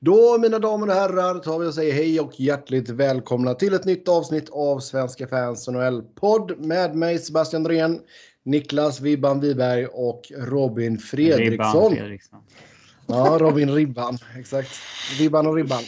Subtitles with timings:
[0.00, 3.84] Då mina damer och herrar tar vi och säger hej och hjärtligt välkomna till ett
[3.84, 8.00] nytt avsnitt av Svenska fans NHL-podd med mig Sebastian Norén,
[8.42, 11.90] Niklas Vibban Wiberg och Robin Fredriksson.
[11.90, 12.40] Ribban Fredriksson.
[13.06, 14.18] Ja, Robin Ribban.
[14.38, 14.70] Exakt.
[15.18, 15.82] Vibban och Ribban.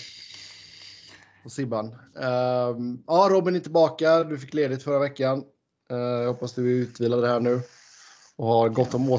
[1.45, 1.87] Och Sibban.
[2.15, 4.25] Um, ja, Robin är tillbaka.
[4.25, 5.45] Du fick ledigt förra veckan.
[5.93, 7.61] Uh, jag hoppas du är utvilad här nu.
[8.37, 9.19] Och har gott om,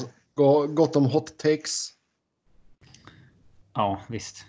[0.76, 1.90] gott om hot takes.
[3.74, 4.46] Ja, visst.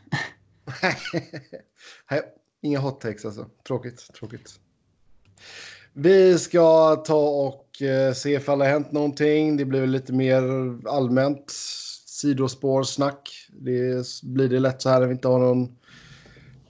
[2.10, 2.22] Nej,
[2.60, 3.46] inga hot takes alltså.
[3.66, 4.60] Tråkigt, tråkigt.
[5.92, 9.56] Vi ska ta och eh, se ifall det har hänt någonting.
[9.56, 10.42] Det blir lite mer
[10.88, 11.50] allmänt
[12.06, 13.48] sidospårsnack.
[13.52, 15.76] Det blir det lätt så här när vi inte har någon,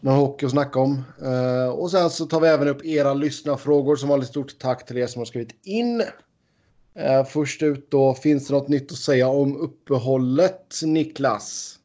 [0.00, 1.02] någon hockey att snacka om.
[1.22, 4.28] Uh, och sen så tar vi även upp era lyssnarfrågor som vanligt.
[4.28, 6.00] Stort tack till er som har skrivit in.
[6.00, 11.77] Uh, först ut då, finns det något nytt att säga om uppehållet, Niklas?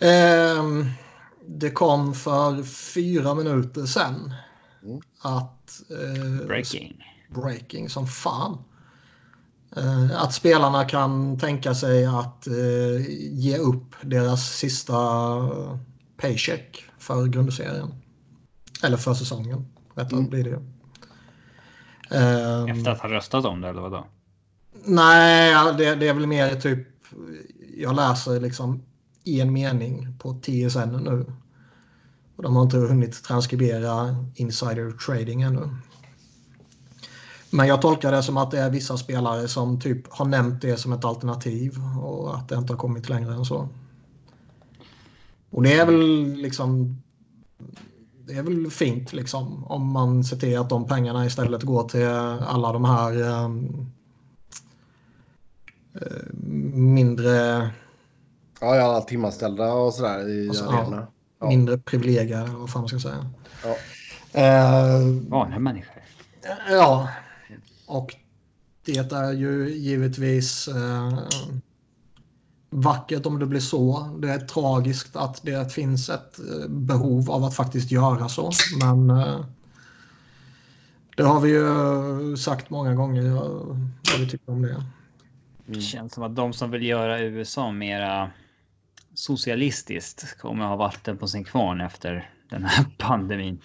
[0.00, 0.90] Um,
[1.46, 4.34] det kom för fyra minuter sedan
[4.82, 5.00] mm.
[5.20, 5.80] att...
[5.90, 7.04] Uh, breaking.
[7.28, 8.58] Breaking som fan.
[9.76, 13.00] Uh, att spelarna kan tänka sig att uh,
[13.30, 14.94] ge upp deras sista
[16.16, 17.94] paycheck för grundserien.
[18.82, 19.66] Eller för säsongen.
[19.94, 20.30] Rättare mm.
[20.30, 20.56] blir det
[22.16, 24.06] um, Efter att ha röstat om det eller vadå?
[24.84, 26.88] Nej, det, det är väl mer typ...
[27.76, 28.82] Jag läser liksom
[29.28, 31.26] en mening på TSN nu.
[32.36, 35.68] Och de har inte hunnit transkribera insider trading ännu.
[37.50, 40.76] Men jag tolkar det som att det är vissa spelare som typ har nämnt det
[40.76, 43.68] som ett alternativ och att det inte har kommit längre än så.
[45.50, 46.96] Och det är väl liksom
[48.26, 52.06] det är väl fint liksom om man ser till att de pengarna istället går till
[52.06, 53.86] alla de här um,
[56.72, 57.70] mindre
[58.60, 61.06] Ja, ja, alla timanställda och sådär i alltså, arenorna.
[61.40, 63.30] Ja, mindre privilegier, vad fan man ska säga.
[63.64, 63.76] Ja.
[64.34, 66.02] Uh, Vanliga människor.
[66.70, 67.08] Ja,
[67.86, 68.14] och
[68.84, 71.18] det är ju givetvis uh,
[72.70, 74.16] vackert om det blir så.
[74.18, 78.50] Det är tragiskt att det finns ett uh, behov av att faktiskt göra så.
[78.80, 79.44] Men uh,
[81.16, 83.30] det har vi ju sagt många gånger
[84.10, 84.84] vad vi tycker om det.
[85.66, 88.30] Det känns som att de som vill göra USA mera
[89.18, 93.60] socialistiskt kommer ha vatten på sin kvarn efter den här pandemin.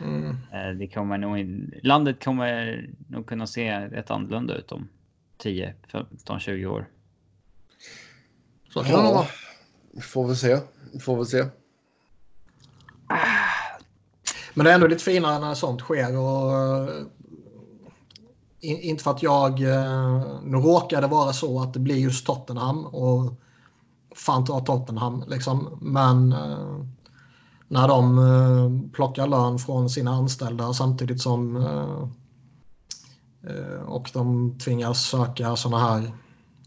[0.00, 0.30] Mm.
[0.52, 1.38] Eh, det kommer nog,
[1.82, 4.88] landet kommer nog kunna se rätt annorlunda ut om
[5.38, 6.88] 10, 15, 20 år.
[8.72, 9.26] Så kan det vara.
[10.02, 10.58] Får vi se.
[11.00, 11.44] Får vi se.
[14.54, 16.18] Men det är ändå lite finare när sånt sker.
[16.18, 16.54] Och,
[16.88, 17.06] eh,
[18.60, 19.62] inte för att jag...
[19.62, 22.86] Eh, nu råkar det vara så att det blir just Tottenham.
[22.86, 23.43] Och
[24.14, 25.78] fan ta Tottenham liksom.
[25.80, 26.84] Men eh,
[27.68, 32.08] när de eh, plockar lön från sina anställda samtidigt som eh,
[33.50, 36.12] eh och de tvingas söka sådana här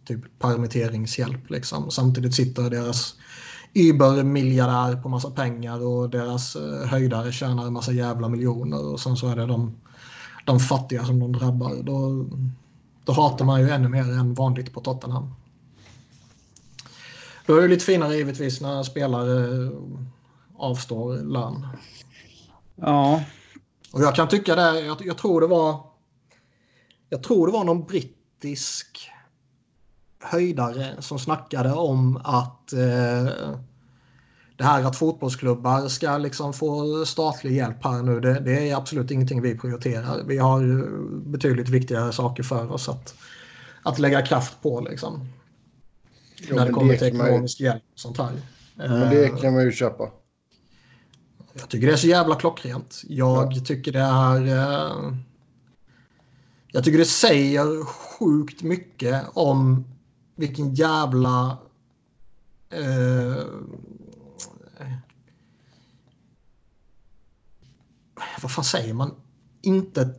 [0.06, 1.92] typ permitteringshjälp liksom.
[1.92, 3.16] Samtidigt sitter deras
[3.74, 9.18] übermiljardär på massa pengar och deras eh, höjdare tjänar en massa jävla miljoner och sen
[9.18, 9.76] så är det de,
[10.46, 11.84] de fattiga som de drabbar.
[11.84, 12.26] Då,
[13.04, 15.34] då hatar man ju ännu mer än vanligt på Tottenham.
[17.48, 19.70] Då är det lite finare givetvis när spelare
[20.58, 21.68] avstår lön.
[22.76, 23.24] Ja.
[23.94, 25.82] Och jag kan tycka det, jag, jag tror det var
[27.10, 29.10] jag tror det var någon brittisk
[30.20, 33.50] höjdare som snackade om att eh,
[34.58, 39.12] det här att fotbollsklubbar ska liksom få statlig hjälp här nu, det, det, är absolut
[39.12, 40.24] ingenting vi prioriterar.
[40.24, 40.88] Vi har
[41.30, 43.16] betydligt viktigare saker för oss att,
[43.84, 44.82] att lägga kraft på.
[44.82, 45.30] Liksom.
[46.40, 48.32] Jo, när det kommer till ekonomisk hjälp och sånt här.
[48.76, 50.12] men det kan man ju köpa.
[51.54, 53.04] Jag tycker det är så jävla klockrent.
[53.08, 53.62] Jag ja.
[53.66, 54.48] tycker det är...
[54.48, 55.14] Eh,
[56.72, 59.86] jag tycker det säger sjukt mycket om
[60.36, 61.58] vilken jävla...
[62.70, 63.44] Eh,
[68.42, 69.16] vad fan säger man?
[69.62, 70.16] Inte,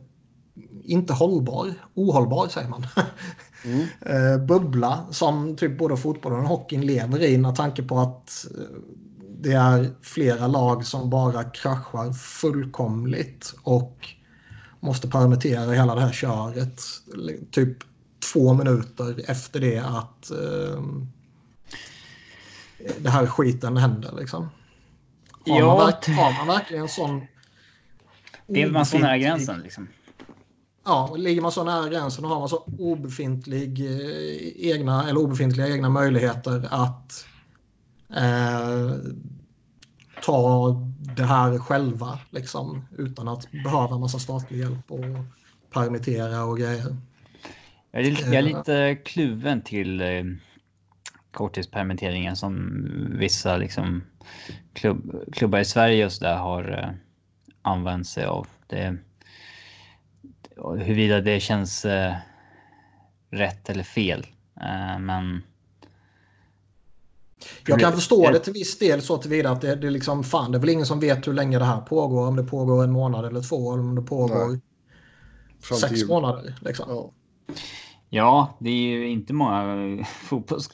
[0.83, 1.73] inte hållbar.
[1.93, 2.87] Ohållbar säger man.
[3.65, 3.87] Mm.
[4.01, 8.63] Eh, bubbla som typ både fotbollen och hockeyn lever i med tanke på att eh,
[9.41, 14.07] det är flera lag som bara kraschar fullkomligt och
[14.79, 16.81] måste permittera hela det här köret
[17.51, 17.77] typ
[18.33, 20.83] två minuter efter det att uh,
[22.99, 24.49] det här skiten händer liksom.
[25.47, 27.27] Har, ja, man, har man verkligen en sån...
[28.47, 29.87] Vill man så nära gränsen liksom?
[30.89, 35.67] Ja, ligger man så nära gränsen och har man så obefintlig, eh, egna, eller obefintliga
[35.67, 37.25] egna möjligheter att
[38.15, 38.91] eh,
[40.23, 40.69] ta
[41.15, 45.05] det här själva liksom, utan att behöva en massa statlig hjälp och
[45.73, 46.95] permittera och grejer.
[47.91, 50.23] Jag är, jag är lite kluven till eh,
[51.31, 52.83] korttidspermitteringen som
[53.19, 54.03] vissa liksom,
[54.73, 56.89] klubb, klubbar i Sverige och så där har eh,
[57.61, 58.47] använt sig av.
[58.67, 58.97] Det,
[60.67, 62.13] huruvida det känns eh,
[63.31, 64.25] rätt eller fel.
[64.61, 65.41] Eh, men
[67.67, 70.51] jag kan förstå det till viss del så tillvida att det, det är liksom fan,
[70.51, 72.27] det är väl ingen som vet hur länge det här pågår.
[72.27, 74.59] Om det pågår en månad eller två eller om det pågår
[75.79, 76.55] sex månader.
[76.61, 76.85] Liksom.
[76.89, 77.11] Ja.
[78.09, 78.57] ja.
[78.59, 80.69] det är ju inte många fotbolls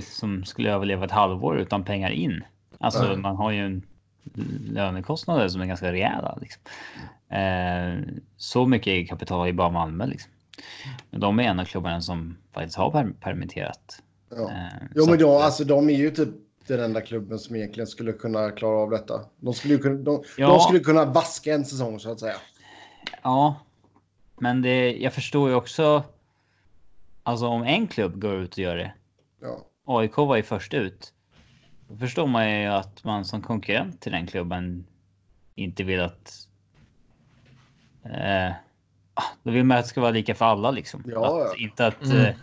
[0.00, 2.44] som skulle överleva ett halvår utan pengar in.
[2.78, 3.22] Alltså mm.
[3.22, 3.82] man har ju en
[4.66, 6.38] lönekostnader som är ganska rejäla.
[6.40, 6.62] Liksom.
[7.30, 7.98] Eh,
[8.36, 10.06] så mycket eget kapital i bara Malmö.
[10.06, 10.32] Liksom.
[11.10, 14.02] Men de är en av klubbarna som faktiskt har per permitterat
[14.36, 14.50] Ja.
[14.50, 16.28] Eh, jo, men då, alltså, de är ju typ
[16.66, 19.24] den enda klubben som egentligen skulle kunna klara av detta.
[19.36, 20.48] De skulle, kunna, de, ja.
[20.48, 22.36] de skulle kunna vaska en säsong så att säga.
[23.22, 23.56] Ja,
[24.38, 26.04] men det, jag förstår ju också.
[27.22, 28.92] Alltså om en klubb går ut och gör det.
[29.40, 29.66] Ja.
[29.84, 31.12] AIK var ju först ut.
[31.88, 34.86] Då förstår man ju att man som konkurrent till den klubben
[35.54, 36.46] inte vill att.
[38.04, 38.52] Eh,
[39.42, 41.04] då vill man att det ska vara lika för alla liksom.
[41.06, 41.64] Ja, att, ja.
[41.64, 42.16] Inte att mm.
[42.16, 42.34] eh,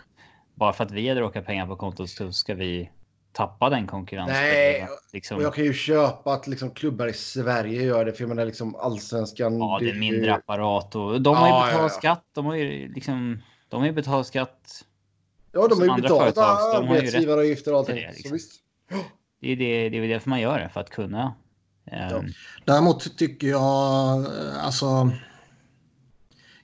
[0.56, 2.90] bara för att vi hade råkat pengar på kontot så ska vi
[3.32, 4.36] tappa den konkurrensen.
[4.36, 5.38] Nej, liksom...
[5.38, 8.14] och jag kan ju köpa att liksom klubbar i Sverige gör det.
[8.14, 9.60] För jag menar liksom allsvenskan.
[9.60, 12.26] Ja, det är mindre apparat och de har ju betalat ja, skatt.
[12.34, 13.42] De har ju liksom.
[13.70, 14.86] De har ju betalat skatt.
[15.52, 17.96] Ja, de har ju betalat arbetsgivaravgifter och allting.
[17.96, 18.30] Det, liksom.
[18.30, 18.52] så visst.
[19.42, 21.34] Det är, det, det är därför man gör det, för att kunna.
[22.12, 22.28] Um...
[22.66, 24.26] Däremot tycker jag,
[24.62, 25.12] alltså.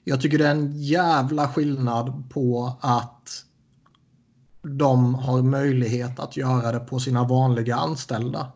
[0.04, 3.44] Jag tycker det är en jävla skillnad på att
[4.62, 8.52] de har möjlighet att göra det på sina vanliga anställda.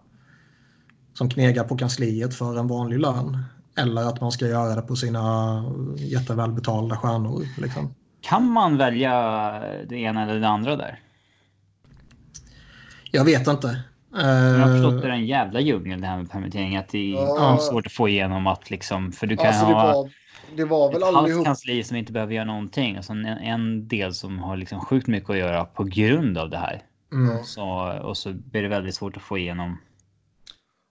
[1.14, 3.44] Som knegar på kansliet för en vanlig lön.
[3.76, 5.64] Eller att man ska göra det på sina
[5.96, 7.46] jättevälbetalda stjärnor.
[7.58, 7.94] Liksom.
[8.20, 9.12] Kan man välja
[9.88, 11.00] det ena eller det andra där?
[13.10, 13.82] Jag vet inte.
[14.12, 16.76] Jag har förstått att det är en jävla djungel det här med permittering.
[16.76, 17.58] Att det är ja.
[17.60, 19.12] svårt att få igenom att liksom...
[19.12, 20.08] För du kan alltså, ha...
[20.56, 21.44] Det var väl ett allihop...
[21.44, 25.06] kansli som inte behöver göra någonting och sen en, en, del som har liksom sjukt
[25.06, 26.82] mycket att göra på grund av det här.
[27.12, 27.44] Mm.
[27.44, 29.78] Så, och så blir det väldigt svårt att få igenom.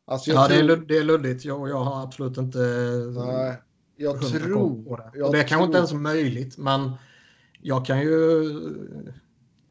[0.07, 0.67] Alltså ja, tror...
[0.67, 1.45] det, är, det är luddigt.
[1.45, 2.59] Jag, jag har absolut inte...
[3.25, 3.55] Nej,
[3.97, 4.83] jag tror...
[4.83, 5.11] På det.
[5.15, 5.49] Jag det är tror...
[5.49, 6.91] kanske inte ens möjligt, men
[7.61, 8.43] jag kan ju...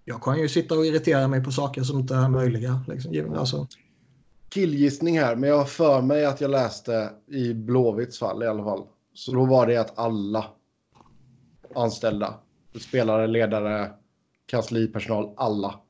[0.05, 2.81] Jag kan ju sitta och irritera mig på saker som inte är möjliga.
[2.89, 3.35] Liksom.
[3.35, 3.67] Alltså.
[4.49, 8.65] Killgissning här, men jag har för mig att jag läste i Blåvitts fall i alla
[8.65, 8.83] fall
[9.17, 10.45] så då var det att alla
[11.75, 12.35] anställda,
[12.81, 13.91] spelare, ledare,
[14.47, 15.81] kanslipersonal, alla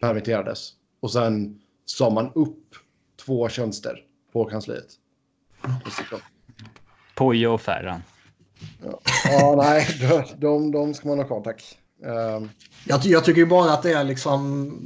[0.00, 0.72] permitterades.
[1.00, 2.74] Och sen sa man upp
[3.24, 4.86] två tjänster på kansliet.
[7.14, 8.00] Pojo och Ferran.
[8.84, 9.00] Ja.
[9.24, 11.78] ja, nej, de, de, de ska man ha kvar, tack.
[12.02, 12.50] Um,
[12.86, 14.78] jag, jag, tycker ju bara att det är liksom...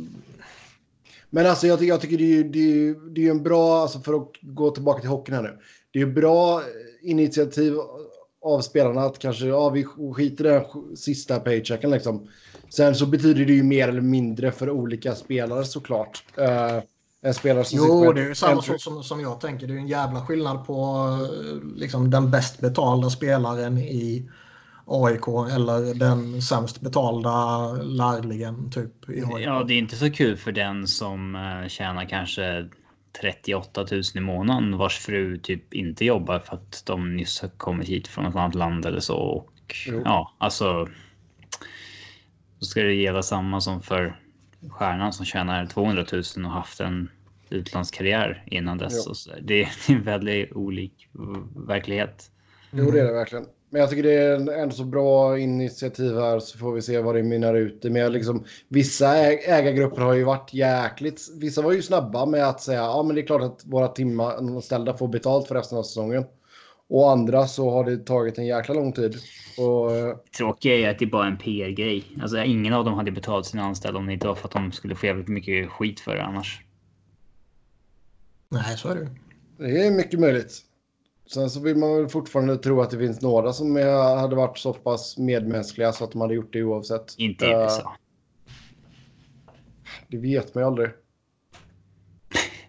[1.30, 4.14] Men alltså jag, jag tycker det är, det, är, det är en bra, alltså för
[4.14, 5.58] att gå tillbaka till hockeyn här nu.
[5.90, 6.62] Det är bra
[7.02, 7.74] initiativ
[8.44, 9.84] av spelarna att kanske ja, vi
[10.14, 12.28] skiter i den sista paychecken liksom.
[12.68, 16.24] Sen så betyder det ju mer eller mindre för olika spelare såklart.
[16.38, 16.82] Uh,
[17.22, 19.66] en spelare som jo, det är ju samma sak som, som jag tänker.
[19.66, 21.08] Det är en jävla skillnad på
[21.76, 24.30] liksom, den bäst betalda spelaren i
[24.86, 29.44] AIK eller den sämst betalda lärlingen typ i AIK.
[29.44, 32.68] Ja, det är inte så kul för den som uh, tjänar kanske
[33.20, 37.88] 38 000 i månaden vars fru typ inte jobbar för att de nyss har kommit
[37.88, 39.16] hit från ett annat land eller så.
[39.16, 39.52] Och
[39.86, 40.02] jo.
[40.04, 40.88] ja, alltså.
[42.58, 44.20] Då ska det gälla samma som för
[44.68, 47.10] stjärnan som tjänar 200 000 och haft en
[47.50, 49.28] utlandskarriär innan dess.
[49.42, 51.08] Det är en väldigt olik
[51.66, 52.30] verklighet.
[52.70, 53.46] Jo, det är det verkligen.
[53.70, 57.14] Men jag tycker det är en, så bra initiativ här så får vi se vad
[57.14, 57.90] det mynnar ut i.
[57.90, 61.28] Men liksom, vissa ägargrupper har ju varit jäkligt...
[61.40, 64.96] Vissa var ju snabba med att säga ja men det är klart att våra timanställda
[64.96, 66.24] får betalt för resten av säsongen.
[66.88, 69.16] Och andra så har det tagit en jäkla lång tid.
[69.58, 69.90] Och...
[70.36, 72.04] Tråkiga är att det är bara en PR-grej.
[72.22, 74.72] Alltså ingen av dem hade betalt sina anställda om det inte var för att de
[74.72, 76.62] skulle få jävligt mycket skit för det annars.
[78.48, 79.08] Nej, så är det
[79.58, 80.67] Det är mycket möjligt.
[81.30, 84.72] Sen så vill man väl fortfarande tro att det finns några som hade varit så
[84.72, 87.14] pass medmänskliga så att de hade gjort det oavsett.
[87.18, 87.82] Inte i USA.
[87.82, 87.90] Uh,
[90.08, 90.90] det vet man ju aldrig.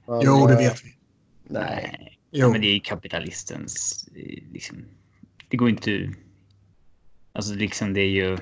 [0.05, 0.93] Men, jo, det vet vi.
[1.43, 2.17] Nej.
[2.31, 2.51] Jo.
[2.51, 4.05] Men det är ju kapitalistens...
[4.51, 4.85] Liksom,
[5.49, 6.13] det går inte...
[7.33, 8.37] Alltså liksom det är ju...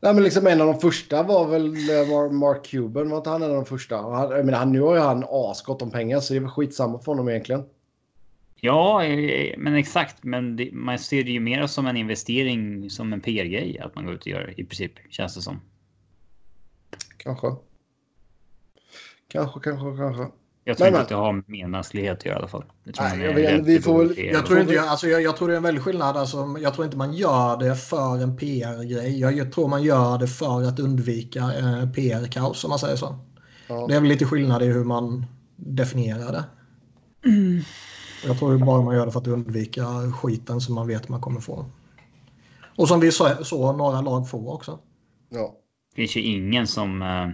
[0.00, 3.10] Nej, men liksom en av de första var väl eh, Mark Cuban.
[3.10, 3.96] Var inte han en av de första?
[3.96, 6.98] Han, jag menar, nu har ju han asgott om pengar så det är väl skitsamma
[6.98, 7.64] för honom egentligen.
[8.60, 10.24] Ja, eh, men exakt.
[10.24, 13.78] Men det, man ser det ju mer som en investering, som en PR-grej.
[13.78, 15.60] Att man går ut och gör i princip, känns det som.
[17.16, 17.46] Kanske.
[19.28, 20.26] Kanske, kanske, kanske.
[20.68, 22.64] Jag tror men, inte att det har med medmänsklighet att göra i alla fall.
[22.84, 25.48] Jag, nej, jag, vet, vi får väl, jag, tror inte, jag, alltså jag, jag, tror
[25.48, 26.16] det är en väldig skillnad.
[26.16, 29.20] Alltså, jag tror inte man gör det för en PR-grej.
[29.20, 33.18] Jag, jag, tror man gör det för att undvika eh, PR-kaos om man säger så.
[33.66, 33.86] Ja.
[33.88, 36.44] Det är väl lite skillnad i hur man definierar det.
[37.28, 37.62] Mm.
[38.24, 41.40] Jag tror bara man gör det för att undvika skiten som man vet man kommer
[41.40, 41.66] få.
[42.76, 44.78] Och som vi såg så några lag få också.
[45.28, 45.56] Ja.
[45.90, 47.02] Det finns ju ingen som...
[47.02, 47.28] Eh,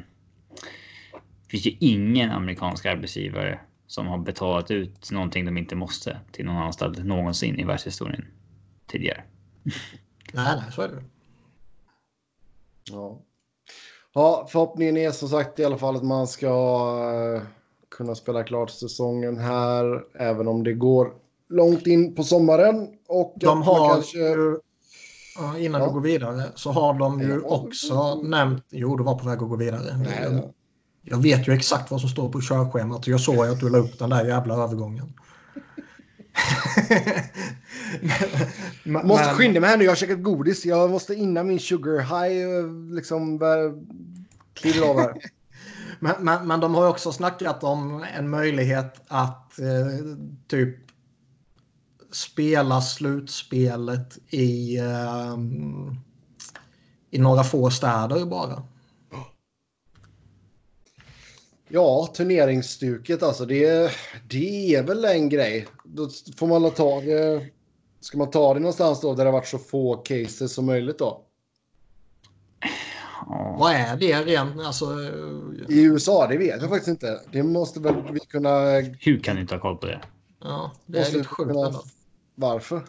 [1.43, 6.47] det finns ju ingen amerikansk arbetsgivare som har betalat ut någonting de inte måste till
[6.47, 8.27] någon anställd någonsin i världshistorien
[8.87, 9.25] tidigare.
[10.33, 11.03] Nej, nej, så är det.
[12.91, 13.23] Ja.
[14.15, 16.49] Ja, förhoppningen är som sagt i alla fall att man ska
[17.37, 17.43] eh,
[17.97, 21.13] kunna spela klart säsongen här, även om det går
[21.49, 22.89] långt in på sommaren.
[23.09, 24.19] Och de har kanske...
[24.19, 24.59] ju,
[25.59, 25.87] innan ja.
[25.87, 29.49] du går vidare, så har de ju också nämnt, jo du var på väg att
[29.49, 29.97] gå vidare.
[29.97, 30.53] Nej,
[31.03, 33.99] jag vet ju exakt vad som står på körschemat jag såg att du la upp
[33.99, 35.13] den där jävla övergången.
[38.85, 40.65] men, måste skynda mig här nu, jag har käkat godis.
[40.65, 43.39] Jag måste innan min sugar high liksom
[44.55, 45.15] kliver av här.
[46.03, 50.17] Men, men, men, de har också snackat om en möjlighet att eh,
[50.49, 50.77] typ
[52.13, 55.37] spela slutspelet i, eh,
[57.11, 58.63] i några få städer bara.
[61.69, 63.47] Ja, turneringsstuket alltså.
[63.47, 63.93] Det,
[64.29, 65.67] det är väl en grej.
[65.85, 67.47] Då får man ta det.
[68.01, 70.99] Ska man ta det någonstans då där det har varit så få cases som möjligt
[70.99, 71.27] då?
[73.59, 75.00] Vad är det rent alltså?
[75.69, 77.21] I USA, det vet jag faktiskt inte.
[77.33, 78.50] Det måste väl vi kunna...
[79.00, 80.00] Hur kan du inte ha koll på det?
[80.41, 81.73] Ja, det är lite sjukt kunna...
[82.35, 82.83] Varför?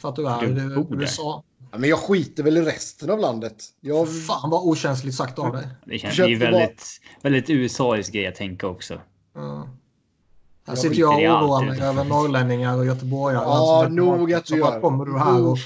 [0.00, 1.44] För att du är i USA.
[1.72, 3.64] Ja, men jag skiter väl i resten av landet.
[3.80, 4.24] Jag...
[4.26, 5.68] Fan vad okänsligt sagt av dig.
[5.84, 7.22] Det känns ju väldigt, bara...
[7.22, 9.00] väldigt USA-isk grej att tänka också.
[9.34, 9.68] Ja.
[10.66, 13.44] Här sitter jag och oroar mig över norrlänningar och göteborgare.
[13.44, 14.80] Ja, nog att du gör.
[14.80, 15.58] kommer du här och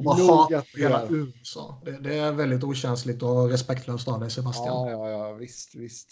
[0.00, 1.82] och bara hatar hela USA.
[1.84, 4.88] Det, det, är väldigt okänsligt och respektlöst av dig Sebastian.
[4.88, 6.08] Ja, ja, ja visst, visst.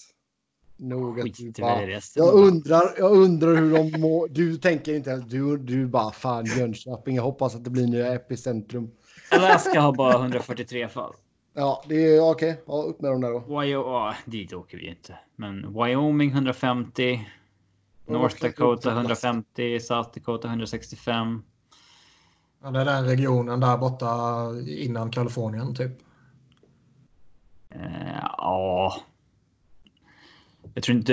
[0.76, 1.82] Nog att du bara...
[2.14, 4.28] jag, undrar, jag undrar hur de mår.
[4.28, 7.16] Du tänker inte du, du bara fan Jönköping.
[7.16, 8.90] Jag hoppas att det blir nya epicentrum.
[9.30, 11.12] Alaska har bara 143 fall.
[11.54, 12.50] Ja, det är okej.
[12.50, 12.62] Okay.
[12.66, 13.60] Ja, upp med dem där då.
[13.60, 15.18] Wyoming, oh, dit åker vi inte.
[15.36, 17.26] Men Wyoming 150.
[18.06, 19.80] North Dakota 150.
[19.80, 21.42] South Dakota 165.
[22.62, 24.06] Ja, det är den regionen där borta
[24.66, 25.92] innan Kalifornien typ.
[27.76, 29.00] Uh, ja.
[30.74, 31.12] Jag tror inte...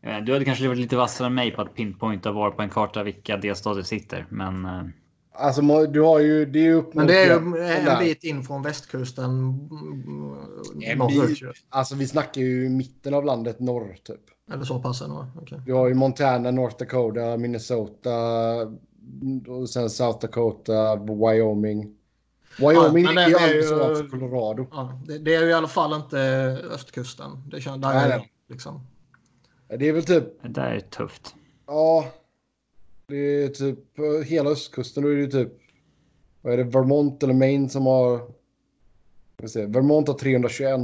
[0.00, 3.02] Du hade kanske varit lite vassare än mig på att pinpointa var på en karta
[3.02, 4.64] vilka delstater sitter, men...
[4.64, 4.82] Uh...
[5.32, 6.46] Alltså du har ju...
[6.46, 9.48] Det är upp Men det är ju en bit in från västkusten.
[10.96, 11.64] Norrut.
[11.68, 14.20] Alltså vi snackar ju mitten av landet norr typ.
[14.52, 15.26] Eller så pass ändå?
[15.42, 15.58] Okay.
[15.66, 18.10] Du har ju Montana, North Dakota, Minnesota,
[19.48, 21.94] och sen South Dakota, Wyoming.
[22.58, 24.66] Wyoming ja, ligger ju alldeles ju, Colorado.
[24.70, 26.18] Ja, det, det, är ju i alla fall inte
[26.70, 27.42] östkusten.
[27.50, 28.86] Det känns där nej, är, liksom.
[29.68, 30.42] Det är väl typ...
[30.42, 31.34] Det där är tufft.
[31.66, 32.06] Ja.
[33.06, 33.78] Det är typ
[34.26, 35.02] hela östkusten.
[35.02, 35.52] Då är det typ...
[36.42, 36.64] Vad är det?
[36.64, 38.20] Vermont eller Maine som har...
[39.46, 40.80] Se, Vermont har 321.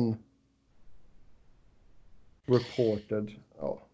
[2.46, 3.30] Reported.
[3.58, 3.86] Ja.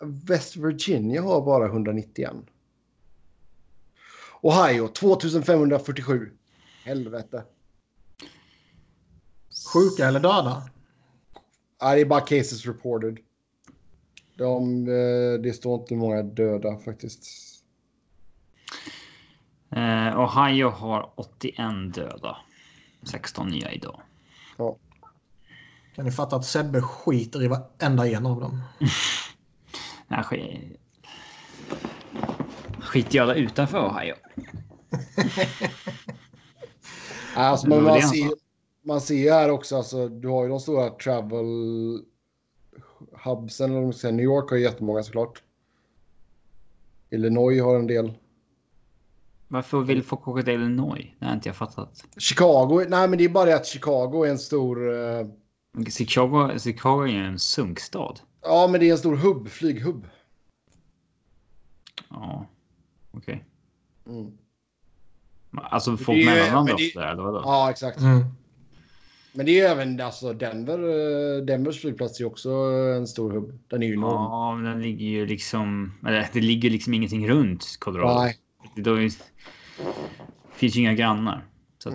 [0.00, 2.32] West Virginia har bara 191.
[4.42, 6.30] Ohio 2547.
[6.84, 7.44] Helvete.
[9.72, 10.62] Sjuka eller döda?
[11.82, 13.18] Nej, det är bara cases reported.
[14.36, 17.26] De, eh, det står inte många döda faktiskt.
[19.70, 22.36] Eh, Ohio har 81 döda.
[23.02, 24.00] 16 nya idag.
[24.56, 24.76] Ja.
[25.94, 28.62] Kan ni fatta att Sebbe skiter i varenda en av dem?
[30.08, 30.78] Nej,
[32.88, 34.14] skiter jag utanför Ohio.
[37.34, 38.30] alltså, men man, ser,
[38.82, 41.46] man ser här också, alltså, du har ju de stora travel
[43.24, 44.12] hubsen, eller säga.
[44.12, 45.42] New York har ju jättemånga såklart.
[47.10, 48.12] Illinois har en del.
[49.48, 51.06] Varför vill folk åka till Illinois?
[51.18, 52.04] Det har inte jag fattat.
[52.16, 54.88] Chicago, nej men det är bara det att Chicago är en stor...
[54.88, 55.26] Uh...
[55.88, 58.14] Chicago, Chicago är ju en sunkstad.
[58.42, 60.06] Ja, men det är en stor hubb, flyghubb.
[62.08, 62.46] Ja.
[63.18, 63.44] Okej.
[64.04, 64.16] Okay.
[64.20, 64.32] Mm.
[65.52, 67.40] Alltså folk mellanlandar också där, eller?
[67.40, 68.00] Ja, exakt.
[68.00, 68.24] Mm.
[69.32, 70.78] Men det är ju även alltså Denver.
[70.78, 72.50] eh, Denvers flygplats är ju också
[72.96, 73.58] en stor hubb.
[73.68, 74.12] Den är ju enorm.
[74.12, 75.94] Ja, men den ligger ju liksom...
[76.06, 78.20] Eller, det ligger liksom ingenting runt Colorado.
[78.20, 78.38] Nej.
[78.76, 79.12] Det är,
[80.52, 81.44] finns ju inga grannar.
[81.78, 81.90] Så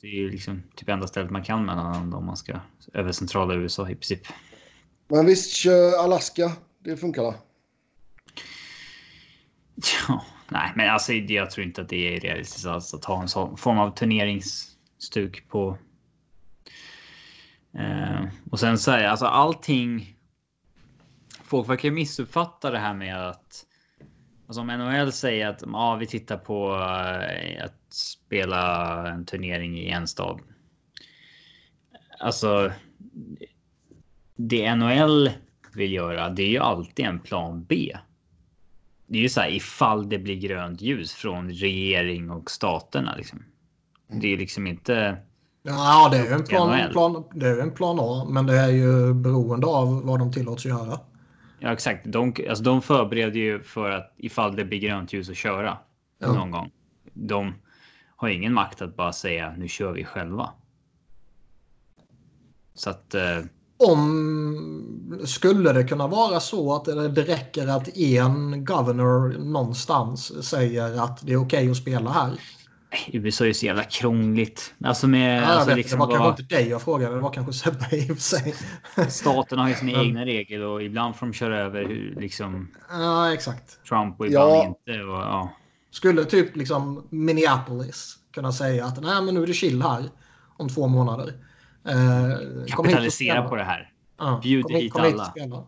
[0.00, 2.60] det är ju liksom typ enda stället man kan mellan dem om man ska
[2.92, 4.20] över centrala USA i princip.
[5.08, 5.66] Men visst,
[6.00, 6.52] Alaska.
[6.78, 7.34] Det funkar va?
[10.08, 13.28] Ja, nej, men alltså jag tror inte att det är realistiskt alls att ha en
[13.28, 15.78] sån form av turneringsstuk på.
[17.78, 20.16] Eh, och sen så här, alltså allting.
[21.44, 23.66] Folk verkar missuppfatta det här med att.
[24.46, 29.90] Alltså om NHL säger att ja, vi tittar på eh, att spela en turnering i
[29.90, 30.40] en stad.
[32.20, 32.72] Alltså.
[34.36, 35.30] Det NHL
[35.74, 37.96] vill göra, det är ju alltid en plan B
[39.06, 43.14] det är ju så här ifall det blir grönt ljus från regering och staterna.
[43.16, 43.42] Liksom.
[44.08, 45.16] Det är liksom inte.
[45.62, 48.68] Ja, det är ju en plan, plan, det är en plan A, men det är
[48.68, 51.00] ju beroende av vad de tillåts göra.
[51.58, 52.06] Ja, exakt.
[52.06, 55.78] De, alltså, de förbereder ju för att ifall det blir grönt ljus att köra
[56.18, 56.32] Ja.
[56.32, 56.70] någon gång.
[57.12, 57.54] De
[58.16, 60.50] har ingen makt att bara säga nu kör vi själva.
[62.74, 63.38] Så att eh,
[63.78, 71.26] Om skulle det kunna vara så att det, räcker att en governor någonstans säger att
[71.26, 72.32] det är okej att spela här.
[73.12, 74.74] USA är ju så jävla krångligt.
[74.84, 77.20] Alltså med Ja, alltså, vet, liksom det var kanske vad- inte dig jag frågade, det
[77.20, 78.54] var kanske Sebbe i och för sig.
[79.08, 82.68] Staterna har ju sina Men- egna regler och ibland får de köra över hur liksom
[82.90, 83.84] Ja, exakt.
[83.88, 84.64] Trump och ibland Ja.
[84.66, 85.02] inte.
[85.04, 85.50] Och, ja.
[85.90, 90.04] Skulle typ liksom Minneapolis kunna säga att nej men nu är det chill här
[90.56, 91.34] om två månader.
[91.86, 93.92] Eh, kom hit och Kapitalisera på det här.
[94.18, 95.66] Ja, Bjud kom hit- kom hit alla.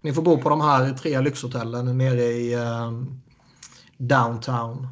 [0.00, 3.20] Ni får bo på de här tre lyxhotellen nere i ehm,
[3.96, 4.88] downtown.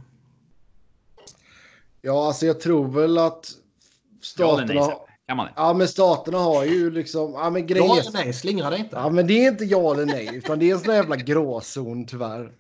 [2.03, 4.83] Ja, alltså jag tror väl att Ja staterna...
[4.83, 4.97] Sebbe?
[5.27, 5.53] Kan man det?
[5.57, 7.33] Ja, men staterna har ju liksom...
[7.33, 8.97] Ja, men grejen Ja eller nej, slingra dig inte.
[8.97, 11.17] Ja, men det är inte ja eller nej, utan det är en sån här jävla
[11.17, 12.53] gråzon tyvärr.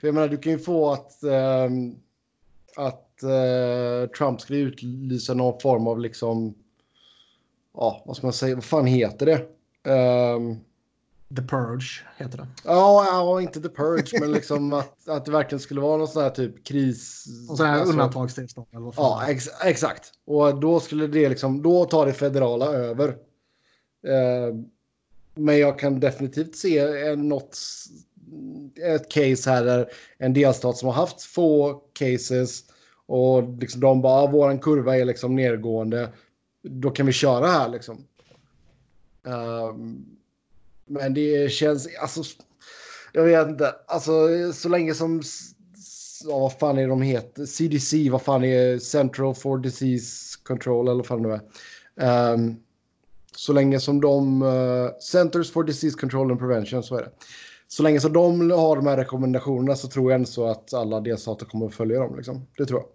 [0.00, 1.94] För jag menar, du kan ju få att, ehm,
[2.76, 6.54] att eh, Trump skulle utlysa någon form av liksom...
[7.74, 8.54] Ja, vad ska man säga?
[8.54, 9.46] Vad fan heter det?
[9.90, 10.56] Ehm,
[11.36, 12.46] The Purge heter det.
[12.64, 16.22] ja, ja, inte the purge, men liksom att, att det verkligen skulle vara någon sån
[16.22, 17.26] här typ kris...
[17.50, 18.66] Och så här alltså- undantagstillstånd.
[18.70, 18.94] Eller vad.
[18.96, 20.12] Ja, ex exakt.
[20.26, 23.08] Och då skulle det liksom, då tar det federala över.
[24.06, 24.54] Eh,
[25.34, 27.58] men jag kan definitivt se en, något,
[28.82, 32.64] ett case här där en delstat som har haft få cases
[33.06, 36.08] och liksom de bara, ah, våran kurva är liksom nedgående.
[36.64, 38.04] Då kan vi köra här liksom.
[39.22, 40.06] Um,
[40.86, 42.22] men det känns, alltså,
[43.12, 44.12] jag vet inte, alltså
[44.52, 45.22] så länge som
[46.24, 47.46] ja, vad fan är de heter?
[47.46, 51.40] CDC, vad fan är Central for Disease Control eller vad fan det
[51.96, 52.32] är.
[52.34, 52.56] Um,
[53.36, 57.10] så länge som de, uh, Centers for Disease Control and Prevention, så är det.
[57.68, 61.00] Så länge som de har de här rekommendationerna så tror jag ändå så att alla
[61.00, 62.16] delstater kommer att följa dem.
[62.16, 62.46] Liksom.
[62.56, 62.88] Det tror jag.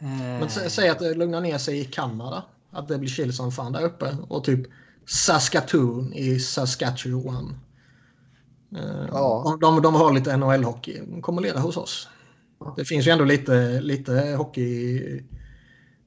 [0.00, 2.44] Men sä- säg att det lugnar ner sig i Kanada.
[2.70, 4.16] Att det blir chill som fan där uppe.
[4.28, 4.60] Och typ
[5.06, 7.58] Saskatoon i Saskatchewan.
[8.76, 9.58] Eh, Ja.
[9.60, 11.00] de, de har lite NHL-hockey.
[11.10, 12.08] De kommer lira hos oss.
[12.76, 14.98] Det finns ju ändå lite, lite hockey.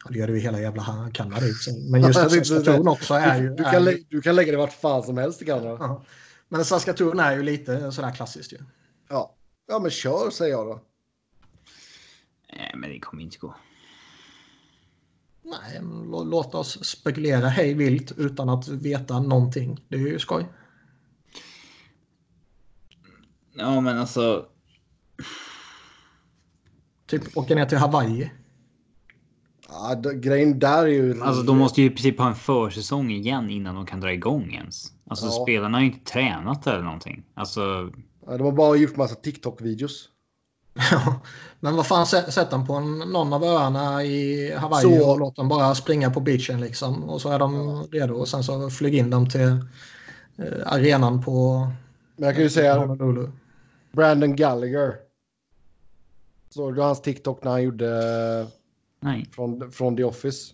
[0.05, 1.41] Ja, det gör det ju hela jävla Kanada.
[1.41, 1.89] sig.
[1.91, 3.55] Men just Saskatoon också är ju...
[3.55, 5.77] Du är kan, du kan lägga det vart fan som helst i Kanada.
[5.79, 6.03] ja.
[6.49, 8.57] Men Saskatoon är ju lite sådär klassiskt ju.
[9.09, 9.35] Ja.
[9.67, 10.81] ja, men kör säger jag då.
[12.57, 13.55] Nej, men det kommer inte gå.
[15.43, 15.79] Nej,
[16.25, 19.79] låt oss spekulera hej vilt utan att veta någonting.
[19.87, 20.47] Det är ju skoj.
[23.55, 24.45] Ja, men alltså.
[27.07, 28.31] Typ åka ner till Hawaii.
[29.69, 31.21] Ja, grejen där är ju...
[31.21, 34.53] Alltså, de måste ju i princip ha en försäsong igen innan de kan dra igång
[34.53, 34.91] ens.
[35.09, 35.31] Alltså, Ja.
[35.43, 37.25] spelarna har ju inte tränat eller någonting.
[37.33, 37.91] Alltså,
[38.25, 40.09] Ja, de har bara gjort massa TikTok-videos.
[40.91, 41.19] Ja,
[41.59, 45.19] Men vad fan, sä- sätt dem på en, någon av öarna i Hawaii Så- och
[45.19, 47.03] låt dem bara springa på beachen liksom.
[47.09, 48.13] Och så är de redo.
[48.15, 49.47] Och sen så flyg in dem till
[50.37, 51.67] eh, arenan på
[52.15, 53.31] Men jag kan ju säga Honolulu.
[53.91, 54.95] Brandon Gallagher.
[56.49, 58.47] Såg du hans TikTok när han gjorde
[58.99, 59.29] nej.
[59.35, 60.53] från, från The Office?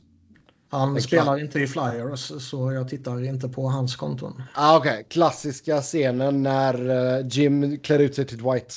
[0.72, 1.08] Han Exakt.
[1.10, 4.44] spelar inte i Flyers så jag tittar inte på hans konton.
[4.56, 8.74] Ah, Okej, klassiska scenen när eh, Jim klär ut sig till Dwight.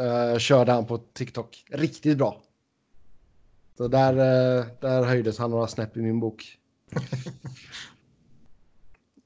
[0.00, 1.64] Uh, körde han på TikTok.
[1.70, 2.42] Riktigt bra.
[3.76, 6.58] Så där, eh, där höjdes han några snäpp i min bok.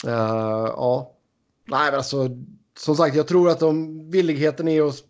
[0.07, 0.13] Eh,
[0.77, 1.13] ja.
[1.69, 2.29] Nej, men alltså.
[2.79, 5.03] Som sagt, jag tror att de, villigheten är att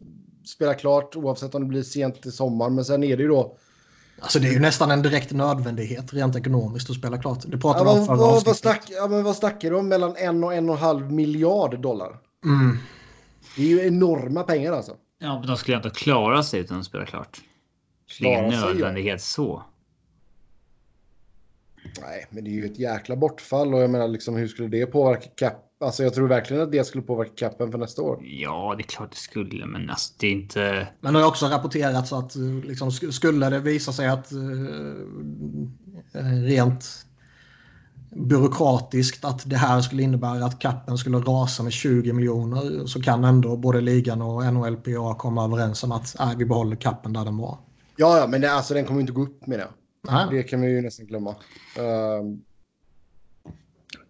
[0.44, 2.70] spela klart oavsett om det blir sent i sommar.
[2.70, 3.56] Men sen är det ju då
[4.20, 7.38] Alltså det är ju nästan en direkt nödvändighet rent ekonomiskt att spela klart.
[7.46, 9.88] Det pratade ja, om förra vad, vad, snack, ja, men vad snackar du om?
[9.88, 12.18] Mellan en och en och en halv miljard dollar?
[12.44, 12.78] Mm.
[13.56, 14.96] Det är ju enorma pengar alltså.
[15.22, 17.40] Ja, men de skulle inte klara sig utan att spela klart.
[18.20, 19.62] Det är ingen nödvändighet så.
[22.00, 24.86] Nej, men det är ju ett jäkla bortfall och jag menar liksom hur skulle det
[24.86, 25.68] påverka cap?
[25.80, 28.20] Alltså jag tror verkligen att det skulle påverka capen för nästa år.
[28.24, 30.88] Ja, det är klart det skulle, men alltså, det är inte.
[31.00, 34.94] Men det har också rapporterats att liksom, skulle det visa sig att uh,
[36.44, 37.06] rent
[38.14, 43.24] byråkratiskt att det här skulle innebära att kappen skulle rasa med 20 miljoner så kan
[43.24, 47.36] ändå både ligan och NHLPA komma överens om att nej, vi behåller kappen där den
[47.36, 47.58] var.
[47.96, 49.68] Ja, ja men det, alltså, den kommer inte gå upp med det.
[50.10, 50.26] Nej.
[50.30, 51.30] Det kan vi ju nästan glömma.
[51.30, 51.36] Uh...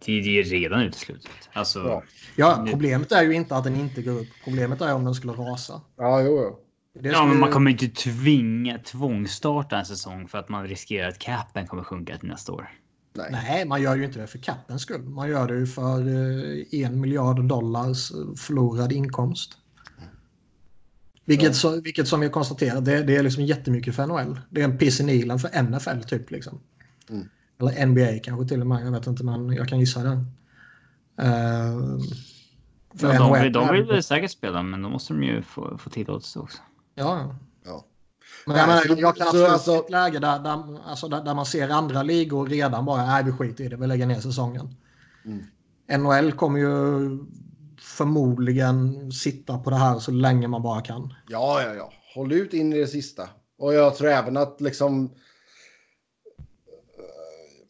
[0.04, 1.30] Det är redan uteslutet.
[1.52, 2.02] Alltså, ja.
[2.36, 4.28] ja, problemet är ju inte att den inte går upp.
[4.44, 5.80] Problemet är om den skulle rasa.
[5.96, 6.58] Ja, jo, jo.
[6.96, 7.12] Skulle...
[7.12, 11.66] Ja, men man kommer inte tvinga tvångsstarta en säsong för att man riskerar att capen
[11.66, 12.70] kommer sjunka till nästa år.
[13.12, 13.28] Nej.
[13.32, 13.64] Nej.
[13.64, 15.02] man gör ju inte det för cappens skull.
[15.02, 19.58] Man gör det ju för eh, en miljard dollars förlorad inkomst.
[21.24, 21.52] Vilket, ja.
[21.52, 24.40] så, vilket som jag konstaterar, det, det är liksom jättemycket för NHL.
[24.50, 26.30] Det är en piss i Nilen för NFL typ.
[26.30, 26.60] Liksom.
[27.10, 27.28] Mm.
[27.60, 30.24] Eller NBA kanske till och med, jag vet inte men jag kan gissa det.
[31.22, 32.00] Uh,
[32.92, 35.90] ja, de, vill, de vill väl säkert spela men då måste de ju få, få
[35.90, 36.58] tillåtelse också.
[36.94, 37.36] Ja.
[38.46, 41.46] Men jag, menar, jag kan absolut alltså, ett läge där, där, alltså där, där, man
[41.46, 44.74] ser andra ligor redan bara, nej vi skiter i det, vi lägger ner säsongen.
[45.24, 46.02] Mm.
[46.02, 47.18] NHL kommer ju
[47.80, 51.14] förmodligen sitta på det här så länge man bara kan.
[51.28, 51.92] Ja, ja, ja.
[52.14, 53.28] Håll ut in i det sista.
[53.58, 55.14] Och jag tror även att liksom...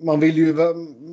[0.00, 0.54] Man vill ju,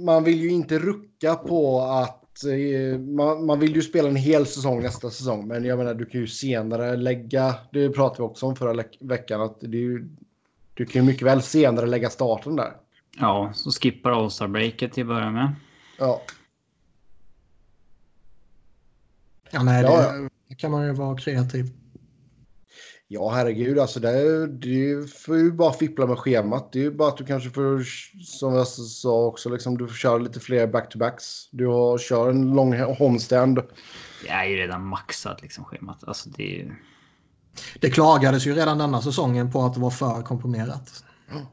[0.05, 2.28] man vill ju inte rucka på att...
[2.43, 5.47] Eh, man, man vill ju spela en hel säsong nästa säsong.
[5.47, 7.55] Men jag menar, du kan ju senare lägga...
[7.71, 9.41] Det pratade vi också om förra veckan.
[9.41, 10.09] Att ju,
[10.73, 12.73] du kan ju mycket väl senare lägga starten där.
[13.19, 15.55] Ja, så skippar All-Star-breaket till att börja med.
[15.97, 16.21] Ja.
[19.51, 20.55] Ja, nej, ja, det, ja.
[20.57, 21.78] kan man ju vara kreativ.
[23.11, 23.79] Ja, herregud.
[23.79, 26.71] Alltså det, du får ju bara fippla med schemat.
[26.71, 27.83] Det är ju bara att du kanske får,
[28.23, 31.49] som jag sa också, liksom, du får köra lite fler back-to-backs.
[31.51, 33.59] Du har, kör en lång homestand.
[34.23, 36.03] Det är ju redan maxat, liksom, schemat.
[36.03, 36.71] Alltså, det, är ju...
[37.79, 41.03] det klagades ju redan denna säsongen på att det var för komprimerat.
[41.31, 41.45] Mm.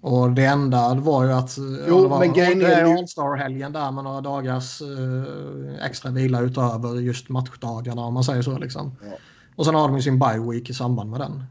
[0.00, 4.04] Och det enda var ju att jo, det var men grejen är All-Star-helgen där med
[4.04, 8.58] några dagars eh, extra vila utöver just matchdagarna om man säger så.
[8.58, 8.96] Liksom.
[9.02, 9.16] Ja.
[9.56, 11.44] Och sen har de ju sin bye week i samband med den.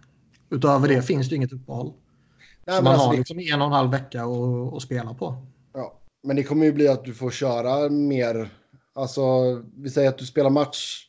[0.50, 1.94] Utöver det finns det inget uppehåll.
[2.66, 5.46] Nej, så man alltså har liksom en och en halv vecka att, att spela på.
[5.74, 8.50] Ja, men det kommer ju bli att du får köra mer.
[8.94, 9.24] Alltså,
[9.76, 11.08] vi säger att du spelar match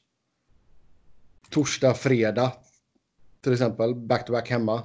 [1.51, 2.53] torsdag, fredag.
[3.41, 4.83] Till exempel, back-to-back -back hemma.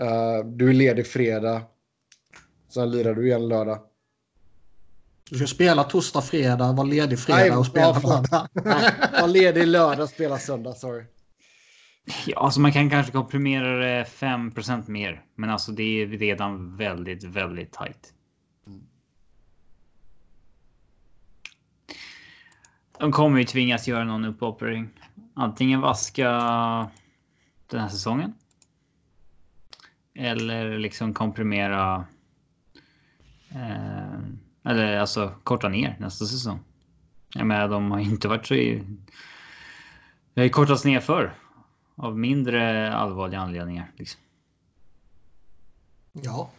[0.00, 1.62] Uh, du är ledig fredag.
[2.68, 3.78] Sen lirar du igen lördag.
[5.32, 8.48] Du ska spela torsdag, fredag, vara ledig fredag Nej, och spela ja, lördag.
[9.20, 11.04] Var ledig lördag, spela söndag, sorry.
[12.26, 14.52] Ja, alltså man kan kanske komprimera det 5
[14.86, 15.24] mer.
[15.34, 18.14] Men alltså det är redan väldigt, väldigt tajt.
[22.98, 24.88] De kommer ju tvingas göra någon uppoffring.
[25.34, 26.30] Antingen vaska
[27.66, 28.34] den här säsongen.
[30.14, 32.06] Eller liksom komprimera.
[33.50, 34.18] Eh,
[34.64, 36.60] eller alltså korta ner nästa säsong.
[37.34, 38.54] Jag menar, de har inte varit så...
[38.54, 38.84] I,
[40.34, 41.34] det har ju kortats ner för
[41.96, 43.92] Av mindre allvarliga anledningar.
[43.96, 44.20] Liksom.
[46.12, 46.50] Ja.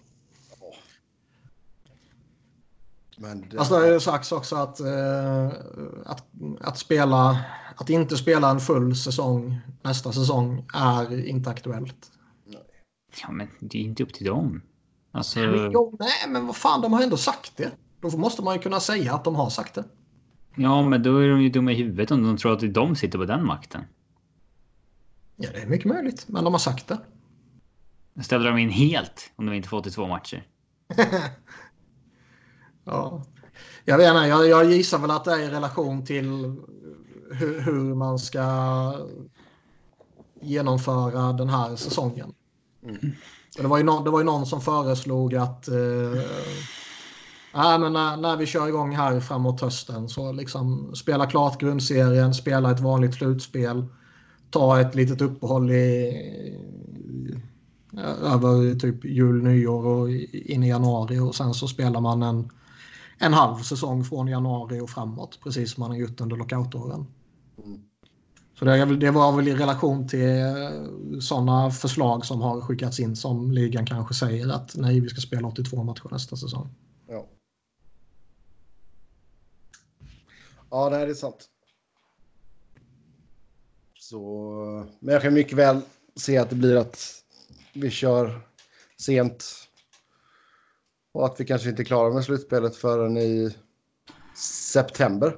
[3.18, 3.60] Men det...
[3.60, 5.48] Alltså det har sagts också att, eh,
[6.06, 6.26] att,
[6.62, 12.12] att, spela, att inte spela en full säsong nästa säsong är inte aktuellt.
[13.22, 14.62] Ja, men det är inte upp till dem.
[15.12, 15.40] Alltså...
[15.40, 17.72] Nej, jo, nej, men vad fan, de har ändå sagt det.
[18.12, 19.84] Då måste man ju kunna säga att de har sagt det.
[20.56, 23.18] Ja, men då är de ju dumma i huvudet om de tror att de sitter
[23.18, 23.82] på den makten.
[25.36, 27.00] Ja, det är mycket möjligt, men de har sagt det.
[28.24, 30.48] Ställer de in helt om de inte får 82 matcher?
[32.86, 33.24] ja,
[33.86, 34.28] jag vet inte.
[34.28, 36.56] Jag, jag gissar väl att det är i relation till
[37.32, 38.46] hur, hur man ska
[40.42, 42.34] genomföra den här säsongen.
[42.84, 43.12] Mm.
[43.58, 46.22] Det, var ju någon, det var ju någon som föreslog att eh,
[47.54, 52.34] äh, men när, när, vi kör igång här framåt hösten så liksom spela klart grundserien,
[52.34, 53.86] spela ett vanligt slutspel,
[54.50, 56.14] ta ett litet uppehåll i,
[58.24, 62.50] över typ jul, nyår och in i januari och sen så spelar man en,
[63.18, 67.06] en halv säsong från januari och framåt precis som man har gjort under lockoutåren.
[67.66, 67.80] Mm.
[68.56, 73.16] För det, det var väl i relation till eh, sådana förslag som har skickats in
[73.16, 76.70] som ligan kanske säger att nej, vi ska spela 82 matcher nästa säsong.
[80.74, 80.90] Ja.
[80.90, 81.50] Det här är sant.
[84.00, 85.82] Så, men jag kan mycket väl
[86.16, 87.24] se att det blir att
[87.74, 88.42] vi kör
[88.98, 89.70] sent.
[91.12, 93.56] Och att vi kanske inte klarar med slutspelet förrän i
[94.74, 95.36] september.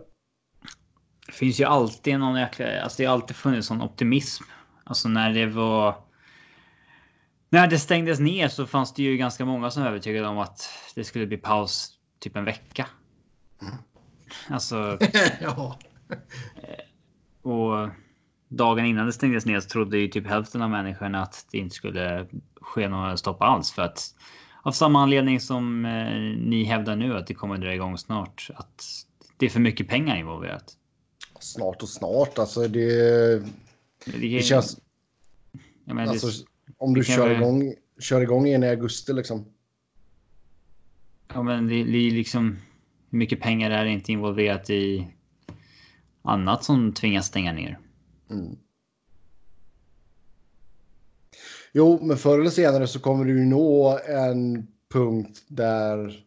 [1.26, 2.82] Det finns ju alltid någon jäkla...
[2.82, 4.44] Alltså det har alltid funnits sån optimism.
[4.84, 6.04] Alltså när det var...
[7.50, 11.04] När det stängdes ner så fanns det ju ganska många som övertygade om att det
[11.04, 12.88] skulle bli paus typ en vecka.
[13.62, 13.76] Mm.
[14.50, 14.98] Alltså...
[15.42, 15.80] ja.
[17.42, 17.90] Och
[18.48, 21.76] dagen innan det stängdes ner så trodde ju typ hälften av människorna att det inte
[21.76, 22.28] skulle
[22.62, 24.16] ske några stopp alls för att
[24.62, 26.20] av samma anledning som eh,
[26.50, 28.50] ni hävdar nu att det kommer dra igång snart.
[28.56, 28.84] Att
[29.38, 30.78] det är för mycket pengar involverat.
[31.40, 33.40] Snart och snart, alltså det.
[34.06, 34.80] Det, det känns.
[35.84, 39.46] Menar, alltså, det, om du kör igång, kör igång igen i augusti liksom.
[41.34, 42.58] Ja, men det, det är liksom.
[43.16, 45.08] Mycket pengar är inte involverat i
[46.22, 47.80] annat som tvingas stänga ner?
[48.30, 48.56] Mm.
[51.74, 56.26] Jo, men förr eller senare så kommer du nå en punkt där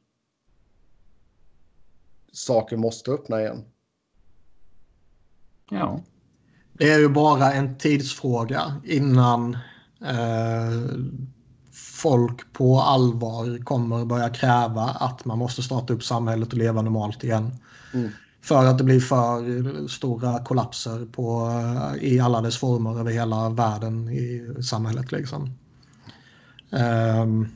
[2.33, 3.65] saker måste öppna igen.
[5.71, 6.03] Ja.
[6.73, 9.59] Det är ju bara en tidsfråga innan
[10.01, 10.71] eh,
[11.99, 17.25] folk på allvar kommer börja kräva att man måste starta upp samhället och leva normalt
[17.25, 17.53] igen.
[17.95, 18.11] Mm.
[18.43, 21.51] För att det blir för stora kollapser på,
[22.01, 25.13] i alla dess former över hela världen i samhället.
[25.13, 25.51] Liksom.
[26.71, 27.49] Um,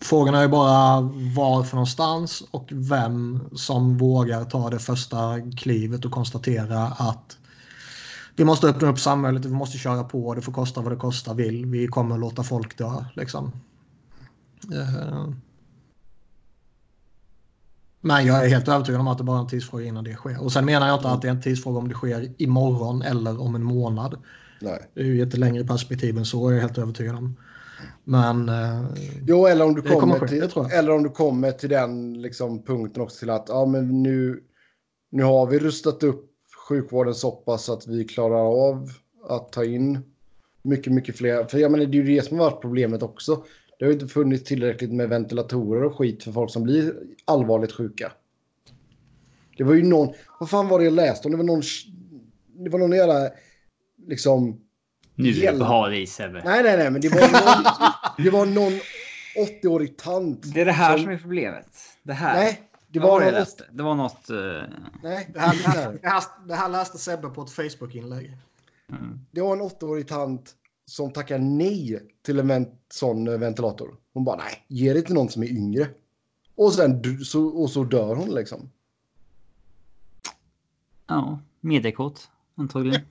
[0.00, 1.00] frågan är bara
[1.36, 7.36] varför någonstans och vem som vågar ta det första klivet och konstatera att
[8.36, 11.34] vi måste öppna upp samhället, vi måste köra på, det får kosta vad det kostar
[11.34, 13.04] vill, vi kommer låta folk dö.
[13.14, 13.52] Liksom.
[14.72, 15.28] Uh,
[18.00, 20.42] men jag är helt övertygad om att det bara är en tidsfråga innan det sker.
[20.42, 23.40] Och sen menar jag inte att det är en tidsfråga om det sker imorgon eller
[23.40, 24.18] om en månad.
[24.60, 24.90] Nej.
[24.94, 27.36] Det är ju ett längre perspektiv än så, är jag helt övertygad om.
[28.04, 28.48] Men...
[28.48, 28.84] Eh,
[29.26, 32.62] jo, eller om du kommer, kommer ske, till, eller om du kommer till den liksom,
[32.62, 34.42] punkten också till att ja, men nu,
[35.10, 36.33] nu har vi rustat upp
[36.68, 38.90] sjukvården så pass att vi klarar av
[39.28, 39.98] att ta in
[40.62, 41.44] mycket, mycket fler.
[41.44, 43.44] För jag menar, det är ju det som har varit problemet också.
[43.78, 48.12] Det har inte funnits tillräckligt med ventilatorer och skit för folk som blir allvarligt sjuka.
[49.56, 51.32] Det var ju någon, vad fan var det jag läste om?
[51.32, 51.62] Det var någon,
[52.64, 53.30] det var någon jävla,
[54.06, 54.60] liksom...
[55.14, 57.64] Nu är du på hal is Nej, nej, nej, men det var någon,
[58.24, 58.72] det var någon
[59.62, 60.54] 80-årig tant.
[60.54, 61.66] Det är det här som, som är problemet.
[62.02, 62.34] Det här.
[62.34, 62.60] Nej,
[62.94, 64.30] det var, det, det var något...
[64.30, 64.62] Uh...
[65.02, 68.36] Nej, det här, det, här, det här läste Sebbe på ett Facebook-inlägg.
[68.88, 69.20] Mm.
[69.30, 70.54] Det var en 80-årig tant
[70.86, 73.96] som tackar nej till en vent sån eh, ventilator.
[74.12, 75.88] Hon bara nej, ge det till någon som är yngre.
[76.56, 78.70] Och, sen, så, och så dör hon liksom.
[81.06, 82.20] Ja, mediekort
[82.54, 83.02] antagligen.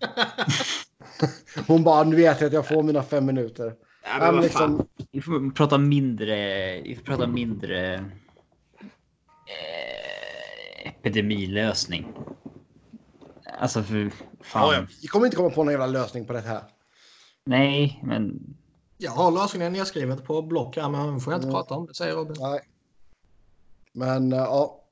[1.67, 3.75] hon bara, nu vet jag att jag får mina fem minuter.
[4.03, 4.87] Ja, men, men liksom...
[5.11, 6.35] Vi får prata mindre,
[6.81, 8.05] vi får prata mindre
[9.45, 12.13] eh, epidemilösning.
[13.59, 14.73] Alltså för fan.
[14.73, 14.85] Ja, ja.
[15.01, 16.63] Vi kommer inte komma på någon jävla lösning på det här.
[17.45, 18.55] Nej, men...
[18.97, 21.55] Jag har lösningen nedskrivet på block här, men får jag inte mm.
[21.55, 22.35] prata om det, säger Robin.
[22.39, 22.59] Nej.
[23.93, 24.83] Men uh, ja,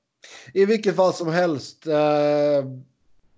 [0.53, 1.87] i vilket fall som helst.
[1.87, 2.71] Uh,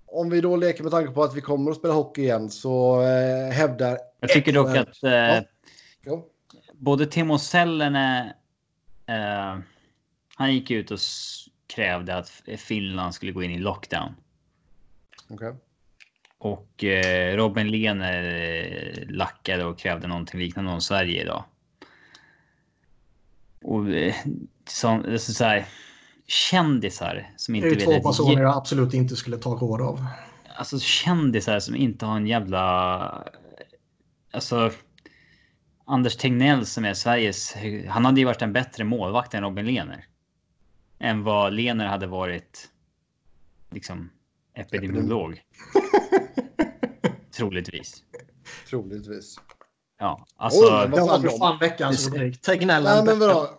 [0.06, 3.02] om vi då leker med tanke på att vi kommer att spela hockey igen så
[3.02, 3.97] uh, hävdar...
[4.19, 5.41] Jag tycker dock att ja.
[6.02, 6.26] Ja.
[6.73, 8.36] både Timo Sellene...
[10.36, 11.00] han gick ut och
[11.67, 14.15] krävde att Finland skulle gå in i lockdown.
[15.30, 15.54] Okay.
[16.38, 21.43] Och eh, Robin Lehner eh, lackade och krävde någonting liknande om Sverige idag.
[23.62, 24.15] Och eh,
[24.67, 25.65] så, så här,
[26.28, 27.80] kändisar som inte vet...
[27.80, 30.06] Det är två personer jag absolut inte skulle ta råd av.
[30.56, 33.28] Alltså kändisar som inte har en jävla...
[34.32, 34.72] Alltså...
[35.86, 37.56] Anders Tegnell som är Sveriges...
[37.88, 40.06] Han hade ju varit en bättre målvakt än Robin Lehner.
[41.04, 42.70] Än vad Lehner hade varit...
[43.72, 44.10] Liksom
[44.56, 45.42] epidemiolog.
[47.38, 48.04] Troligtvis.
[48.70, 49.39] Troligtvis.
[50.00, 50.63] Ja, alltså.
[50.63, 52.42] Oj, vad fan, det var fan veckans rubrik.
[52.42, 52.84] Tegnell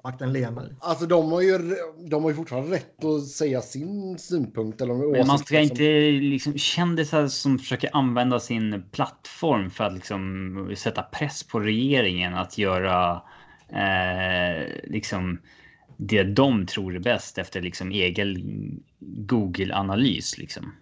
[0.04, 0.76] makten lever.
[0.80, 1.76] Alltså de har, ju,
[2.08, 4.80] de har ju fortfarande rätt att säga sin synpunkt.
[4.80, 10.74] Eller Men man ska inte liksom kändisar som försöker använda sin plattform för att liksom
[10.76, 13.22] sätta press på regeringen att göra
[13.68, 15.38] eh, liksom
[15.96, 18.36] det de tror är bäst efter liksom egen
[19.00, 20.38] Google-analys.
[20.38, 20.72] Liksom.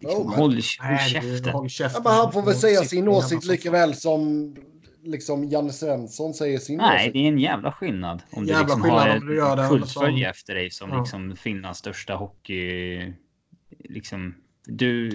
[0.00, 1.52] Liksom, Oh, håll, håll käften.
[1.52, 2.02] Håll käften.
[2.04, 4.54] Ja, men han får väl säga sin åsikt lika väl som
[5.02, 7.12] liksom Janne Svensson säger sin Nej, åsikt.
[7.12, 8.22] det är en jävla skillnad.
[8.30, 10.98] Om du Jävla liksom har du gör det ett kultfölje som- efter dig som Ja.
[11.00, 13.12] liksom Finlands största hockey...
[13.84, 14.34] Liksom,
[14.66, 15.10] du...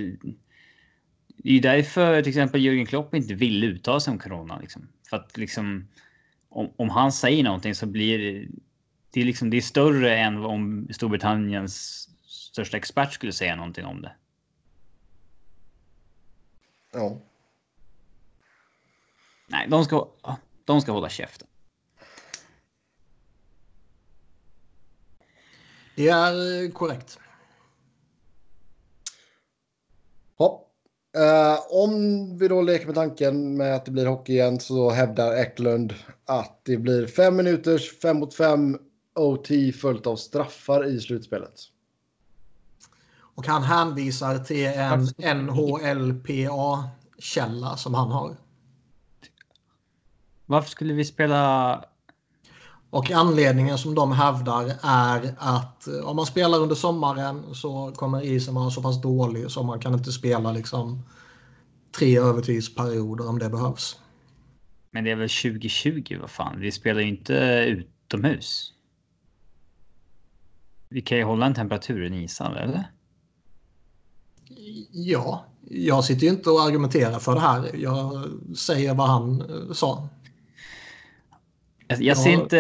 [1.37, 4.59] Det är ju därför till exempel Jürgen Klopp inte vill uttala sig om corona.
[4.59, 4.87] Liksom.
[5.09, 5.87] För att liksom...
[6.49, 8.47] Om, om han säger någonting så blir
[9.13, 9.21] det...
[9.21, 14.15] Är, liksom, det är större än om Storbritanniens största expert skulle säga någonting om det.
[16.93, 17.21] Ja.
[19.47, 20.07] Nej, de ska,
[20.65, 21.47] de ska hålla käften.
[25.95, 27.19] Det är eh, korrekt.
[30.37, 30.69] Hopp.
[31.17, 35.35] Eh, om vi då leker med tanken med att det blir hockey igen så hävdar
[35.35, 35.93] Eklund
[36.25, 38.79] att det blir fem minuters fem mot fem
[39.15, 39.47] OT
[39.81, 41.53] följt av straffar i slutspelet.
[43.35, 45.07] Och han hänvisar till en
[45.45, 48.35] NHLPA-källa som han har.
[50.45, 51.85] Varför skulle vi spela...
[52.89, 58.21] Och anledningen som de hävdar är att eh, om man spelar under sommaren så kommer
[58.21, 61.03] isen vara så pass dålig så man kan inte spela liksom
[61.97, 63.99] tre övertidsperioder om det behövs.
[64.91, 66.59] Men det är väl 2020, vad fan.
[66.59, 67.33] Vi spelar ju inte
[67.67, 68.72] utomhus.
[70.93, 72.83] Vi kan ju hålla en temperatur i isen, eller?
[74.91, 77.71] Ja, jag sitter ju inte och argumenterar för det här.
[77.73, 78.25] Jag
[78.57, 80.09] säger vad han eh, sa.
[81.87, 82.57] Jag, jag ser inte...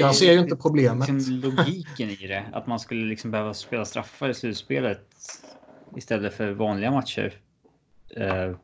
[0.00, 1.08] Jag ser ju inte problemet.
[1.08, 2.44] liksom logiken i det.
[2.52, 5.08] Att man skulle liksom behöva spela straffar i slutspelet
[5.96, 7.34] istället för vanliga matcher.
[8.16, 8.56] Eh,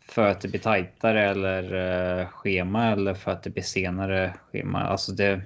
[0.00, 1.74] för att det blir tajtare eller
[2.20, 4.80] eh, schema eller för att det blir senare schema.
[4.80, 5.42] Alltså det...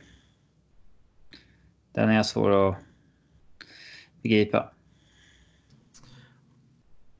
[1.92, 2.76] Den är svår att
[4.22, 4.72] begripa.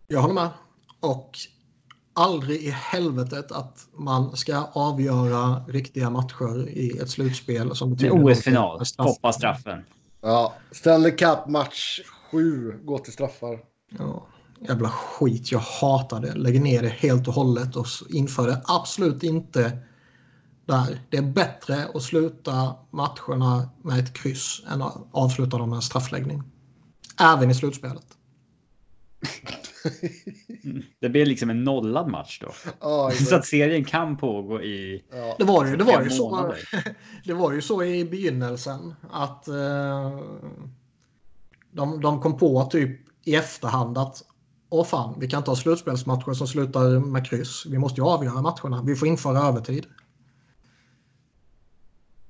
[0.07, 0.49] Jag håller med.
[1.01, 1.39] Och
[2.15, 8.83] aldrig i helvetet att man ska avgöra riktiga matcher i ett slutspel som betyder OS-final.
[8.99, 9.85] Hoppa straffen.
[10.21, 13.59] Ja, Stanley Cup match 7 går till straffar.
[13.99, 14.27] Ja,
[14.61, 15.53] jävla skit.
[15.53, 16.35] Jag hatar det.
[16.35, 19.79] Lägger ner det helt och hållet och inför det absolut inte
[20.67, 21.01] där.
[21.11, 25.83] Det är bättre att sluta matcherna med ett kryss än att avsluta dem med en
[25.83, 26.43] straffläggning.
[27.21, 28.07] Även i slutspelet.
[31.01, 32.53] Det blir liksom en nollad match då.
[32.81, 35.35] Ja, Så att serien kan pågå i ja.
[35.39, 36.55] Det var ju, det var ju, så,
[37.25, 40.21] det var ju så i begynnelsen att eh,
[41.71, 44.23] de, de kom på typ i efterhand att
[44.69, 47.67] åh fan, vi kan inte ha slutspelsmatcher som slutar med kryss.
[47.67, 48.83] Vi måste ju avgöra matcherna.
[48.83, 49.87] Vi får införa övertid.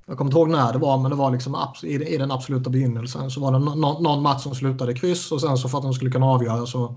[0.07, 3.31] Jag kommer inte ihåg när det var, men det var liksom i, den absoluta begynnelsen
[3.31, 3.59] så var det
[4.03, 6.97] någon match som slutade kryss och sen så för att de skulle kunna avgöra så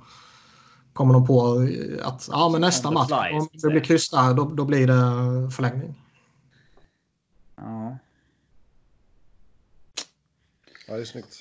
[0.93, 1.67] kommer de på
[2.03, 6.01] att ja, men nästa match, om det blir kryss där, då, då blir det förlängning.
[7.55, 7.97] Ja.
[10.87, 11.35] ja, det är snyggt.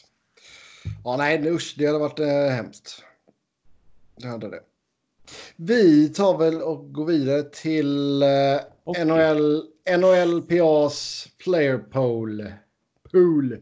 [1.04, 3.02] Ja, nej, usch, det hade varit eh, hemskt.
[4.16, 4.60] Det hade det.
[5.56, 8.28] Vi tar väl och går vidare till eh,
[8.84, 9.04] Hockey.
[9.04, 12.52] NHL, NHLPAs player poll.
[13.12, 13.58] Pool.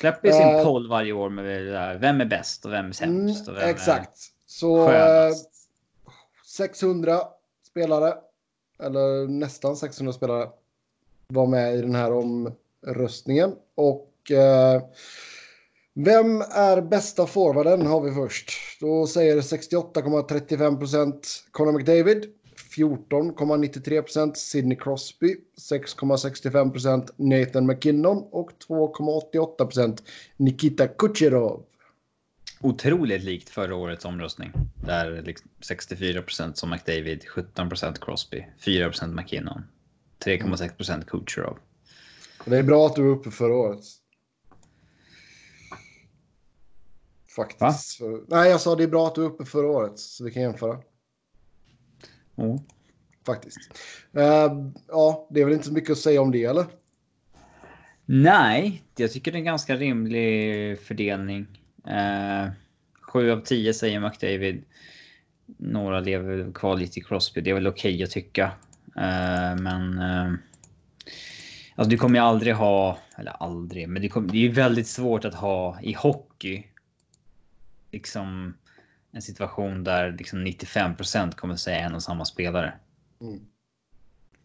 [0.00, 1.98] Släpper sin Eh, poll varje år med det där.
[1.98, 3.48] Vem är bäst och vem är sämst?
[3.48, 4.18] Och vem Mm, exakt.
[4.46, 5.48] Så skönast?
[6.46, 7.20] 600
[7.66, 8.14] spelare,
[8.82, 10.48] eller nästan 600 spelare,
[11.28, 13.54] var med i den här omröstningen.
[13.74, 14.82] Och eh,
[15.94, 18.50] vem är bästa forwarden har vi först.
[18.80, 22.32] Då säger 68,35 procent Conor McDavid.
[22.76, 25.36] 14,93 procent Sidney Crosby.
[25.70, 28.28] 6,65 procent Nathan McKinnon.
[28.30, 30.02] Och 2,88 procent
[30.36, 31.64] Nikita Kucherov.
[32.60, 34.52] Otroligt likt förra årets omröstning.
[34.86, 39.62] Där liksom 64% som McDavid, 17% Crosby, 4% McKinnon,
[40.24, 41.58] 3,6 Kucherov.
[42.44, 43.80] Och Det är bra att du var uppe förra året.
[47.36, 47.96] Faktiskt.
[47.98, 50.30] För- Nej, jag sa det är bra att du var uppe förra året så vi
[50.30, 50.78] kan jämföra.
[52.36, 52.60] Oh.
[53.26, 53.58] Faktiskt.
[54.12, 56.66] Eh, ja, det är väl inte så mycket att säga om det eller?
[58.04, 61.46] Nej, jag tycker det är en ganska rimlig fördelning.
[61.86, 62.50] Eh,
[63.00, 64.64] 7 av 10 säger McDavid.
[65.46, 67.40] Några lever kvar lite i Crosby.
[67.40, 68.52] Det är väl okej att tycka.
[68.96, 69.98] Eh, men...
[69.98, 70.32] Eh,
[71.74, 72.98] alltså du kommer ju aldrig ha...
[73.16, 76.66] Eller aldrig, men det, kommer, det är ju väldigt svårt att ha i hockey.
[77.90, 78.54] Liksom
[79.12, 82.74] en situation där liksom 95% kommer säga en och samma spelare.
[83.20, 83.40] Mm.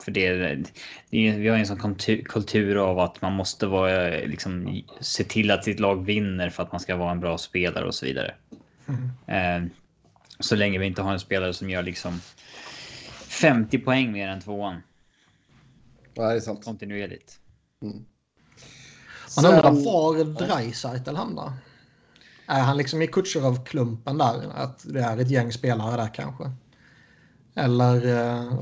[0.03, 0.63] För det, är-
[1.09, 5.51] det vi har en sån kultur, kultur av att man måste vara, liksom, se till
[5.51, 8.35] att sitt lag vinner för att man ska vara en bra spelare och så vidare.
[8.87, 9.63] Mm.
[9.65, 9.71] Eh,
[10.39, 12.19] så länge vi inte har en spelare som gör liksom
[13.27, 14.81] 50 poäng mer än tvåan.
[16.13, 16.65] Ja, det är sant.
[16.65, 17.39] Kontinuerligt.
[17.81, 18.05] Mm.
[19.35, 21.51] Man undrar var Dreisaitl hamnar.
[22.47, 24.49] Är han liksom i Kutjerov-klumpen där?
[24.55, 26.51] Att det är ett gäng spelare där kanske?
[27.55, 28.53] Eller eh,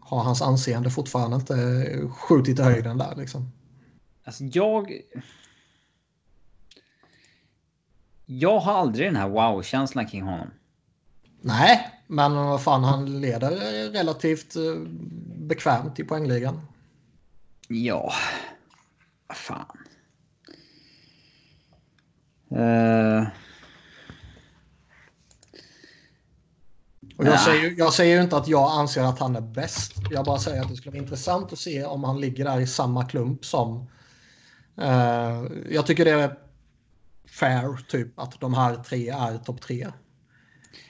[0.00, 3.52] har hans anseende fortfarande inte skjutit i höjden där liksom?
[4.24, 5.00] Alltså jag...
[8.26, 10.50] Jag har aldrig den här wow-känslan kring honom.
[11.40, 13.50] Nej, men vad fan, han leder
[13.90, 14.74] relativt eh,
[15.36, 16.60] bekvämt i poängligan.
[17.68, 18.12] Ja,
[19.26, 19.78] vad fan.
[22.52, 23.28] Uh...
[27.16, 29.92] Och jag, säger, jag säger ju inte att jag anser att han är bäst.
[30.10, 32.66] Jag bara säger att det skulle vara intressant att se om han ligger där i
[32.66, 33.88] samma klump som...
[34.78, 36.38] Uh, jag tycker det är
[37.28, 39.88] fair, typ, att de här tre är topp tre.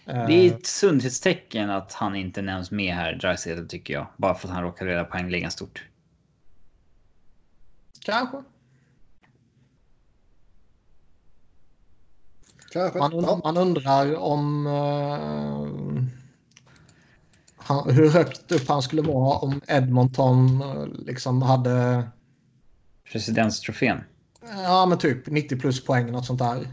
[0.04, 4.06] Det är ett sundhetstecken att han inte nämns med här, Dreisaitl, tycker jag.
[4.16, 5.84] Bara för att han råkar leda poängligan stort.
[8.00, 8.42] Kanske.
[12.74, 13.40] Man, ja.
[13.44, 14.66] man undrar om...
[14.66, 16.04] Uh,
[17.56, 22.08] han, hur högt upp han skulle vara om Edmonton uh, liksom hade...
[23.12, 24.00] Presidentstrofén.
[24.42, 26.68] Ja, men typ 90 plus poäng, något sånt där.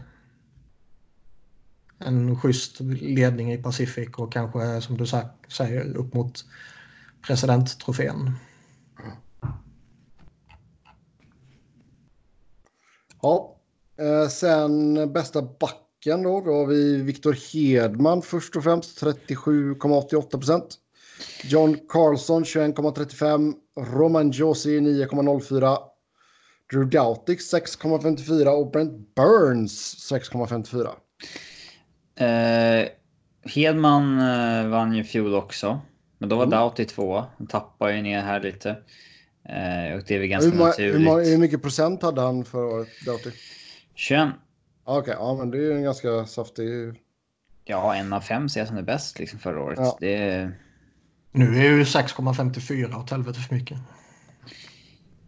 [1.98, 5.06] En schysst ledning i Pacific och kanske, som du
[5.48, 6.44] säger, upp mot
[7.26, 8.32] presidenttrofén.
[13.22, 13.58] Ja.
[13.98, 15.42] Eh, sen bästa
[16.04, 16.40] backen då.
[16.40, 19.02] Då har vi Viktor Hedman först och främst.
[19.02, 20.76] 37,88 procent.
[21.44, 23.54] John Carlson 21,35.
[23.92, 25.78] Roman Josi 9,04.
[26.72, 30.88] Drew Doughty 6,54 och Brent Burns 6,54.
[32.20, 32.88] Eh,
[33.54, 35.80] Hedman eh, vann ju fjol också.
[36.18, 36.58] Men då var Mm.
[36.58, 37.24] Doughty två.
[37.38, 38.68] Han tappar ju ner här lite.
[39.48, 41.08] Eh, och det är väl ganska Hur, hur, naturligt.
[41.08, 43.30] ma- hur mycket procent hade han förra året, Doughty?
[43.94, 44.28] 21.
[44.90, 46.94] Okej, ja men det är ju en ganska saftig...
[47.64, 49.78] Ja, en av fem ser jag som det bäst liksom förra året.
[49.82, 49.96] Ja.
[50.00, 50.58] Det är,
[51.32, 53.78] Nu är ju 6,54 åt helvete för mycket.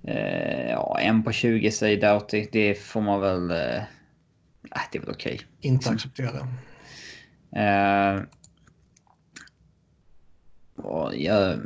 [0.02, 2.48] eh, ja, en på 20 säger Doughty.
[2.52, 3.50] Det får man väl...
[3.50, 5.40] Eh, äh, det är väl okej.
[5.60, 6.48] Inte acceptera.
[7.56, 8.22] Eh,
[10.76, 11.60] och jag,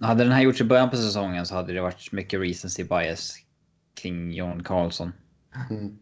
[0.00, 3.34] hade den här gjorts i början på säsongen så hade det varit mycket recency bias
[4.02, 5.12] kring John Carlson.
[5.70, 5.98] Mm.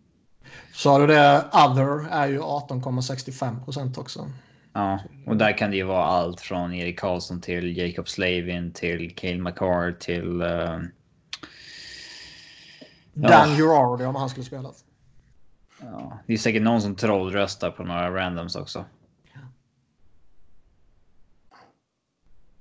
[0.73, 1.45] Sa du det?
[1.53, 4.31] Other är ju 18,65 procent också.
[4.73, 9.15] Ja, och där kan det ju vara allt från Erik Karlsson till Jacob Slavin till
[9.17, 10.41] Cale McCarr till...
[10.41, 10.79] eh,
[13.19, 13.29] Ja.
[13.29, 14.85] Dan Girardi om han skulle spelat.
[15.81, 18.85] ja, det är säkert någon som trollröstar på några randoms också.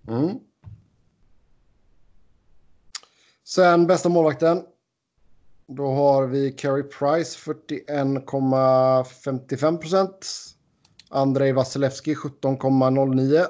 [0.08, 0.40] Mm.
[3.44, 4.64] Sen bästa målvakten.
[5.68, 10.28] Då har vi Carey Price 41,55 procent.
[11.10, 13.46] Andrei Vasilevski 17,09.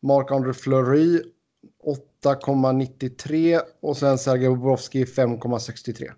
[0.00, 1.22] Marc-André Fleury
[2.24, 6.12] 8,93 och sen Sergej Bobrovski 5,63.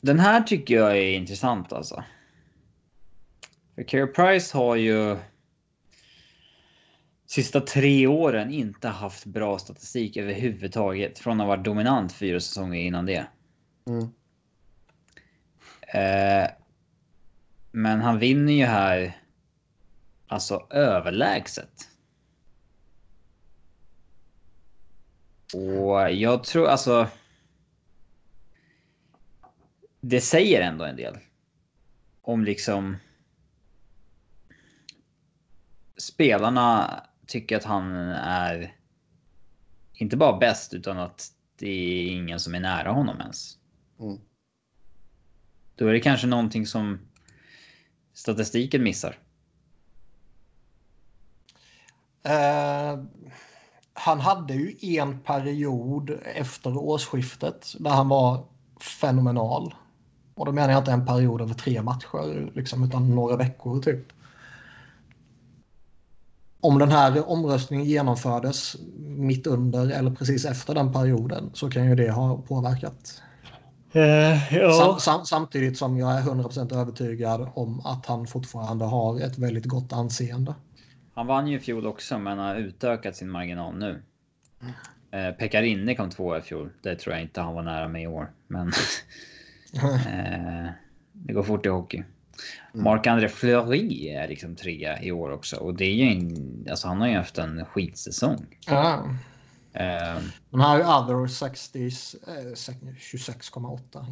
[0.00, 2.04] Den här tycker jag är intressant alltså.
[3.74, 5.16] För Carey Price har ju
[7.26, 11.18] sista tre åren inte haft bra statistik överhuvudtaget.
[11.18, 13.26] Från att ha varit dominant fyra säsonger innan det.
[13.88, 14.08] Mm.
[15.94, 16.50] Eh,
[17.70, 19.20] men han vinner ju här
[20.26, 21.88] alltså överlägset.
[25.54, 27.08] Och jag tror alltså.
[30.00, 31.18] Det säger ändå en del.
[32.22, 32.96] Om liksom.
[35.96, 38.76] Spelarna tycker att han är.
[39.92, 43.58] Inte bara bäst utan att det är ingen som är nära honom ens.
[43.98, 44.18] Mm.
[45.80, 46.98] Då är det kanske någonting som
[48.14, 49.18] statistiken missar.
[52.26, 53.04] Uh,
[53.92, 58.44] han hade ju en period efter årsskiftet där han var
[59.00, 59.74] fenomenal.
[60.34, 64.06] Och då menar jag inte en period över tre matcher, liksom, utan några veckor typ.
[66.60, 71.94] Om den här omröstningen genomfördes mitt under eller precis efter den perioden så kan ju
[71.94, 73.22] det ha påverkat.
[73.92, 79.64] Sam, sam, samtidigt som jag är 100% övertygad om att han fortfarande har ett väldigt
[79.64, 80.54] gott anseende.
[81.14, 84.02] Han vann ju i fjol också, men har utökat sin marginal nu.
[85.10, 86.70] Eh, Pekarinne kom två i fjol.
[86.82, 88.30] Det tror jag inte han var nära med i år.
[88.46, 88.68] Men
[89.82, 90.70] eh,
[91.12, 92.02] det går fort i hockey.
[92.74, 92.84] Mm.
[92.84, 97.00] Marc-André Fleury är liksom trea i år också och det är ju en, alltså han
[97.00, 98.46] har ju haft en skitsäsong.
[98.66, 99.04] Ja.
[99.74, 101.90] Uh, Men här är other 60, eh,
[102.98, 104.04] 26,8.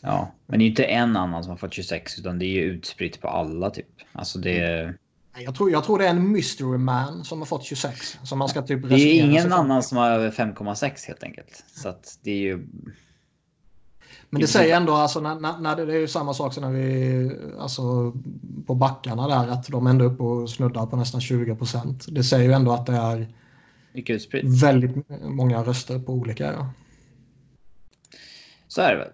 [0.00, 2.62] Ja, men det är inte en annan som har fått 26 utan det är ju
[2.62, 3.86] utspritt på alla typ.
[4.12, 4.98] Alltså det är...
[5.38, 8.18] Jag tror, jag tror det är en mystery man som har fått 26.
[8.22, 11.64] Som man ska typ det är ingen annan som har över 5,6 helt enkelt.
[11.66, 12.66] Så att det är ju...
[14.30, 17.30] Men det säger ändå, alltså, när, när, det är ju samma sak som när vi,
[17.58, 18.12] alltså
[18.66, 22.06] på backarna där, att de ändå är uppe och snuddar på nästan 20 procent.
[22.08, 23.28] Det säger ju ändå att det är
[24.60, 26.52] väldigt många röster på olika.
[26.52, 26.72] Ja.
[28.68, 29.12] Så är det väl.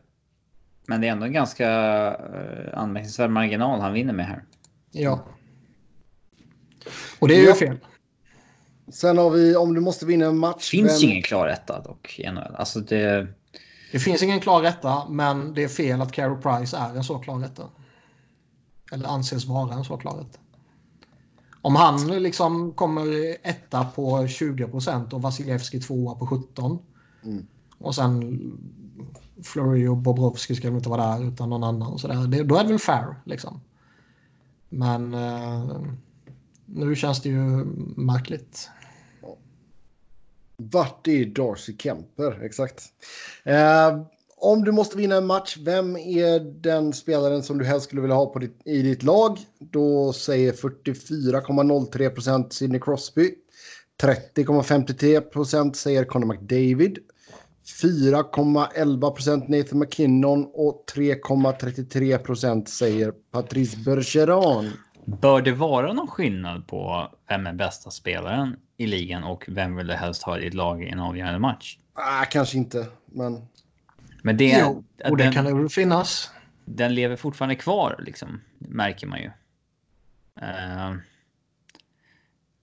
[0.87, 1.69] Men det är ändå en ganska
[2.11, 4.45] uh, anmärkningsvärd marginal han vinner med här.
[4.91, 5.25] Ja.
[7.19, 7.55] Och det är ju ja.
[7.55, 7.79] fel.
[8.93, 10.71] Sen har vi om du måste vinna en match.
[10.71, 11.11] Finns vem...
[11.11, 12.55] ingen klar etta dock i NHL.
[12.55, 13.27] Alltså det...
[13.93, 17.19] Det finns ingen klar rätta, men det är fel att Carey Price är en så
[17.19, 17.63] klar rätta.
[18.93, 20.39] Eller anses vara en så klar rätta.
[21.63, 26.79] Om han liksom kommer etta på 20 procent och Vasilevski tvåa på 17.
[27.25, 27.47] Mm.
[27.79, 28.41] Och sen
[29.43, 31.99] Flurry och Bobrovski ska inte vara där utan någon annan.
[31.99, 32.27] Så där.
[32.27, 33.61] Det, då är det väl fair liksom.
[34.69, 35.81] Men eh,
[36.67, 37.65] nu känns det ju
[37.97, 38.71] märkligt.
[40.57, 42.45] Vart är Darcy Kemper?
[42.45, 42.85] Exakt.
[43.45, 44.03] Eh,
[44.43, 48.17] om du måste vinna en match, vem är den spelaren som du helst skulle vilja
[48.17, 49.39] ha på ditt, i ditt lag?
[49.59, 53.31] Då säger 44,03 procent Sidney Crosby.
[54.03, 56.99] 30,53 procent säger Conor McDavid.
[57.83, 64.71] 4,11 procent Nathan McKinnon och 3,33 procent säger Patrice Bergeron.
[65.05, 69.87] Bör det vara någon skillnad på vem är bästa spelaren i ligan och vem vill
[69.87, 71.79] du helst ha i ditt lag i en avgörande match?
[71.95, 73.47] Ah, kanske inte, men...
[74.23, 76.31] Men det, jo, och det den, kan det väl finnas.
[76.65, 79.31] Den lever fortfarande kvar, liksom, märker man ju.
[80.43, 80.97] Uh,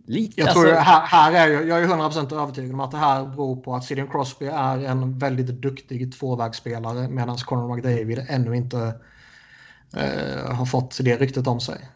[0.05, 0.82] lite, jag, tror alltså...
[0.82, 3.84] här, här är jag, jag är 100% övertygad om att det här beror på att
[3.84, 10.97] Sidney Crosby är en väldigt duktig tvåvägsspelare medan Conor McDavid ännu inte uh, har fått
[11.01, 11.89] det ryktet om sig.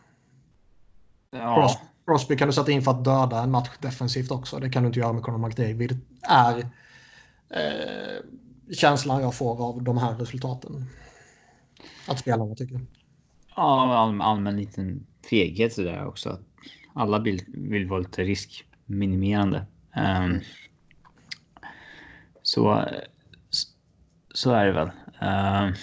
[1.31, 1.79] Ja.
[2.05, 4.59] Crosby kan du sätta in för att döda en match defensivt också.
[4.59, 5.99] Det kan du inte göra med Conor McDavid.
[6.21, 6.59] är
[7.49, 8.19] eh,
[8.71, 10.85] känslan jag får av de här resultaten.
[12.07, 12.81] Att spelarna tycker.
[13.55, 16.39] Ja, allmän, allmän liten feghet sådär också.
[16.93, 19.65] Alla vill, vill vara lite riskminimerande.
[19.95, 20.39] Um,
[22.41, 22.85] så,
[24.33, 24.91] så är det väl.
[25.21, 25.75] Uh,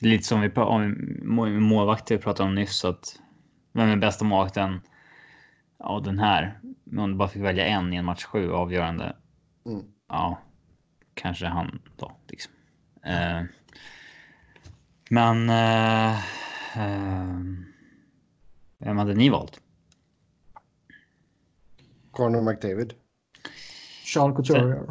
[0.00, 2.84] lite som vi om målvakter pratade om nyss.
[2.84, 3.20] Att
[3.72, 4.80] vem är bästa målvakten?
[5.78, 6.60] Ja, den här.
[6.84, 9.16] Men om du bara fick välja en i en match sju avgörande.
[9.66, 9.84] Mm.
[10.08, 10.38] Ja,
[11.20, 12.16] kanske han då.
[12.28, 12.52] Liksom.
[13.04, 13.42] Eh,
[15.10, 15.50] men...
[15.50, 16.18] Eh,
[16.78, 17.40] eh,
[18.78, 19.60] vem hade ni valt?
[22.10, 22.94] Conor McDavid.
[24.04, 24.86] Sean Couturier.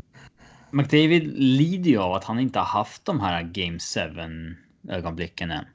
[0.71, 4.57] McDavid lider ju av att han inte har haft de här Game 7
[4.89, 5.65] ögonblicken än.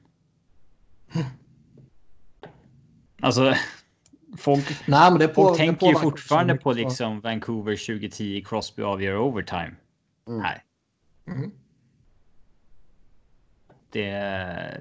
[3.21, 3.53] Alltså,
[4.37, 9.17] folk, Nej, men det på, folk tänker ju fortfarande på liksom Vancouver 2010, Crosby avgör
[9.17, 9.75] overtime.
[10.27, 10.41] Mm.
[10.41, 10.61] Nej.
[11.27, 11.51] Mm.
[13.91, 14.11] Det,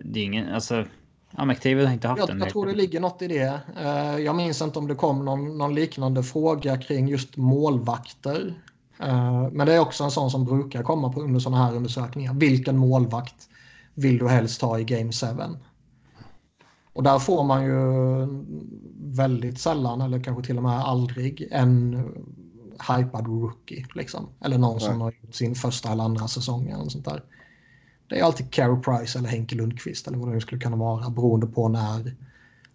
[0.05, 0.85] det är ingen, alltså,
[1.31, 2.39] ja, McDavid har inte haft jag, den.
[2.39, 3.61] Jag tror det ligger något i det.
[3.81, 8.55] Uh, jag minns inte om det kom någon, någon liknande fråga kring just målvakter.
[9.03, 12.35] Uh, men det är också en sån som brukar komma på under sådana här undersökningar.
[12.35, 13.49] Vilken målvakt
[13.95, 15.27] vill du helst ha i Game 7?
[16.93, 17.75] Och där får man ju
[18.97, 22.05] väldigt sällan, eller kanske till och med aldrig, en
[22.81, 23.87] hypad rookie.
[23.95, 24.29] Liksom.
[24.41, 26.69] Eller någon som har gjort sin första eller andra säsong.
[26.69, 27.25] Eller sånt där.
[28.09, 31.11] Det är alltid Carey Price eller Henke Lundqvist eller vad det nu skulle kunna vara
[31.11, 32.17] beroende på när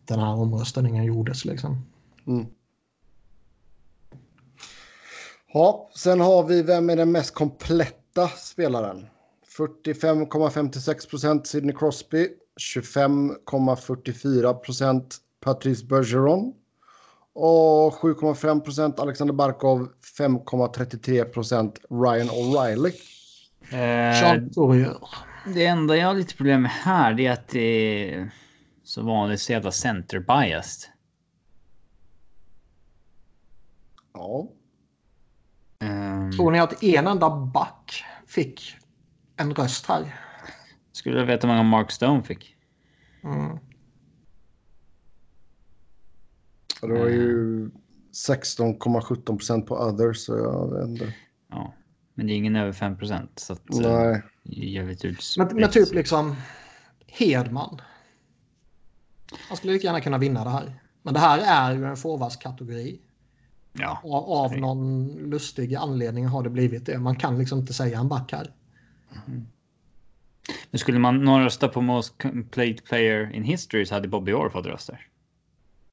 [0.06, 1.46] den här omröstningen gjordes.
[1.46, 1.86] Liksom.
[2.28, 2.46] Mm.
[5.54, 9.08] Ja, sen har vi vem är den mest kompletta spelaren?
[9.58, 12.28] 45,56 procent Sidney Crosby,
[12.76, 16.54] 25,44 procent Patrice Bergeron,
[17.34, 22.94] och 7,5 procent Alexander Barkov, 5,33 procent Ryan O'Reilly.
[23.72, 24.42] Eh,
[25.54, 28.32] det enda jag har lite problem med här det är att det är
[28.84, 30.90] så vanligt så jävla center biased.
[34.14, 34.48] Ja.
[35.82, 38.76] Um, Tror ni att en enda back fick
[39.38, 40.16] en röst här?
[40.92, 42.56] Skulle jag veta hur många Mark Stone fick.
[43.24, 43.60] Mm.
[46.82, 47.70] Det var ju
[48.28, 50.18] 16,17 procent på others.
[50.18, 51.14] Så jag vet inte.
[51.50, 51.74] Ja,
[52.14, 53.40] men det är ingen över 5 procent.
[53.40, 54.22] Så att, eh, Nej.
[54.44, 55.04] Jag vet
[55.38, 56.36] men, men typ liksom
[57.08, 57.82] Hedman.
[59.48, 60.80] Han skulle lika gärna kunna vinna det här.
[61.02, 63.00] Men det här är ju en forwardskategori.
[63.74, 64.00] Ja.
[64.04, 67.00] Och av någon lustig anledning har det blivit det.
[67.00, 68.54] Man kan liksom inte säga en back här.
[70.72, 72.14] Men skulle man någon rösta på Most
[72.52, 75.08] Played Player in History så hade Bobby Orr fått röster.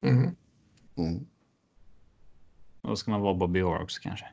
[0.01, 0.35] Mm.
[0.97, 1.25] Mm.
[2.81, 4.25] Och då ska man vara Bobby Orr också kanske.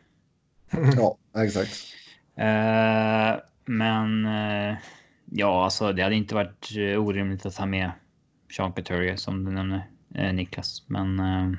[0.96, 1.94] Ja, exakt.
[2.36, 4.76] Eh, men eh,
[5.24, 7.90] ja, alltså det hade inte varit eh, orimligt att ha med
[8.56, 10.82] Sean Couturier som du nämner, eh, Niklas.
[10.86, 11.52] Men eh,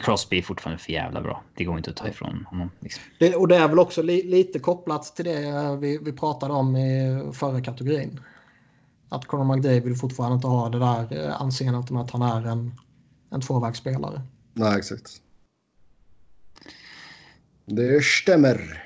[0.00, 1.42] Crosby är fortfarande för jävla bra.
[1.54, 2.70] Det går inte att ta ifrån honom.
[2.80, 3.02] Liksom.
[3.18, 6.76] Det, och det är väl också li, lite kopplat till det vi, vi pratade om
[6.76, 8.20] i förra kategorin.
[9.08, 12.72] Att Conor McDavid fortfarande inte har det där eh, anseendet med att han är en,
[13.30, 14.22] en tvåvägsspelare.
[14.52, 15.22] Nej, exakt.
[17.66, 18.84] Det stämmer.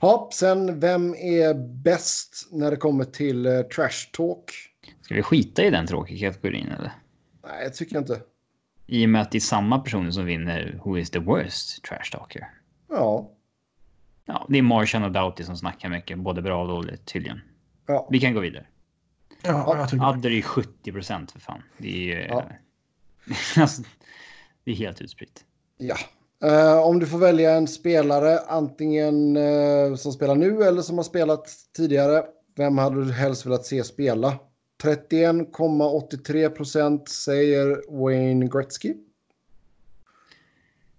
[0.00, 4.52] Ja, sen vem är bäst när det kommer till uh, trash talk?
[5.02, 6.92] Ska vi skita i den tråkiga kategorin eller?
[7.44, 8.20] Nej, jag tycker inte.
[8.86, 12.10] I och med att det är samma personer som vinner Who is the worst trash
[12.12, 12.48] talker.
[12.88, 13.30] Ja.
[14.24, 17.40] Ja, det är Martian och Doughty som snackar mycket, både bra och dåligt tydligen.
[17.86, 18.08] ja.
[18.10, 18.66] Vi kan gå vidare.
[19.42, 21.62] Ja, jag tycker Adder är 70 procent för fan.
[21.78, 22.26] Det är ju...
[22.28, 22.44] Ja.
[23.62, 23.82] alltså,
[24.64, 25.44] det är helt utspritt.
[25.78, 25.96] ja.
[26.42, 31.04] Eh, om du får välja en spelare, antingen eh, som spelar nu eller som har
[31.04, 32.24] spelat tidigare.
[32.56, 34.38] Vem hade du helst velat se spela?
[34.82, 38.94] 31,83 procent säger Wayne Gretzky.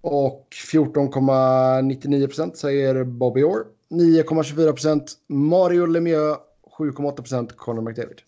[0.01, 3.65] Och 14,99 procent säger Bobby Orr.
[3.89, 6.37] 9,24 procent Mario Lemieux.
[6.77, 8.21] 7,8 procent Conor McDavid.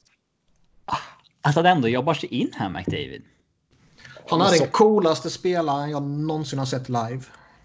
[1.42, 3.24] Att han ändå jobbar sig in här, McDavid.
[4.30, 7.22] Han är Så- den coolaste spelaren jag någonsin har sett live.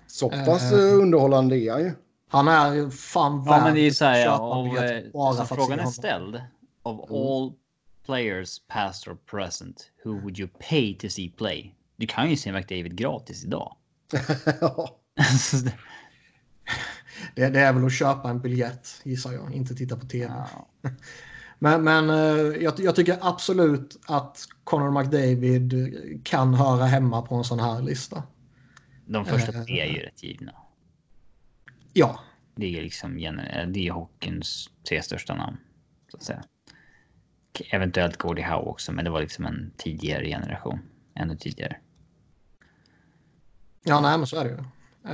[0.07, 0.79] Så pass Eh.
[0.79, 1.93] eh, underhållande är han ju.
[2.29, 5.81] Han är fan Ja, men det är ju så här, av, biljett bara alltså, frågan
[5.81, 6.43] är ställd.
[6.83, 7.23] Of Mm.
[7.23, 7.53] all
[8.07, 11.75] players, past or present, who would you pay to see play?
[11.97, 13.77] Du kan ju se McDavid gratis idag.
[14.61, 14.89] Ja.
[17.35, 20.33] Det, det är väl att köpa en biljett gissar jag, inte titta på tv.
[20.53, 20.69] Ja.
[21.65, 25.75] Men, men eh, jag, jag tycker absolut att Conor McDavid
[26.25, 28.23] kan höra hemma på en sån här lista.
[29.07, 29.65] De första Eh.
[29.65, 30.53] tre är ju rätt givna.
[31.93, 32.21] Ja,
[32.55, 35.57] Det är liksom gener- det är hockeyns tre största namn.
[36.11, 36.45] Så att säga.
[37.71, 40.79] Eventuellt Gordie Howe också, men det var liksom en tidigare generation.
[41.15, 41.77] Ännu tidigare.
[43.85, 44.59] ja nej men så är det ju.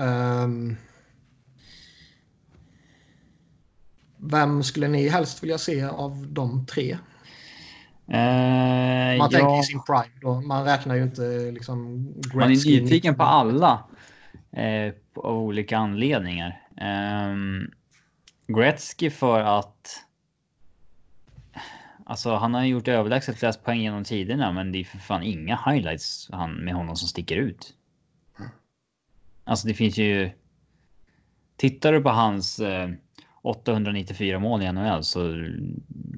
[0.00, 0.76] Ehm,
[4.22, 6.98] vem skulle ni helst vilja se av de tre?
[8.08, 10.40] Eh, Man tänker ja, i sin prime då.
[10.40, 12.04] Man räknar ju inte liksom
[12.34, 13.84] man är nyfiken på alla.
[14.52, 16.60] Eh, av olika anledningar.
[17.30, 17.70] Um,
[18.46, 20.04] Gretzky för att...
[22.04, 25.56] Alltså han har gjort överlägset flest poäng genom tiderna, men det är för fan inga
[25.66, 27.74] highlights han, med honom som sticker ut.
[29.44, 30.30] Alltså det finns ju...
[31.56, 32.90] Tittar du på hans eh,
[33.42, 35.46] 894 mål i NHL så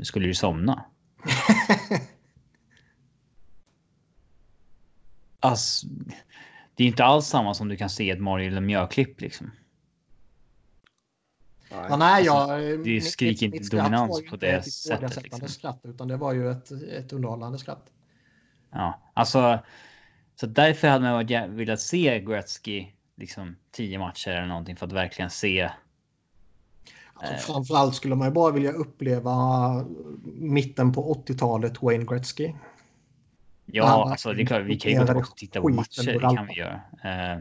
[0.02, 0.84] skulle du somna.
[5.44, 5.86] Alltså,
[6.74, 9.50] det är inte alls samma som du kan se ett Mario Lemieux-klipp liksom.
[11.70, 15.48] Ja, nej, jag, Alltså, det skriker inte dominans på det ett sättet, liksom.
[15.48, 17.92] Skratt, utan det var ju ett, ett underhållande skratt.
[18.70, 19.58] Ja, alltså.
[20.34, 25.30] Så därför hade man velat se Gretzky liksom tio matcher eller någonting för att verkligen
[25.30, 25.70] se.
[27.22, 27.36] Eh.
[27.36, 29.36] Framförallt skulle man ju bara vilja uppleva
[30.24, 32.52] mitten på 80-talet Wayne Gretzky.
[33.66, 36.12] Ja, Han alltså det är klart, vi kan ju gå tillbaka och titta på matcher.
[36.12, 36.80] Det kan vi göra.
[37.04, 37.40] Eh,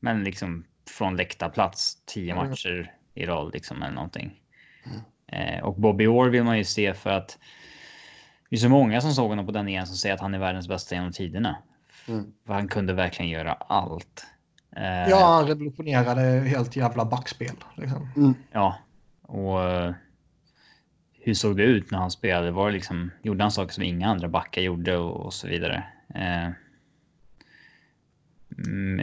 [0.00, 2.48] men liksom från läktarplats tio Mm.
[2.48, 4.40] matcher i rad liksom eller någonting.
[5.26, 7.38] Eh, och Bobby Orr vill man ju se för att.
[8.50, 10.38] Det är så många som såg honom på den igen som säger att han är
[10.38, 11.56] världens bästa genom tiderna.
[12.08, 12.32] Mm.
[12.46, 14.26] För han kunde verkligen göra allt.
[15.08, 17.56] Ja, han revolutionerade helt jävla backspel.
[17.76, 18.34] Liksom.
[18.52, 18.76] Ja,
[19.26, 19.94] och eh,
[21.12, 22.50] hur såg det ut när han spelade?
[22.50, 25.84] Var det liksom, gjorde han saker som inga andra backar gjorde och, och så vidare?
[26.14, 26.48] Eh,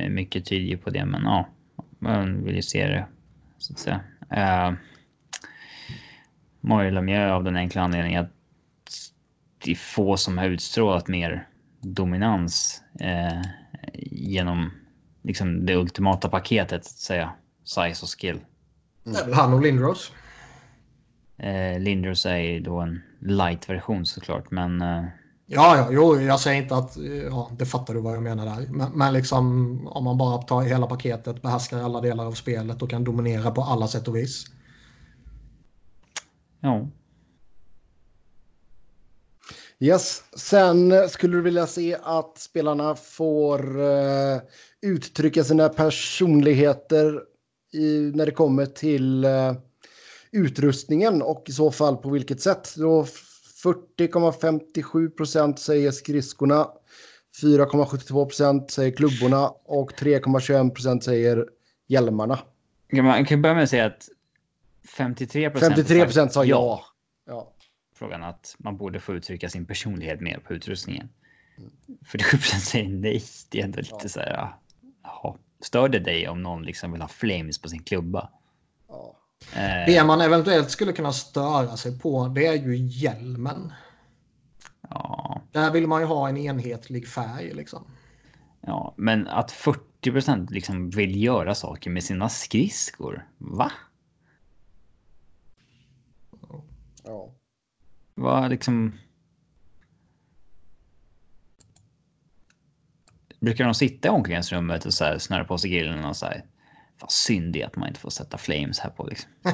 [0.09, 1.47] mycket tyder ju på det, men ja,
[1.99, 3.05] man vill ju se det
[3.57, 4.01] så att säga.
[4.29, 4.73] Eh,
[6.61, 8.31] Mario Lemieux av den enkla anledningen att
[9.63, 11.47] det är få som har utstrålat mer
[11.81, 13.41] dominans eh,
[14.03, 14.71] genom
[15.21, 17.31] liksom det ultimata paketet, så att säga.
[17.63, 18.39] Size och skill.
[19.03, 20.11] Det är väl han och Lindros.
[21.37, 25.03] Eh, Lindros är ju då en light-version såklart, men eh,
[25.53, 26.97] Ja, ja, jo, jag säger inte att,
[27.29, 28.67] ja, det fattar du vad jag menar där.
[28.69, 32.89] Men, men liksom om man bara tar hela paketet, behärskar alla delar av spelet och
[32.89, 34.45] kan dominera på alla sätt och vis.
[36.59, 36.87] ja.
[39.79, 40.23] Yes.
[40.35, 44.41] Sen skulle du vilja se att spelarna får uh,
[44.81, 47.21] uttrycka sina personligheter
[47.73, 49.53] i, när det kommer till uh,
[50.31, 52.75] utrustningen och i så fall på vilket sätt.
[52.75, 53.03] Då
[53.63, 56.67] 40,57 procent säger skridskorna,
[57.41, 61.45] 4,72 procent säger klubborna och 3,21 procent säger
[61.87, 62.39] hjälmarna.
[62.93, 64.09] Man kan börja med att säga att
[64.97, 66.85] 53 procent 53 procent sa ja.
[67.25, 67.53] ja.
[67.95, 71.09] Frågan att man borde få uttrycka sin personlighet mer på utrustningen.
[72.05, 73.23] 47 procent säger nej.
[73.49, 74.09] Det är ändå lite ja.
[74.09, 74.53] så här.
[75.03, 75.37] Jaha.
[75.61, 78.29] Stör det dig om någon liksom vill ha flames på sin klubba?
[78.87, 79.15] Ja.
[79.55, 79.85] Eh.
[79.85, 83.73] Det man eventuellt skulle kunna störa sig på det är ju hjälmen.
[84.89, 85.41] Ja.
[85.51, 87.85] Där vill man ju ha en enhetlig färg liksom.
[88.61, 93.27] Ja, men att 40 procent liksom vill göra saker med sina skridskor.
[93.37, 93.71] Va?
[97.03, 97.29] Ja.
[98.15, 98.93] Vad liksom...
[103.41, 106.45] Brukar de sitta i omklädningsrummet och så här snöra på sig grillen och så här?
[106.99, 109.31] Vad synd det att man inte får sätta flames här på liksom.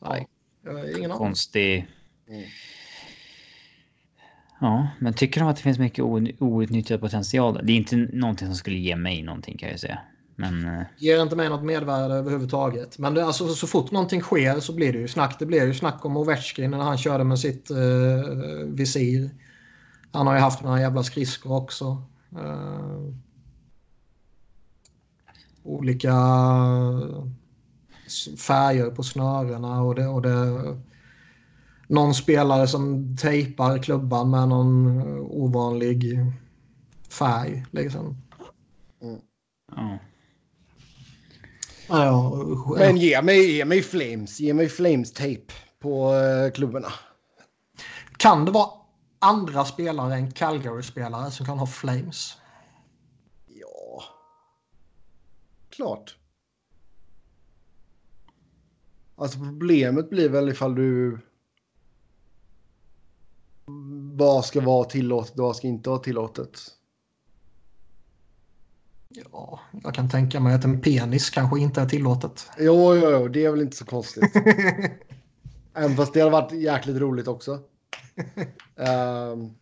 [0.00, 0.28] Nej,
[0.64, 1.18] ingen aning.
[1.18, 1.86] Konstig.
[2.28, 2.42] Mm.
[4.60, 6.04] Ja, men tycker de att det finns mycket
[6.38, 7.60] outnyttjad potential?
[7.62, 9.98] Det är inte någonting som skulle ge mig någonting kan jag säga.
[10.36, 10.64] Men...
[10.64, 12.98] Eh, Ger inte mig något mervärde överhuvudtaget.
[12.98, 15.36] Men det, alltså, så fort någonting sker så blir det ju snack.
[15.38, 17.76] Det blir ju snack om Ovechkin när han körde med sitt uh,
[18.66, 19.30] visir.
[20.12, 22.02] Han har ju haft några jävla skridskor också.
[22.36, 23.14] Uh,
[25.62, 26.14] olika
[28.38, 30.78] färger på snörena och det, och det
[31.86, 36.18] någon spelare som tejpar klubban med någon ovanlig
[37.10, 37.66] färg.
[37.70, 38.16] Liksom.
[39.02, 39.20] Mm.
[39.76, 39.98] Ja.
[41.88, 42.44] Ja,
[42.78, 44.40] Men ge mig, ge mig flames.
[44.40, 46.12] Ge mig flames tape på
[46.54, 46.88] klubborna.
[48.16, 48.81] Kan det vara
[49.22, 52.36] andra spelare än Calgary-spelare som kan ha flames?
[53.46, 54.02] Ja.
[55.70, 56.16] Klart.
[59.16, 61.18] Alltså problemet blir väl ifall du
[64.14, 66.60] vad ska vara tillåtet och vad ska inte vara tillåtet?
[69.08, 72.50] Ja, jag kan tänka mig att en penis kanske inte är tillåtet.
[72.58, 74.36] Jo, jo, jo det är väl inte så konstigt.
[75.74, 77.60] Även fast det hade varit jäkligt roligt också.
[78.76, 79.54] Um,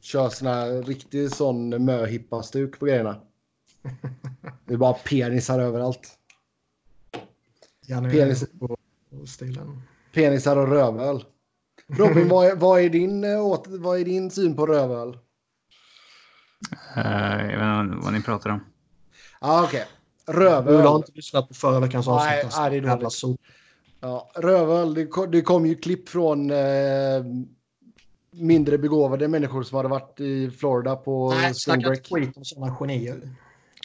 [0.00, 3.20] kör sån här riktig sån möhippa-stuk på grejerna.
[4.64, 6.18] Det är bara penisar överallt.
[7.88, 8.44] Penis...
[9.26, 9.82] Stilen.
[10.12, 11.24] Penisar och rövöl.
[11.86, 15.18] Robin, vad är, vad, är din, eh, vad är din syn på rövöl?
[16.96, 18.60] Uh, jag vet inte vad ni pratar om.
[19.38, 19.86] ah, okej.
[20.26, 20.44] Okay.
[20.44, 20.82] Rövöl.
[20.82, 22.30] Du har inte lyssnat på förra veckans avsnitt.
[22.30, 22.60] Nej, alltså.
[22.60, 23.40] nej, det är dåligt.
[24.04, 27.24] Ja, rövöl, det kom, det kom ju klipp från eh,
[28.30, 32.76] mindre begåvade människor som hade varit i Florida på Nej, snacka inte skit om sådana
[32.80, 33.20] genier.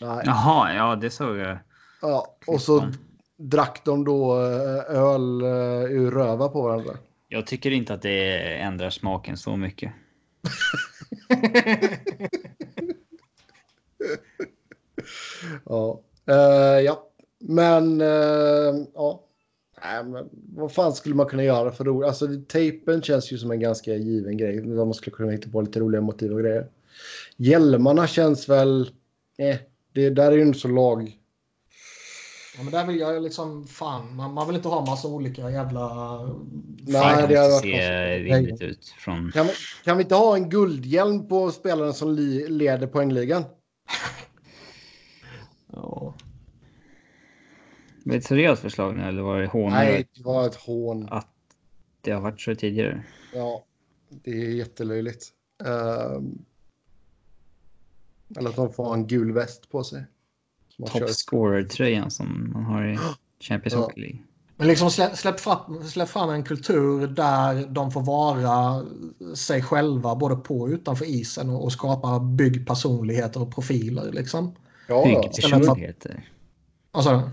[0.01, 0.23] Nej.
[0.25, 1.57] Jaha, ja det såg jag.
[2.01, 2.91] Ja, och så
[3.37, 6.97] drack de då eh, öl eh, ur röva på varandra.
[7.27, 9.93] Jag tycker inte att det ändrar smaken så mycket.
[15.65, 15.99] ja.
[16.29, 17.09] Uh, ja,
[17.39, 19.25] men uh, ja.
[19.83, 22.07] Nej, men vad fan skulle man kunna göra för roligt?
[22.07, 24.61] Alltså tejpen känns ju som en ganska given grej.
[24.61, 26.67] Man skulle kunna hitta på lite roliga motiv och grejer.
[27.37, 28.91] Hjälmarna känns väl...
[29.37, 29.57] Eh,
[29.93, 31.19] det där är ju inte så lag
[32.59, 36.17] Ja, men där vill jag liksom, fan, man, man vill inte ha massa olika jävla...
[36.81, 39.31] Nej, det hade varit rimligt ut från...
[39.31, 39.53] Kan vi,
[39.83, 43.43] kan vi inte ha en guldhjälm på spelaren som li, leder poängligan?
[45.73, 45.98] ja.
[48.09, 49.71] Var det ett seriöst förslag nu eller var det hån?
[49.71, 51.07] Nej, det var ett hån.
[51.11, 51.27] Att
[52.01, 53.03] det har varit så tidigare?
[53.33, 53.63] Ja,
[54.09, 55.27] det är jättelöjligt.
[55.63, 56.21] Uh,
[58.37, 60.05] eller att de får en gul väst på sig
[60.85, 62.97] top scorer-tröjan som man har i
[63.39, 63.79] Champions ja.
[63.79, 64.19] Hockey League.
[64.55, 68.85] Men liksom släpp, släpp, fram, släpp fram en kultur där de får vara
[69.35, 74.11] sig själva både på och utanför isen och, och skapa byggpersonligheter och profiler.
[74.11, 74.55] Liksom.
[74.87, 76.29] Ja, Byggpersonligheter?
[76.91, 77.29] Vad sa du?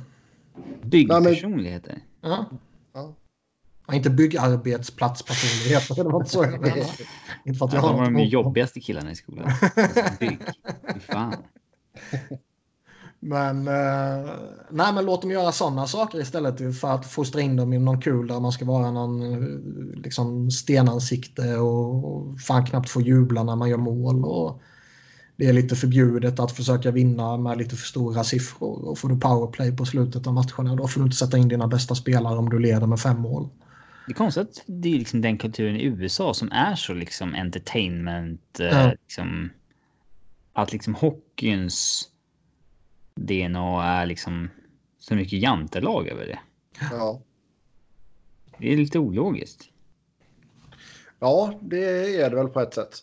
[0.82, 1.98] Byggpersonligheter?
[2.20, 2.46] Ja.
[2.92, 3.14] ja.
[3.92, 5.94] Inte byggarbetsplatspersonligheter.
[5.94, 6.86] Det var inte så jag menade.
[7.44, 9.50] Inte för att jag ja, har de var de jobbigaste killarna i skolan.
[10.20, 10.38] Bygg.
[10.94, 11.36] Fy fan.
[13.20, 14.30] Men, eh,
[14.70, 18.00] nej, men låt dem göra sådana saker istället för att fostra in dem i någon
[18.00, 19.40] kul där man ska vara någon
[19.92, 24.24] liksom, stenansikte och, och fan knappt få jubla när man gör mål.
[24.24, 24.60] Och
[25.36, 28.88] det är lite förbjudet att försöka vinna med lite för stora siffror.
[28.88, 31.66] Och får du powerplay på slutet av matcherna då får du inte sätta in dina
[31.66, 33.48] bästa spelare om du leder med fem mål.
[34.06, 37.34] Det är konstigt att det är liksom den kulturen i USA som är så liksom
[37.34, 38.60] entertainment.
[38.60, 38.90] Eh, Ja.
[38.90, 39.50] Liksom,
[40.52, 42.08] att liksom hockeyns
[43.14, 44.50] DNA är liksom
[44.98, 46.38] så mycket jantelag över det.
[46.90, 47.20] Ja.
[48.58, 49.64] Det är lite ologiskt.
[51.20, 52.98] ja, det är det väl på ett sätt.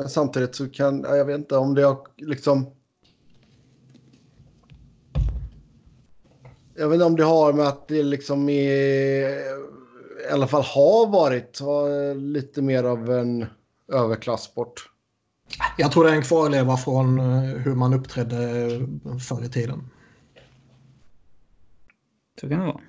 [0.00, 2.66] Men samtidigt så kan ja, jag vet inte om det har liksom.
[6.74, 9.28] Jag vet inte om det har med att det liksom är,
[10.28, 13.46] i alla fall har varit har lite mer av en
[13.92, 14.90] överklassport.
[15.78, 18.38] Jag tror det är en kvarleva från eh, hur man uppträdde
[19.28, 19.90] förr i tiden.
[22.40, 22.80] Så kan det vara.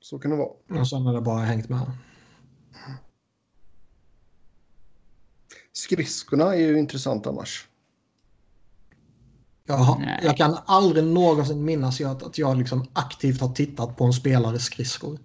[0.00, 0.80] Så kan det vara.
[0.80, 1.90] Och sen har det bara hängt med.
[5.76, 7.68] Skridskorna är ju intressant annars.
[9.66, 14.04] Jag, har, jag kan aldrig någonsin minnas att, att jag liksom aktivt har tittat på
[14.04, 15.18] en spelares skridskor.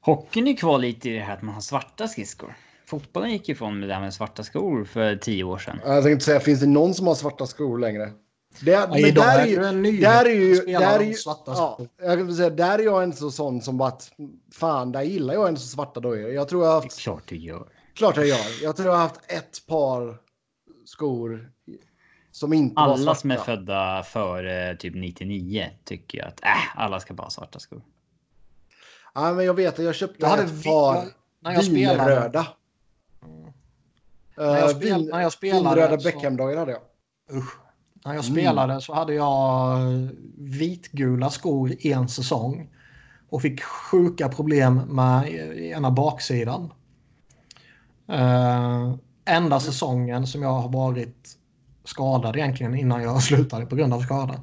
[0.00, 2.56] Hockeyn är kvar lite i det här att man har svarta skridskor.
[2.86, 5.80] Fotbollen gick ifrån med det här med svarta skor för tio år sedan.
[5.84, 8.12] Jag tänkte säga, finns det någon som har svarta skor längre?
[8.60, 11.52] Det, Ja, men där är ju, en nyhet där är ju, där är ju, svarta
[11.52, 14.12] ja, jag vill säga, där är jag en så sån som bara att
[14.52, 16.30] fan, där gillar jag en så svarta dojor.
[16.30, 17.79] Jag tror jag har Det är haft, klart du gör.
[18.00, 18.62] Klart jag gör.
[18.62, 20.16] Jag tror jag har haft ett par
[20.84, 21.50] skor
[22.32, 23.20] som inte var Alla svarta.
[23.20, 26.48] som är födda före typ 99 tycker jag att äh,
[26.80, 27.82] alla ska bara ha svarta skor.
[29.14, 31.04] Ja, men jag vet att jag köpte Jag hade ett par
[31.40, 32.46] när jag spelade, vinröda.
[34.36, 36.82] när jag spel, när jag spelade vinröda så- Beckham-dojor hade jag.
[37.38, 37.56] Usch.
[38.04, 38.36] När jag Mm.
[38.36, 39.78] spelade så hade jag
[40.38, 42.68] vitgula skor en säsong.
[43.28, 45.28] Och fick sjuka problem med
[45.58, 46.72] ena baksidan.
[48.10, 48.94] Uh,
[49.24, 51.36] enda säsongen som jag har varit
[51.84, 54.34] skadad egentligen innan jag slutade på grund av skada.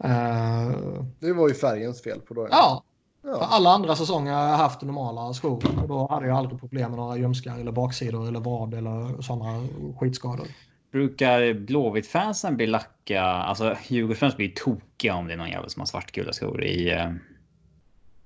[0.00, 0.08] Ja.
[0.08, 0.74] Eh,
[1.20, 2.54] Det var ju färgens fel på dojorna.
[2.56, 2.82] ja,
[3.22, 3.38] för Ja.
[3.50, 5.62] alla andra säsonger har jag haft normala skor.
[5.82, 9.66] Och då hade jag aldrig problem med några ljumskar eller baksidor eller vad eller sådana
[10.00, 10.46] skitskador.
[10.92, 13.22] Brukar Blåvitt-fansen bli lacka?
[13.22, 17.10] Alltså Djurgårdsfans blir tokiga om det är någon jävel som har svartgula skor i, eh,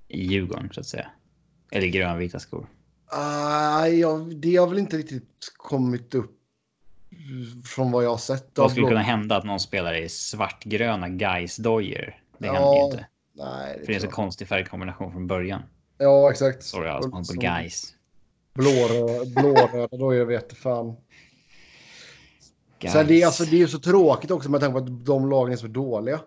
[0.07, 1.07] i Djurgården så att säga.
[1.71, 2.65] Eller grönvita skor.
[3.13, 6.37] Ah, jag, det har väl inte riktigt kommit upp
[7.65, 8.57] från vad jag har sett.
[8.57, 12.15] Vad skulle kunna hända att någon spelar i svartgröna Gais-dojor?
[12.37, 13.07] Det Ja, händer ju inte.
[13.33, 14.13] Nej, För det är en så jag.
[14.13, 15.61] konstig färgkombination från början.
[15.97, 16.63] Ja, exakt.
[16.63, 17.93] Sorry alltså, man på Gais.
[18.53, 20.95] Blåröda, blåröda jag vet fan.
[22.91, 25.29] Sen det, är, alltså, det är ju så tråkigt också med tanke på att de
[25.29, 26.19] lagen är så dåliga.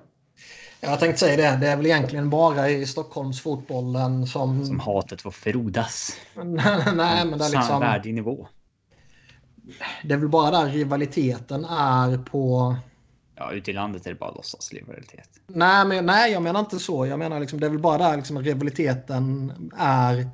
[0.85, 1.67] Jag tänkte säga det.
[1.67, 4.67] Det är väl egentligen bara i Stockholmsfotbollen som...
[4.67, 6.17] Som hatet får frodas.
[6.35, 7.81] Nej, men det är Samma liksom...
[7.81, 8.49] värdig nivå.
[10.03, 12.77] Det är väl bara där rivaliteten är på...
[13.37, 15.29] Ja, ute i landet är det bara låtsasrivalitet.
[15.47, 17.07] Nej, men, nej, jag menar inte så.
[17.07, 20.31] Jag menar liksom, det är väl bara där liksom rivaliteten är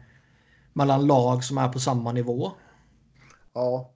[0.73, 2.53] mellan lag som är på samma nivå.
[3.55, 3.91] Ja.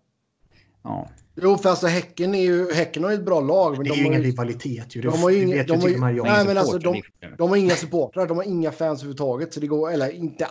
[0.82, 3.72] Ja, Jo, för alltså Häcken, är ju, häcken har ju ett bra lag.
[3.76, 5.00] Men Det är de ju har ingen ju, rivalitet ju.
[5.00, 6.22] De har ju vet de har ju-.
[6.22, 7.38] Nej, men alltså, de- problemet.
[7.38, 9.54] de har inga supportrar, de har inga fans överhuvudtaget.
[9.54, 10.46] Så det går, eller inte,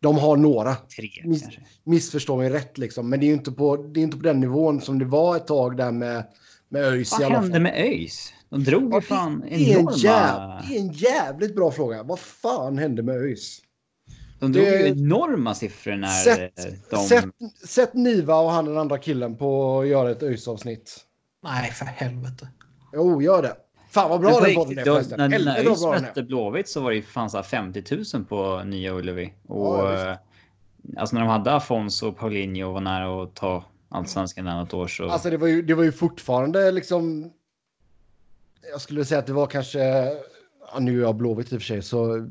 [0.00, 0.74] de har några.
[0.74, 1.58] Tre Miss-.
[1.84, 3.08] Missförstå mig rätt liksom.
[3.08, 5.36] Men det är ju inte på, det är inte på den nivån som det var
[5.36, 6.24] ett tag där med,
[6.68, 8.32] med ÖIS Vad hände med ÖIS?
[8.50, 10.62] De drog ju fan enorma...
[10.68, 12.02] det är en jävligt bra fråga.
[12.02, 13.58] Vad fan hände med ÖIS?
[14.42, 16.96] De drog det- ju enorma siffror när Sätt, eh, de...
[16.96, 17.24] sätt,
[17.64, 21.00] sätt Niva och han den andra killen på att göra ett ÖIS-avsnitt.
[21.42, 22.48] Nej, för helvete.
[22.92, 23.56] Jo, gör det.
[23.90, 25.30] Fan vad bra på den podden är förresten.
[25.30, 26.22] när, ÖIS mötte.
[26.22, 29.34] Blåvitt så var det ju fan så här 50 000 på Nya Ullevi.
[29.48, 30.16] Och Ja, eh,
[30.96, 34.74] alltså när de hade Afonso och Paulinho och var nära att ta allsvenskan där något
[34.74, 35.08] år så...
[35.08, 37.32] Alltså det var, ju, det var ju fortfarande liksom...
[38.72, 40.12] Jag skulle säga att det var kanske...
[40.72, 42.28] Ja, nu är jag Blåvitt i och för sig så...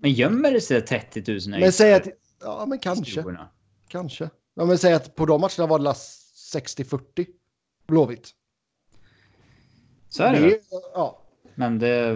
[0.00, 2.08] Men gömmer det sig 30 000 Men säg att...
[2.40, 3.22] Ja, men kanske.
[3.22, 3.48] skorna?
[3.88, 4.30] Kanske.
[4.54, 7.26] Ja, men säg att på de matcherna var det la 60-40
[7.86, 8.30] Blåvitt.
[10.08, 10.60] Så är det, Det
[10.94, 11.22] Ja.
[11.54, 12.14] Men det...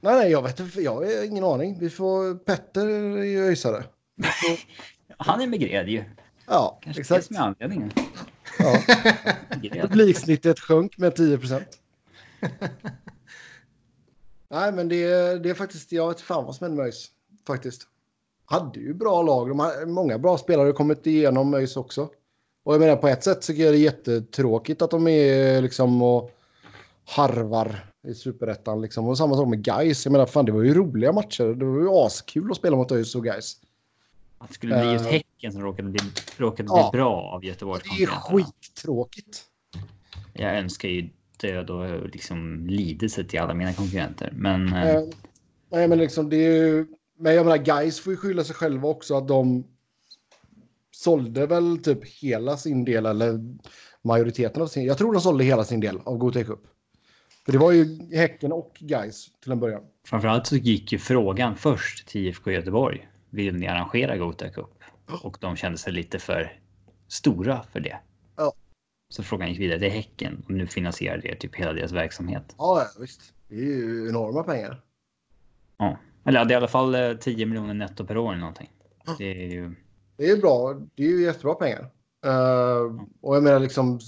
[0.00, 0.80] Nej, nej, jag vet inte.
[0.80, 1.78] Jag har ingen aning.
[1.80, 2.34] Vi får...
[2.34, 3.84] Petter är ju öisare.
[5.16, 6.04] Han är Megred ju.
[6.46, 7.20] Ja, Kanske exakt.
[7.20, 7.92] det som är anledningen.
[8.58, 8.78] Ja.
[9.82, 11.78] Publiksnittet sjönk med 10 procent.
[14.52, 15.92] Nej, men det, är- det är faktiskt...
[15.92, 17.10] Jag vet fan vad som hände med ÖIS.
[17.46, 17.82] Faktiskt.
[18.44, 19.48] Hade ju bra lag.
[19.48, 22.10] De har, många bra spelare har kommit igenom ÖIS också.
[22.64, 26.02] Och jag menar på ett sätt så jag det är jättetråkigt att de är liksom
[26.02, 26.30] och
[27.04, 29.08] harvar i superettan liksom.
[29.08, 30.06] Och samma sak med Guys.
[30.06, 31.44] Jag menar fan det var ju roliga matcher.
[31.54, 33.56] Det var ju askul att spela mot ÖIS och Guys.
[34.38, 35.06] Att det skulle bli ett Eh.
[35.06, 36.00] Häcken som råkade bli,
[36.36, 36.90] råkade bli Ja.
[36.92, 39.44] bra av Göteborgs Det är skittråkigt.
[40.32, 41.08] Jag önskar ju
[41.42, 44.32] död och liksom lidelse till alla mina konkurrenter.
[44.36, 45.02] Men eh, Eh,
[45.70, 46.86] nej, men liksom det är ju...
[47.18, 49.64] Men jag menar, guys får ju skylla sig själva också att de
[50.90, 53.40] sålde väl typ hela sin del eller
[54.02, 54.84] majoriteten av sin.
[54.84, 56.60] Jag tror de sålde hela sin del av Gothia Cup.
[57.44, 59.82] För det var ju Häcken och guys till en början.
[60.06, 63.08] framförallt så gick ju frågan först till IFK Göteborg.
[63.30, 64.70] Vill ni arrangera Gothia Cup?
[65.22, 66.58] Och de kände sig lite för
[67.08, 67.98] stora för det.
[69.12, 72.54] Så frågan gick vidare till Häcken och nu finansierar det typ hela deras verksamhet.
[72.58, 73.20] Ja, visst.
[73.48, 74.80] Det är ju enorma pengar.
[75.78, 75.96] Ja.
[76.24, 78.70] Eller det är i alla fall eh, 10 miljoner netto per år eller någonting.
[79.18, 79.74] Det är ju...
[80.16, 80.74] Det är bra.
[80.94, 81.90] Det är ju jättebra pengar.
[82.26, 84.00] Eh, och jag menar liksom...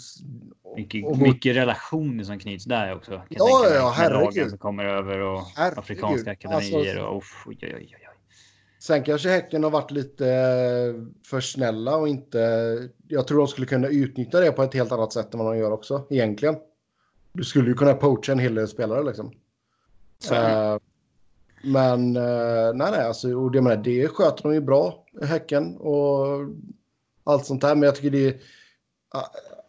[0.77, 3.11] Mycket, och- mycket relationer som knyts där också.
[3.11, 4.25] Kan Ja, ja, herregud.
[4.25, 5.79] lagen som kommer över och Herregud.
[5.79, 8.04] afrikanska akademier Alltså- och oj, oj, oj.
[8.87, 12.39] Sen kanske Häcken har varit lite eh, för snälla och inte...
[13.09, 15.59] Jag tror de skulle kunna utnyttja det på ett helt annat sätt än vad de
[15.59, 16.57] gör också, egentligen.
[17.33, 19.33] Du skulle ju kunna poacha en hel del spelare liksom.
[20.33, 20.77] Eh,
[21.65, 26.27] men eh, nej, nej, alltså, och det, menar, det sköter de ju bra, Häcken och
[27.25, 27.75] allt sånt där.
[27.75, 28.41] Men jag tycker det...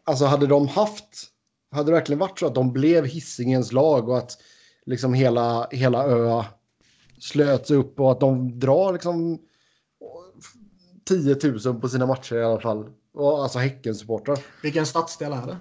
[0.04, 1.24] Alltså hade de haft...
[1.72, 4.38] Hade det verkligen varit så att de blev Hisingens lag och att
[4.86, 6.44] liksom hela, hela ö
[7.26, 9.40] slöts upp och att de drar liksom
[11.08, 12.90] 10 000 på sina matcher i alla fall.
[13.18, 14.40] Alltså Häcken-supportrar.
[14.64, 15.58] Vilken stadsdel är det?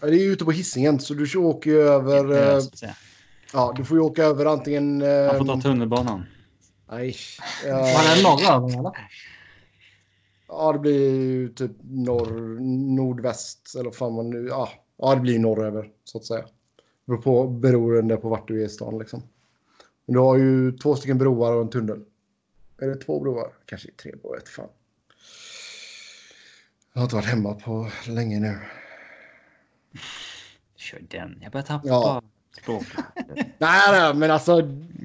[0.00, 2.32] Det är ju ute på Hisingen så du åker ju över...
[2.32, 2.94] Eh, eh.
[3.52, 4.98] Ja, du får ju åka över antingen...
[4.98, 6.24] Man får eh, ta tunnelbanan.
[6.90, 7.16] Nej.
[7.64, 8.92] Var eh, det norröver eller?
[10.48, 12.60] Ja, det blir ju typ norr,
[12.96, 14.46] nordväst eller fan man nu...
[14.48, 14.68] Ja,
[14.98, 16.44] ja, det blir norröver så att säga.
[17.06, 19.22] Beror på, beroende på vart du är i stan liksom.
[20.06, 22.00] Men du har ju två stycken broar och en tunnel.
[22.80, 23.52] Är det två broar?
[23.66, 24.68] Kanske tre broar, vet fan.
[26.92, 28.58] Jag har inte varit hemma på länge nu.
[30.76, 31.38] Kör den.
[31.42, 32.22] Jag börjar tappa Ja.
[32.62, 32.88] språket.
[33.58, 34.60] Nej, nej, men alltså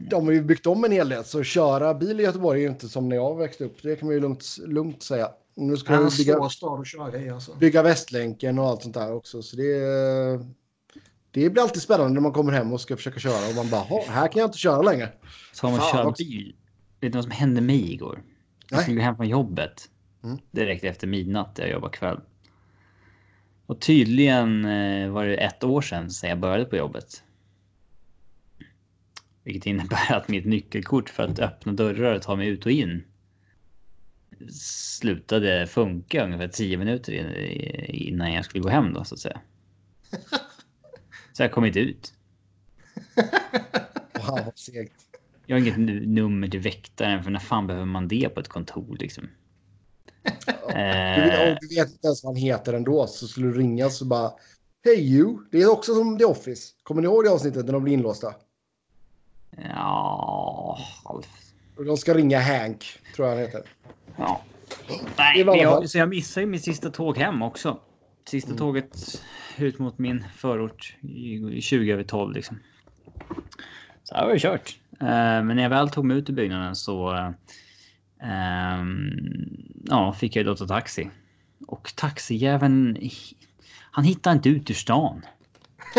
[0.09, 1.23] de har ju byggt om en hel del.
[1.23, 3.81] Så köra bil i Göteborg är ju inte som när jag växte upp.
[3.81, 5.31] Det kan man ju lugnt, lugnt säga.
[5.55, 7.55] Nu ska är vi bygga, alltså.
[7.55, 9.41] bygga Västlänken och allt sånt där också.
[9.41, 9.63] Så det,
[11.43, 13.49] det blir alltid spännande när man kommer hem och ska försöka köra.
[13.49, 15.09] Och man bara, "Ha, här kan jag inte köra längre.
[15.53, 16.55] Så har man Fan, vad- bil.
[16.99, 18.23] Vet du vad som hände mig igår?
[18.69, 19.89] Jag skulle gå hem från jobbet.
[20.23, 20.37] Mm.
[20.51, 22.19] Direkt efter midnatt där jag jobbar kväll.
[23.65, 27.23] Och tydligen eh, var det ett år sedan sedan jag började på jobbet.
[29.43, 33.03] Vilket innebär att mitt nyckelkort för att öppna dörrar och ta mig ut och in
[34.51, 39.41] slutade funka ungefär 10 minuter in- innan jag skulle gå hem då så att säga.
[41.37, 42.13] Så jag kom inte ut.
[44.27, 44.93] Wow, vad segt.
[45.45, 48.47] Jag har inget nu- nummer till väktaren för när fan behöver man det på ett
[48.47, 49.29] kontor liksom?
[50.23, 53.07] Du, Eh, och du vet inte ens vad han heter ändå.
[53.07, 54.31] Så skulle du ringa så bara,
[54.85, 55.37] Hej you.
[55.51, 56.73] Det är också som The Office.
[56.83, 58.33] Kommer ni ihåg det avsnittet när de blir inlåsta?
[59.57, 60.79] ja,
[61.85, 63.63] De ska ringa Hank, tror jag han heter.
[64.17, 64.41] ja.
[64.87, 67.79] Det Nej, jag, så jag missade ju mitt sista tåg hem också.
[68.29, 68.57] Sista Mm.
[68.57, 68.97] tåget
[69.57, 72.59] ut mot min förort i i 20 över 12 liksom.
[74.03, 74.77] Så här var det kört.
[75.01, 77.31] Eh, men när jag väl tog mig ut ur byggnaden så eh,
[78.23, 79.09] ehm,
[79.85, 81.09] ja, fick jag då ta taxi.
[81.67, 82.97] Och taxijäveln,
[83.91, 85.21] han hittar inte ut ur stan.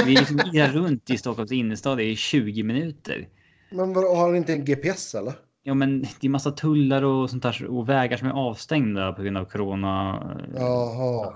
[0.05, 3.29] Vi liksom irrar runt i Stockholms innerstad i 20 minuter.
[3.71, 5.33] Men vadå, har han inte en GPS eller?
[5.63, 9.23] Ja, men det är massa tullar och sånt där och vägar som är avstängda på
[9.23, 10.21] grund av corona.
[10.57, 11.35] Jaha.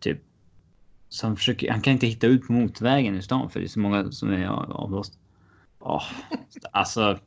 [0.00, 0.18] Typ.
[1.08, 3.68] Så han, försöker, han kan inte hitta ut på motorvägen i stan för det är
[3.68, 5.18] så många som är avlåst.
[5.78, 6.04] Åh,
[6.72, 7.18] alltså,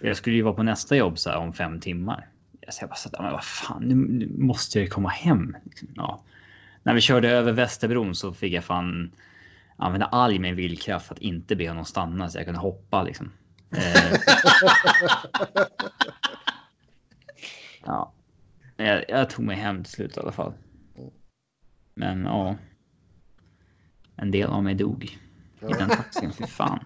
[0.00, 2.28] jag skulle ju vara på nästa jobb så här om fem timmar.
[2.68, 5.56] Så jag bara så att, men vad fan, nu, nu måste jag ju komma hem.
[5.64, 5.88] Liksom.
[5.96, 6.22] Ja.
[6.82, 9.12] När vi körde över Västerbron så fick jag fan
[9.76, 13.32] använda all min villkraft för att inte be honom stanna så jag kunde hoppa liksom.
[13.76, 14.12] Eh,
[17.84, 18.12] ja.
[18.76, 20.52] Jag, jag tog mig hem till slut i alla fall.
[22.00, 22.56] Men ja.
[24.16, 25.18] En del av mig dog.
[25.60, 26.84] I den taxin, fy fan.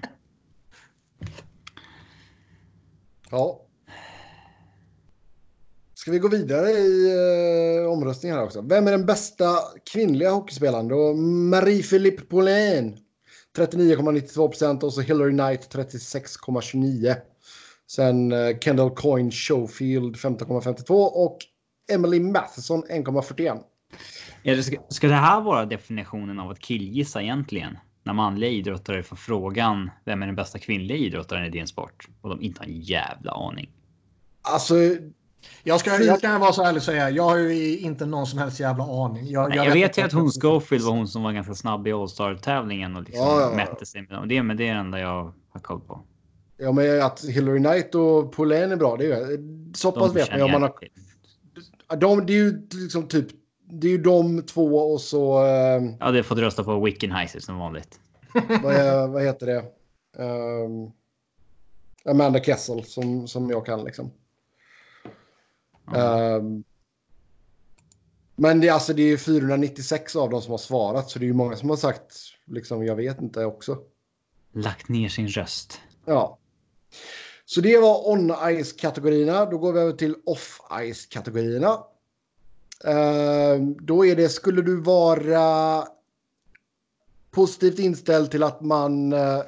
[3.30, 3.60] Ja.
[5.94, 7.14] Ska vi gå vidare i
[7.82, 8.60] uh, omröstningen här också?
[8.62, 9.58] Vem är den bästa
[9.92, 10.88] kvinnliga hockeyspelaren?
[10.88, 12.98] Då Marie-Philippe Paulin
[13.56, 17.14] 39,92 procent och så Hillary Knight 36,29.
[17.86, 21.38] Sen uh, Kendall Coyne Schofield 15,52 och
[21.92, 23.62] Emily Matheson 1,41.
[24.42, 27.78] Eller ska, ska det här vara definitionen av att killgissa egentligen?
[28.02, 32.08] När manliga idrottare får frågan vem är den bästa kvinnliga idrottaren i din sport?
[32.20, 33.70] Och de inte har en jävla aning.
[34.42, 34.74] Alltså,
[35.62, 38.38] Jag, ska, jag kan vara så ärlig och säga, jag har ju inte någon som
[38.38, 39.30] helst jävla aning.
[39.30, 41.86] Jag, Nej, jag, jag vet ju att hon Schofield var hon som var ganska snabb
[41.86, 43.56] i All-Star-tävlingen och liksom ja, ja.
[43.56, 44.42] mätte sig med det.
[44.42, 46.00] Men det är det enda jag har koll på.
[46.56, 49.38] Ja, men att Hillary Knight och Pauline är bra, det är
[49.76, 50.40] så pass vet man.
[50.40, 50.74] Ja, man har,
[51.96, 53.26] de, det är ju liksom typ,
[53.70, 55.44] det är ju de två och så...
[55.44, 58.00] Uh, ja, det fått rösta på Wickenheiser som vanligt.
[58.62, 59.64] vad, är, vad heter det?
[60.22, 60.92] Um,
[62.04, 64.10] Amanda Kessel som, som jag kan liksom.
[65.96, 66.64] Um,
[68.36, 71.32] men det, alltså, det är 496 av dem som har svarat så det är ju
[71.34, 73.78] många som har sagt liksom jag vet inte också.
[74.52, 75.80] Lagt ner sin röst.
[76.04, 76.38] Ja.
[77.44, 79.44] Så det var on-ice-kategorierna.
[79.44, 81.68] Då går vi över till off-ice-kategorierna.
[81.68, 81.84] Uh,
[83.80, 85.84] då är det, skulle du vara
[87.30, 89.42] positivt inställd till att man uh,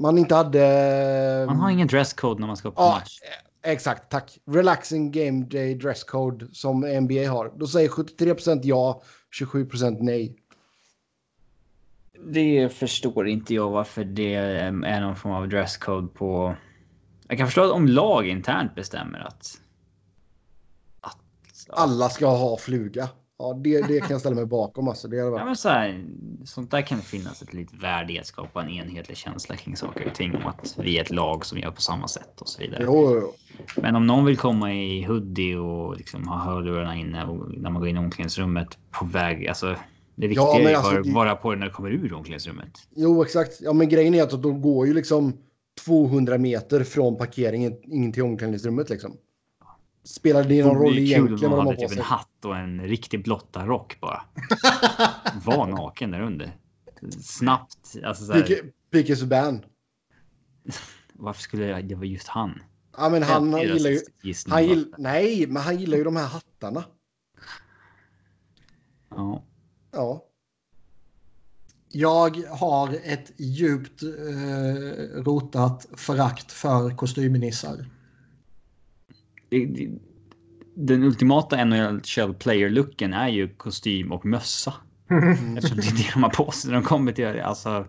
[0.00, 1.44] man inte hade...
[1.46, 3.18] Man har ingen dresscode när man ska på ja, match.
[3.62, 4.38] Exakt, tack.
[4.46, 7.52] Relaxing game day dresscode som NBA har.
[7.56, 9.02] Då säger 73% ja,
[9.40, 10.36] 27% nej.
[12.32, 16.54] Det förstår inte jag varför det är någon form av dresscode på...
[17.28, 19.60] Jag kan förstå att om lag internt bestämmer att
[21.72, 23.08] Alla ska ha fluga.
[23.38, 24.88] Ja, det, det kan jag ställa mig bakom.
[24.88, 25.08] Alltså.
[25.08, 26.04] Det ja, men så här,
[26.44, 29.76] sånt där kan det finnas ett litet värde i att skapa en enhetlig känsla kring
[29.76, 30.36] saker och ting.
[30.36, 32.82] Om att vi är ett lag som gör på samma sätt och så vidare.
[32.86, 33.32] Jo, jo.
[33.82, 37.80] Men om någon vill komma i hoodie och liksom ha hörlurarna inne och när man
[37.80, 39.48] går in i omklädningsrummet på väg.
[39.48, 39.76] Alltså,
[40.14, 42.70] det viktiga ja, är alltså, att vara på det när du kommer ur omklädningsrummet.
[42.96, 43.60] Jo, exakt.
[43.60, 45.32] Ja, men grejen är att de går ju liksom
[45.84, 49.16] 200 meter från parkeringen in till omklädningsrummet liksom.
[50.04, 51.38] Spelar det någon roll egentligen?
[51.38, 54.22] Kul om man hade typ en hatt och en riktig blotta rock bara.
[55.44, 56.56] Var naken där under.
[57.22, 57.96] Snabbt.
[58.04, 58.42] Alltså.
[58.90, 59.64] Pique Subban.
[61.12, 62.62] Varför skulle jag, det vara just han?
[62.96, 64.00] Ja, men han, han gillar ju...
[64.48, 66.84] Han gill, nej, men han gillar ju de här hattarna.
[69.10, 69.44] Ja.
[69.92, 70.26] Ja.
[71.88, 77.86] Jag har ett djupt eh, rotat förakt för kostymnissar
[80.74, 84.74] den ultimata NHL player-looken är ju kostym och mössa.
[85.10, 85.56] Mm.
[85.56, 87.44] Eftersom det är det de har på sig när de kommer till det.
[87.44, 87.86] Alltså...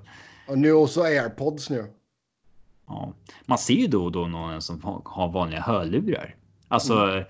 [0.47, 1.85] Och nu också airpods nu.
[2.87, 3.13] Ja.
[3.45, 6.35] Man ser ju då och då någon som har vanliga hörlurar.
[6.67, 7.25] Alltså mm.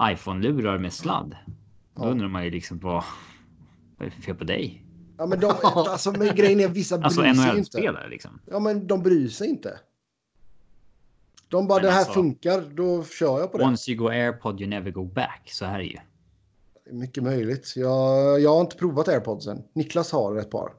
[0.00, 1.36] iPhone-lurar med sladd.
[1.94, 3.04] Då undrar man ju liksom vad,
[3.96, 4.84] vad är det för fel på dig?
[5.18, 7.42] Ja men de, alltså men grejen är vissa bryr alltså, sig inte.
[7.42, 8.40] Alltså NHL-spelare liksom.
[8.46, 9.78] Ja men de bryr sig inte.
[11.50, 13.64] De bara, men det här alltså, funkar, då kör jag på det.
[13.64, 15.42] Once you go airpod you never go back.
[15.46, 15.98] Så här är det ju.
[16.92, 17.72] Mycket möjligt.
[17.76, 19.62] Jag, jag har inte provat airpodsen.
[19.72, 20.72] Niklas har ett par.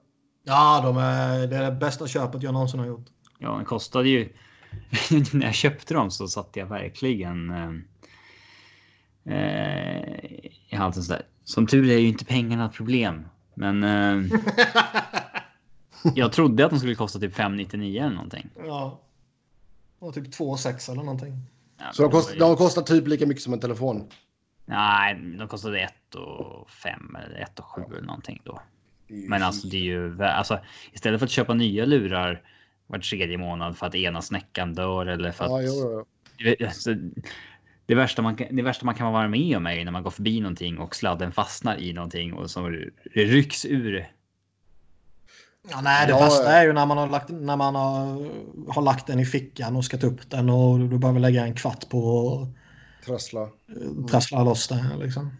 [0.44, 3.06] Ja, de är, det är det bästa köpet jag någonsin har gjort.
[3.40, 4.30] Ja, den kostade ju...
[5.34, 7.50] när jag köpte dem så satte jag verkligen...
[7.50, 7.72] Eh,
[9.36, 10.26] eh,
[10.70, 11.26] i halsen sådär.
[11.44, 13.26] Som tur är ju inte pengarna ett problem.
[13.54, 13.84] Men...
[13.84, 14.40] Eh,
[16.16, 18.50] jag trodde att de skulle kosta typ 599 eller någonting.
[18.66, 19.00] Ja.
[20.02, 21.38] Och typ 2,6 eller någonting.
[21.78, 24.10] Ja, så de, kost, de kostar typ lika mycket som en telefon?
[24.66, 28.62] Nej, de kostade 1 och 5 eller 1 och 7 eller någonting då.
[29.08, 30.60] Men alltså det är ju alltså
[30.92, 32.42] istället för att köpa nya lurar
[32.88, 35.52] var tredje månad för att ena snäckan dör eller för att.
[35.52, 36.06] Ja, jo,
[36.38, 36.66] jo.
[36.66, 36.96] Alltså,
[37.86, 40.40] det, värsta man, det värsta man kan vara med om är när man går förbi
[40.40, 44.08] någonting och sladden fastnar i någonting och som rycks ur
[45.70, 48.30] Ja, nej, det ja, värsta är ju när man, har lagt, när man har,
[48.74, 51.56] har lagt den i fickan och ska ta upp den och du behöver lägga en
[51.56, 53.50] kvart på att trassla,
[54.10, 55.00] trassla loss den.
[55.00, 55.32] Liksom.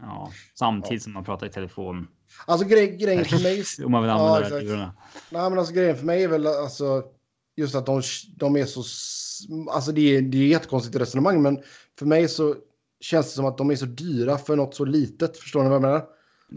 [0.00, 1.04] Ja, samtidigt ja.
[1.04, 2.08] som man pratar i telefon.
[2.46, 3.64] Alltså grej, grejen för mig...
[3.84, 4.92] Om man vill använda ja, det
[5.30, 7.02] Nej, men alltså grejen för mig är väl alltså
[7.56, 8.02] just att de,
[8.36, 8.80] de är så...
[9.70, 11.62] Alltså det är, det är ett jättekonstigt resonemang, men
[11.98, 12.54] för mig så
[13.00, 15.36] känns det som att de är så dyra för något så litet.
[15.36, 16.04] Förstår ni vad jag menar?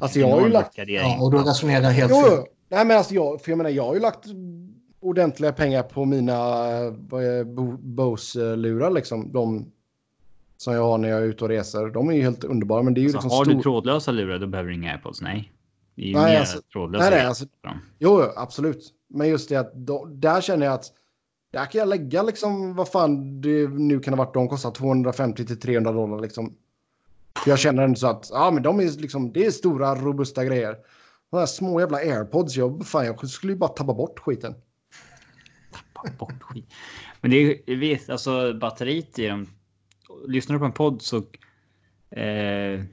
[0.01, 0.77] Alltså jag har ju lagt...
[0.77, 2.45] Ja, och du resonerar helt fel.
[2.73, 4.25] Nej, men alltså jag, för jag menar, jag har ju lagt
[4.99, 6.35] ordentliga pengar på mina
[7.79, 9.31] Bose-lurar liksom.
[9.31, 9.71] De
[10.57, 11.87] som jag har när jag är ute och reser.
[11.87, 12.83] De är ju helt underbara.
[12.83, 13.53] Men det är ju alltså, liksom har stor...
[13.53, 15.21] du trådlösa lurar då behöver du inga airpods.
[15.21, 15.51] Nej.
[15.95, 17.09] Det är ju nej, alltså, trådlösa.
[17.09, 17.45] Nej, nej, alltså,
[17.99, 18.93] jo, absolut.
[19.07, 20.85] Men just det att då, där känner jag att
[21.51, 24.33] där kan jag lägga liksom vad fan det nu kan ha varit.
[24.33, 26.53] De kostar 250 till 300 dollar liksom.
[27.43, 30.45] För jag känner ändå så att ja, men de är liksom, det är stora robusta
[30.45, 30.77] grejer.
[31.33, 32.55] De här små jävla airpods.
[32.55, 34.55] Jag, fan, jag skulle ju bara tappa bort skiten.
[35.71, 36.73] Tappa bort skit.
[37.21, 39.47] Men det är vet, alltså batteriet i dem.
[40.27, 41.17] Lyssnar du på en podd så.
[42.09, 42.83] Eh,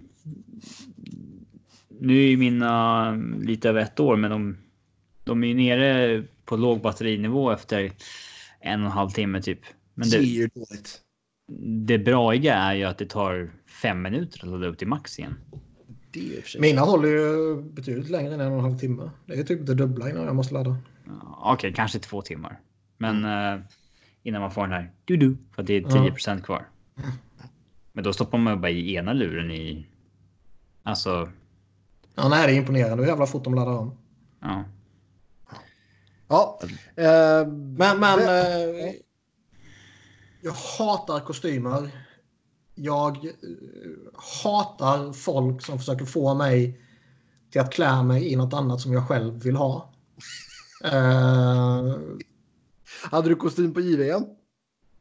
[1.89, 3.11] nu är ju mina
[3.41, 4.57] lite över ett år, men de,
[5.25, 7.93] de är ju nere på låg batterinivå efter
[8.61, 9.61] en och en halv timme typ.
[9.95, 11.01] Men det, det är ju dåligt.
[11.87, 13.51] det braiga är ju att det tar
[13.83, 15.35] fem minuter att ladda upp till max igen.
[16.11, 16.61] Det är i och för sig.
[16.61, 19.11] Mina håller ju betydligt längre än en och en halv timme.
[19.27, 20.77] Det är typ det dubbla innan jag måste ladda.
[21.07, 22.61] Ja, Okej, kanske två timmar.
[22.99, 23.61] Men eh,
[24.23, 26.69] innan man får den här du-du, för att det är 10% kvar.
[27.93, 29.87] Men då stoppar man bara i ena luren i...
[30.82, 31.31] Alltså,
[32.15, 33.99] Ja, nej, det är imponerande hur jävla fort de laddar om.
[34.41, 34.65] ja.
[36.28, 36.61] Ja.
[36.97, 37.47] Eh,
[37.77, 38.93] Men, men eh,
[40.41, 41.91] jag hatar kostymer.
[42.82, 43.32] Jag eh,
[44.43, 46.81] hatar folk som försöker få mig
[47.51, 49.93] till att klä mig i något annat som jag själv vill ha.
[50.85, 51.97] Eh,
[53.11, 54.23] hade du kostym på JVM?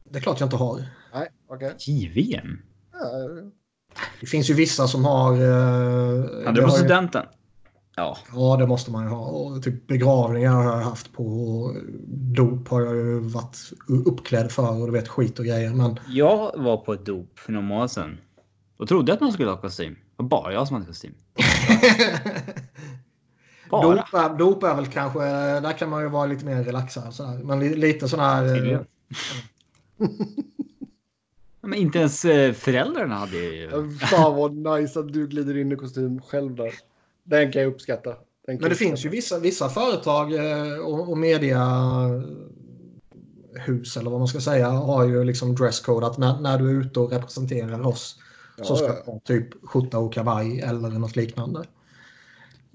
[0.10, 0.84] det är klart jag inte har.
[1.14, 1.76] Nej, okej.
[1.80, 2.48] JVM?
[2.94, 3.00] Ja,
[4.20, 5.34] Det finns ju vissa som har...
[5.34, 7.26] Eh, Hade du på har ju- studenten?
[8.00, 8.18] Ja.
[8.34, 9.26] Ja, det måste man ju ha.
[9.26, 11.24] Och typ begravningar har jag haft på.
[11.26, 11.76] och
[12.08, 13.58] Dop har jag ju varit
[14.06, 15.74] uppklädd för och du vet skit och grejer.
[15.74, 18.18] Men Jag var på ett dop för några månader sedan.
[18.78, 19.94] Då trodde att man skulle ha kostym.
[19.94, 21.14] Det var bara jag som hade kostym.
[23.70, 23.96] Bara.
[23.96, 25.20] dop, är, dop är väl kanske,
[25.60, 27.14] där kan man ju vara lite mer relaxad.
[27.14, 27.44] Sådär.
[27.44, 28.74] Men li, lite sån här...
[28.74, 28.80] eh.
[31.62, 33.90] Men inte ens eh, föräldrarna hade ju...
[33.98, 36.74] Fan vad nice att du glider in i kostym själv där.
[37.30, 38.10] Den kan jag uppskatta.
[38.10, 42.28] Den kan Men jag det finns ju vissa, vissa företag eh, och, och mediahus
[43.98, 47.00] eller vad man ska säga har ju liksom dresscode att när, när du är ute
[47.00, 48.16] och representerar oss
[48.62, 51.64] så ska Ja, du ha typ skjorta och kavaj eller något liknande.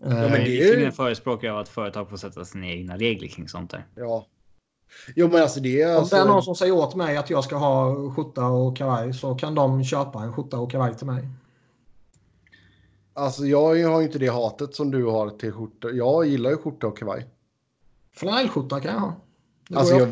[0.02, 2.44] Ja, men Eh, det Jag är är ju- visserligen förespråkare av att företag får sätta
[2.44, 3.86] sina egna regler kring sånt där.
[3.94, 4.26] Ja.
[5.16, 6.16] Jo men alltså det är Om alltså...
[6.16, 9.35] det är någon som säger åt mig att jag ska ha skjorta och kavaj så
[9.35, 11.28] kan de köpa en skjorta och kavaj till mig.
[13.15, 15.91] Alltså jag har ju inte det hatet som du har till skjorta.
[15.91, 17.27] Jag gillar ju skjorta och kavaj.
[18.12, 19.16] Flanellskjorta kan jag ha.
[19.69, 20.09] Det Alltså jag,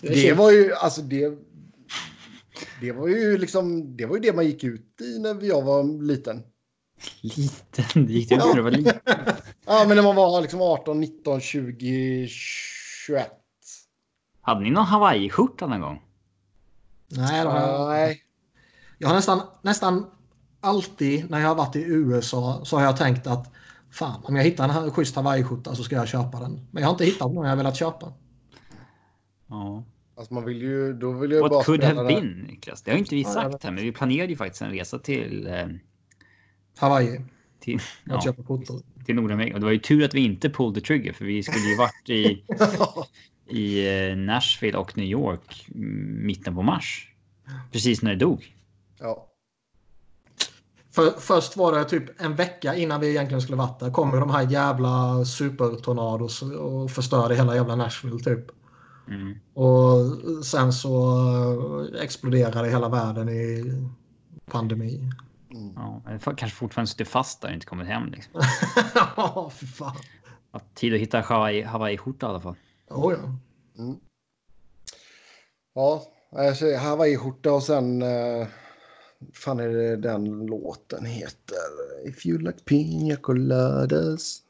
[0.00, 1.38] Det det, var ju, alltså det...
[2.80, 6.02] Det var ju liksom, det var ju det man gick ut i när jag var
[6.02, 6.42] liten.
[7.20, 8.06] Liten?
[8.06, 8.94] Det gick det ut när du var liten?
[9.66, 13.30] Ja men när man var liksom 18, 19, 20, 21.
[14.40, 16.02] Hade ni någon hawaiiskjorta någon gång?
[17.08, 18.22] Nej, det har jag, Nej.
[18.98, 20.06] jag har nästan, nästan
[20.62, 23.52] alltid när jag har varit i USA så har jag tänkt att
[23.90, 26.66] fan om jag hittar en schysst hawaiiskjorta så ska jag köpa den.
[26.70, 28.12] Men jag har inte hittat någon jag velat köpa.
[29.46, 29.84] Ja.
[30.16, 32.82] Alltså man vill ju, då vill jag bara What could spela have been, Niklas?
[32.82, 35.66] Det har inte vi sagt här, men vi planerade ju faktiskt en resa till, eh,
[36.78, 37.20] Hawaii.
[37.60, 38.82] till, Att ja, köpa skjortor.
[39.06, 39.54] till Nordamerika.
[39.54, 41.76] Och det var ju tur att vi inte pulled the trigger, för vi skulle ju
[41.76, 42.44] varit i,
[43.58, 45.66] i eh, Nashville och New York
[46.22, 47.08] mitten på mars.
[47.72, 48.54] Precis när det dog.
[49.00, 49.31] ja.
[50.94, 53.90] För, först var det typ en vecka innan vi egentligen skulle varit där.
[53.90, 58.46] Kommer de här jävla supertornados och förstörde hela jävla Nashville typ.
[59.08, 59.38] Mm.
[59.54, 61.18] Och sen så
[61.94, 63.72] eh, exploderade hela världen i
[64.50, 65.10] pandemi.
[65.76, 68.10] Ja, jag har kanske fortfarande suttit fast där och inte kommit hem.
[68.10, 68.32] Liksom.
[69.16, 69.96] Ja, för fan.
[70.52, 72.56] Haft tid att hitta Hawaii- Hawaii-skjorta i alla fall.
[72.90, 73.38] Oh, ja.
[75.74, 76.02] Ja,
[76.36, 78.02] alltså, hawaiiskjorta och sen...
[78.02, 78.46] Uh,
[79.34, 81.56] fan är det den låten heter?
[82.04, 84.42] If you like pina coladas.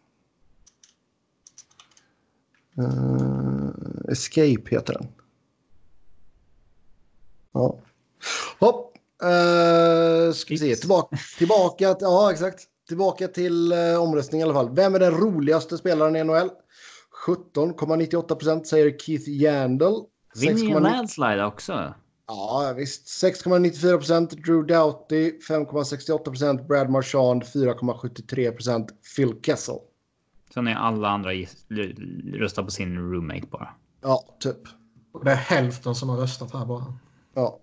[2.79, 3.71] Uh,
[4.09, 5.09] Escape heter den.
[7.53, 7.79] Ja.
[8.61, 8.97] Hopp.
[9.23, 10.77] Uh, ska vi se.
[10.77, 12.69] Tillbaka, tillbaka, ja exakt.
[12.89, 14.75] Tillbaka till uh, omröstning i alla fall.
[14.75, 16.51] Vem är den roligaste spelaren i NHL?
[17.27, 19.95] 17,98 procent säger Keith Yandel.
[20.41, 21.95] Vinner ju en 6,9 landslide också.
[22.33, 23.07] Ja, visst.
[23.07, 29.79] 6,94 procent Drew Doughty, 5,68 procent Brad Marchand, 4,73 procent Phil Kessel.
[30.55, 31.31] Sen är alla andra
[32.35, 33.69] röstar på sin roommate bara.
[34.03, 34.57] Ja, typ.
[35.25, 36.99] Det är hälften som har röstat här bara.
[37.35, 37.59] Ja.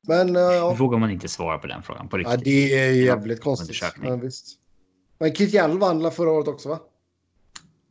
[0.00, 0.74] Men uh, ja.
[0.74, 2.44] vågar man inte svara på den frågan på ja, riktigt.
[2.44, 3.82] det är jävligt konstigt.
[3.96, 4.58] Men visst.
[5.18, 6.78] Men Keith Yandel vann förra året också, va?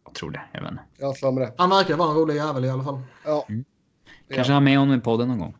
[0.06, 0.42] Jag tror det.
[0.52, 0.84] Jag vet inte.
[0.98, 1.54] Jag har det.
[1.58, 3.02] Han verkar vara en rolig jävel i alla fall.
[3.26, 3.48] Ja.
[4.30, 5.56] Kanske ha med honom i podden någon gång.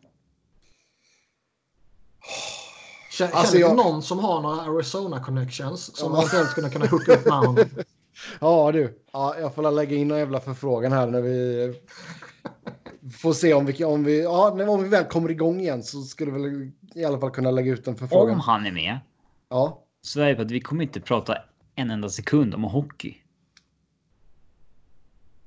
[3.10, 6.18] Känner Alltså, du jag- någon som har några Arizona connections som Ja.
[6.18, 7.56] eventuellt skulle kunna hooka upp med honom?
[8.40, 8.98] ja, du.
[9.12, 11.74] Ja, jag får lägga in en jävla förfrågan här när vi
[13.18, 16.30] får se om vi, om vi, ja, om vi väl kommer igång igen så skulle
[16.30, 18.34] vi i alla fall kunna lägga ut en förfrågan.
[18.34, 18.98] Om han är med
[19.50, 19.82] Ja.
[20.02, 21.36] så är det på att vi kommer inte prata
[21.74, 23.16] en enda sekund om hockey.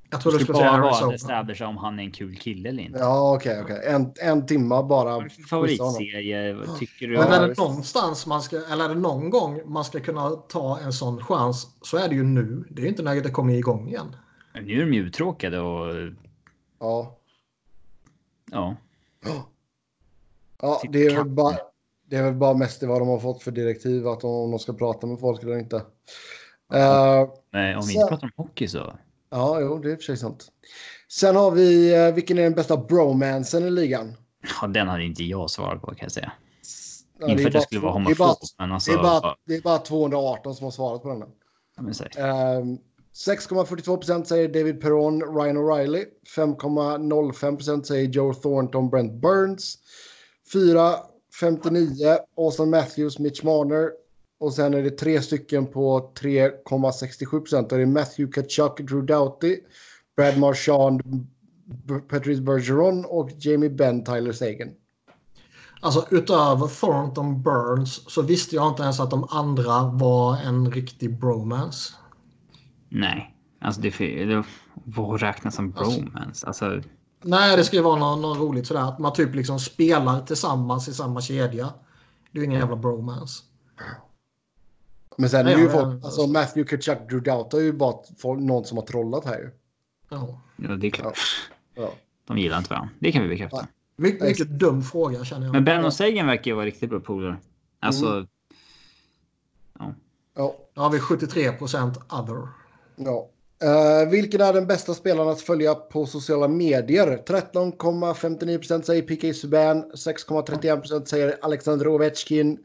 [0.09, 2.83] Jag tror du ska skulle bara vara establisha om han är en kul kille eller
[2.83, 2.99] inte.
[2.99, 3.81] Ja, okej, okej.
[3.85, 5.29] En, en timma bara.
[5.49, 6.53] Favoritserie?
[6.53, 7.13] Vad tycker du?
[7.13, 10.79] Men är det någonstans man ska, eller är det någon gång man ska kunna ta
[10.79, 12.65] en sån chans så är det ju nu.
[12.69, 14.15] Det är ju inte när det kommer igång igen.
[14.53, 15.93] Nu är de ju uttråkade och
[16.79, 17.17] Ja.
[18.51, 18.75] ja.
[20.61, 21.57] Ja, det är, väl bara,
[22.05, 24.73] det är väl bara mest vad de har fått för direktiv, att om de ska
[24.73, 25.85] prata med folk eller inte.
[26.69, 27.21] Ja.
[27.23, 28.93] Uh, Nej, om vi inte pratar om hockey så.
[29.29, 30.47] Ja, jo, det är i och för sig sant.
[31.09, 34.15] Sen har vi, uh, vilken är den bästa bromansen i ligan?
[34.61, 36.31] Ja, den hade inte jag svarat på kan jag säga.
[37.19, 38.91] Ja, inte för att jag skulle vara homofob, men alltså.
[38.91, 41.21] Det är, bara, det är bara 218 som har svarat på den.
[41.21, 42.77] Uh,
[43.25, 46.05] 6,42% säger David Perron, Ryan O'Reilly.
[46.35, 49.77] 5,05% säger Joe Thornton, Brent Burns.
[50.53, 53.91] 4,59 Austin Matthews, Mitch Marner.
[54.39, 59.59] Och sen är det tre stycken på 3,67% Det är Matthew Kachuk, Drew Doughty,
[60.15, 61.27] Brad Marchand,
[62.09, 64.69] Patrice Bergeron och Jamie Benn, Tyler Sagan.
[65.81, 71.19] Alltså utöver Thornton Burns så visste jag inte ens att de andra var en riktig
[71.19, 71.93] bromance.
[72.89, 74.43] Nej, alltså det, det
[74.73, 76.47] vad räknas som alltså- bromance?
[76.47, 76.81] Alltså,
[77.23, 78.81] nej, det ska ju vara något, något roligt sådär.
[78.81, 81.69] Att man typ liksom spelar tillsammans i samma kedja.
[82.31, 83.43] Det är ju ingen jävla bromance.
[85.19, 88.65] Men sen är ju folk, alltså Matthew Kachuk, Drew Doubt är ju bara folk, någon
[88.65, 89.49] som har trollat här ju.
[90.09, 90.41] Ja.
[90.55, 91.19] ja, det är klart.
[91.75, 91.93] Ja.
[92.27, 92.89] De gillar inte varandra.
[92.99, 93.67] Det kan vi bekräfta.
[93.95, 95.53] Mycket, mycket dum fråga känner jag.
[95.53, 97.37] Men Ben och Sagan verkar ju vara riktigt bra polare.
[97.79, 98.05] Alltså.
[98.05, 98.27] Mm.
[99.79, 99.93] Ja.
[100.35, 100.55] Ja.
[100.73, 102.47] Då har vi 73 procent other.
[102.95, 103.29] Ja.
[103.63, 107.23] Uh, vilken är den bästa spelaren att följa på sociala medier?
[107.27, 109.91] 13,59% säger PK Subban.
[109.91, 112.57] 6,31% säger Alexander Ovechkin.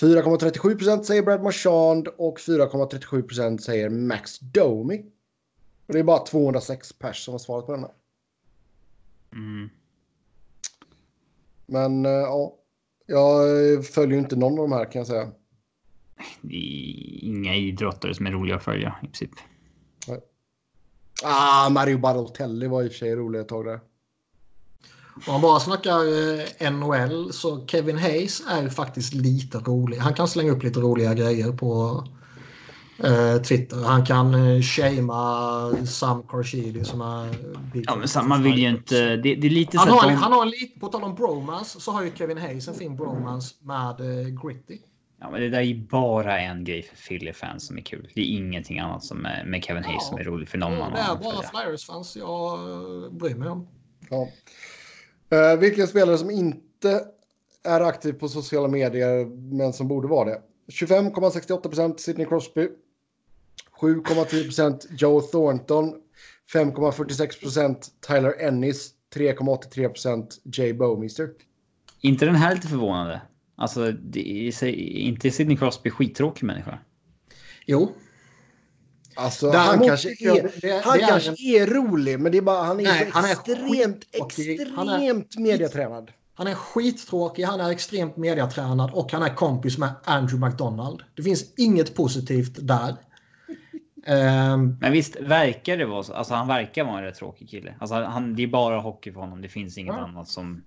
[0.00, 5.04] 4,37% säger Brad Marchand och 4,37% säger Max Domi.
[5.86, 7.90] Och det är bara 206 pers som har svarat på denna.
[9.32, 9.70] Mm.
[11.66, 12.56] Men uh, ja,
[13.06, 15.30] jag följer inte någon av de här kan jag säga.
[16.40, 19.30] Det är inga idrottare som är roliga att följa i princip.
[20.08, 20.20] Nej.
[21.22, 23.80] Ah, Mario Balotelli var i och för sig rolig ett tag där.
[25.14, 25.98] Om man bara snackar
[26.62, 29.96] eh, NHL så Kevin Hayes är faktiskt lite rolig.
[29.96, 32.04] Han kan slänga upp lite roliga grejer på
[33.04, 33.76] eh, Twitter.
[33.76, 37.34] Han kan eh, shamea Sam Carchidi som är...
[37.72, 39.16] Ja, men Sam, man vill ju inte...
[39.16, 40.14] Det, det är lite han, har, de...
[40.14, 40.80] han har lite...
[40.80, 44.78] På tal om bromance så har ju Kevin Hayes en fin bromance med eh, Gritty.
[45.20, 48.08] Ja, men det där är ju bara en grej för Philly-fans som är kul.
[48.14, 50.72] Det är ingenting annat som är, med Kevin Hayes ja, som är roligt för någon
[50.72, 50.92] annan.
[50.92, 53.68] Det är bara Flyers-fans jag eh, bryr mig om.
[54.10, 54.28] Ja.
[55.34, 57.04] Uh, vilken spelare som inte
[57.64, 60.42] är aktiv på sociala medier men som borde vara det?
[60.68, 62.68] 25,68% Sidney Crosby.
[63.80, 65.94] 7,10 Joe Thornton.
[66.52, 67.76] 5,46%
[68.08, 68.90] Tyler Ennis.
[69.14, 71.28] 3,83% Jay Bowmister.
[72.00, 73.22] Inte den här lite förvånande?
[73.56, 74.64] Alltså, det är
[74.98, 76.78] inte Sidney Crosby skittråkig människa?
[77.66, 77.92] Jo.
[79.14, 82.42] Alltså, Däremot, han kanske, är, det, han det kanske är, är, rolig, men det är
[82.42, 86.10] bara han är nej, han är extremt, extremt han är, mediatränad.
[86.34, 91.02] Han är skittråkig, han är extremt mediatränad och han är kompis med Andrew McDonald.
[91.14, 92.96] Det finns inget positivt där.
[94.06, 96.12] um, men visst verkar det vara så.
[96.12, 97.74] Alltså han verkar vara en rätt tråkig kille.
[97.78, 99.42] Alltså han, det är bara hockey för honom.
[99.42, 100.00] Det finns inget ja.
[100.00, 100.62] annat som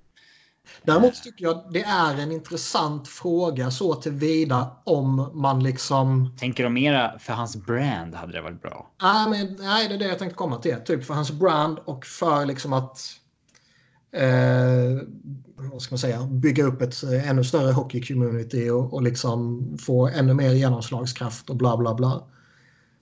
[0.83, 6.35] Däremot tycker jag det är en intressant fråga så tillvida om man liksom...
[6.39, 8.91] Tänker de mera för hans brand hade det varit bra?
[9.01, 10.75] Nej, men, nej det är det jag tänkte komma till.
[10.85, 12.99] Typ för hans brand och för liksom att...
[14.11, 15.07] Eh,
[15.55, 16.23] vad ska man säga?
[16.23, 21.55] Bygga upp ett eh, ännu större hockey-community och, och liksom få ännu mer genomslagskraft och
[21.55, 22.23] bla bla bla.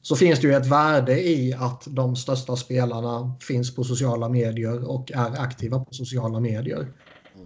[0.05, 4.89] Så finns det ju ett värde i att de största spelarna finns på sociala medier
[4.89, 6.87] och är aktiva på sociala medier.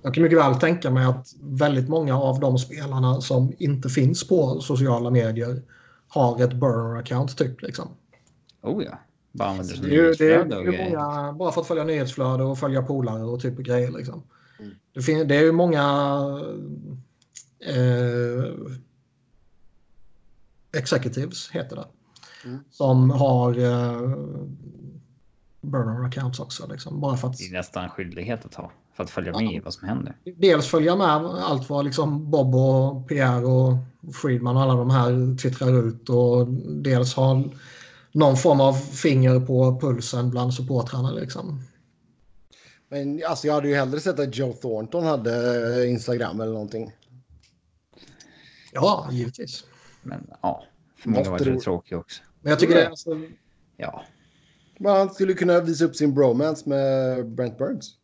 [0.01, 4.27] Jag kan mycket väl tänka mig att väldigt många av de spelarna som inte finns
[4.27, 5.61] på sociala medier
[6.07, 7.61] har ett burner-account typ.
[7.61, 7.87] Liksom.
[8.61, 8.99] Oh ja.
[9.31, 12.59] Bara använder det, är, det, är, det är många, bara för att följa nyhetsflöde och
[12.59, 13.91] följa polare och typ grejer.
[13.91, 14.23] Liksom.
[14.59, 14.71] Mm.
[14.93, 15.83] Det, fin- det är ju många
[17.59, 18.53] eh,
[20.77, 21.85] executives, heter det,
[22.45, 22.59] mm.
[22.71, 24.15] som har eh,
[25.61, 26.67] burner accounts också.
[26.67, 27.37] Liksom, bara för att...
[27.37, 30.15] Det är nästan skyldighet att ha för att följa med i vad som händer.
[30.37, 33.77] Dels följa med allt vad liksom Bob och Pierre och
[34.13, 36.47] Friedman och alla de här twittrar ut och
[36.83, 37.43] dels ha
[38.11, 41.11] någon form av finger på pulsen bland supportrarna.
[41.11, 41.61] Liksom.
[42.89, 45.33] Men alltså, jag hade ju hellre sett att Joe Thornton hade
[45.81, 46.91] eh, Instagram eller någonting.
[48.71, 49.63] Ja, givetvis.
[50.01, 50.63] Men ja,
[50.97, 52.23] förmodligen var det tråkigt också.
[52.41, 53.21] Men jag tycker det är alltså...
[53.77, 54.03] Ja.
[54.79, 57.98] Man skulle kunna visa upp sin bromance med Brent Burns.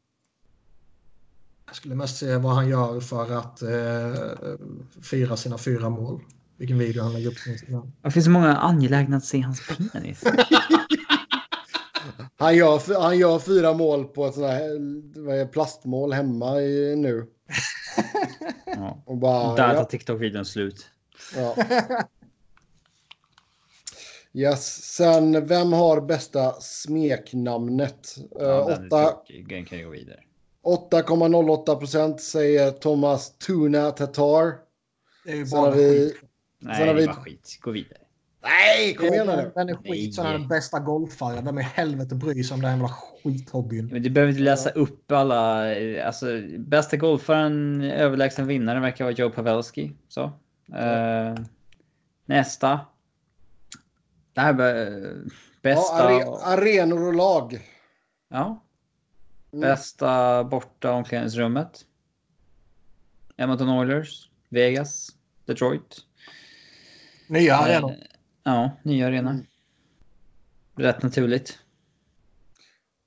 [1.68, 4.56] Jag skulle mest se vad han gör för att eh,
[5.02, 6.22] fira sina fyra mål.
[6.58, 7.92] Vilken video han lägger upp på Instagram.
[8.02, 9.62] Det finns så många angelägna att se hans
[9.92, 10.24] penis.
[12.38, 17.28] Han gör, han gör fyra mål på ett sånt här plastmål hemma i, nu.
[18.66, 19.04] ja.
[19.06, 19.84] Och bara, Där tar ja.
[19.84, 20.86] TikTok-videon slut.
[21.36, 21.56] Ja.
[24.34, 24.84] Yes.
[24.96, 28.16] Sen, vem har bästa smeknamnet?
[28.40, 30.20] Ja, uh, den kan ju gå vidare.
[30.66, 34.54] 8,08 procent säger Thomas Tuna Tatar.
[35.26, 36.22] Det är ju bara vi, skit.
[36.60, 37.58] Nej, det är bara skit.
[37.62, 37.98] Gå vidare.
[38.42, 39.52] Nej, kom igen nu.
[39.56, 40.16] Den är skit.
[40.16, 41.42] Så är den bästa golfare.
[41.42, 43.88] Vem i helvete bryr sig om den jävla skithobbyn?
[43.88, 45.76] Men du behöver inte läsa upp alla.
[46.06, 46.26] Alltså,
[46.58, 49.92] bästa golfaren, överlägsen vinnare verkar vara Joe Pavelski.
[50.08, 50.24] Så.
[50.24, 51.36] Uh,
[52.26, 52.80] nästa.
[54.34, 54.54] Det här
[55.62, 56.12] bästa...
[56.12, 57.60] Ja, are arenor och lag.
[58.30, 58.65] Ja.
[59.56, 59.62] Mm.
[59.62, 61.86] Bästa borta omklädningsrummet.
[63.38, 65.10] Edmonton Oilers, Vegas,
[65.46, 65.98] Detroit.
[67.28, 67.96] Nya eh, arenor.
[68.44, 69.30] Ja, nya arena.
[69.30, 69.46] Mm.
[70.76, 71.60] Rätt naturligt.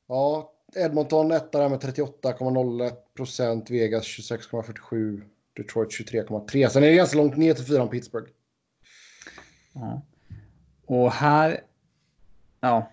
[0.07, 3.71] Ja, Edmonton etta med 38,01 procent.
[3.71, 5.23] Vegas 26,47.
[5.57, 6.69] Detroit 23,3.
[6.69, 8.31] Sen är det ganska långt ner till fyran Pittsburgh.
[9.73, 10.03] Ja.
[10.87, 11.61] Och här...
[12.61, 12.93] Ja.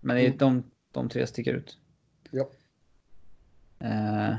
[0.00, 0.36] Men mm.
[0.36, 1.78] de, de tre sticker ut.
[2.30, 2.48] Ja.
[3.84, 4.36] Uh,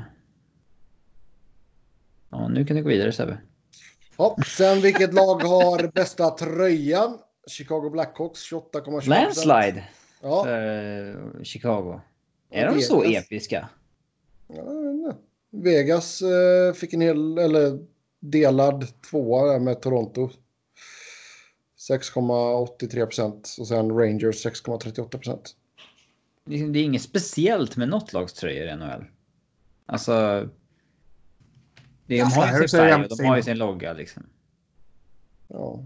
[2.30, 3.38] ja, nu kan du gå vidare Sebbe.
[4.16, 7.18] Ja, sen vilket lag har bästa tröjan?
[7.46, 9.08] Chicago Blackhawks 28,25.
[9.08, 9.84] Landslide.
[10.20, 10.44] Ja.
[10.44, 12.00] För Chicago.
[12.50, 13.68] Är de så episka?
[14.48, 15.14] Ja,
[15.50, 17.78] Vegas eh, fick en hel, eller
[18.20, 20.30] delad tvåa med Toronto.
[21.90, 25.56] 6,83 procent och sen Rangers 6,38 procent.
[26.44, 29.04] Det är inget speciellt med något lags tröjor i NHL.
[29.86, 30.48] Alltså.
[32.06, 34.22] Det, de har ju sin färg och de har ju sin logga liksom.
[35.48, 35.84] Ja.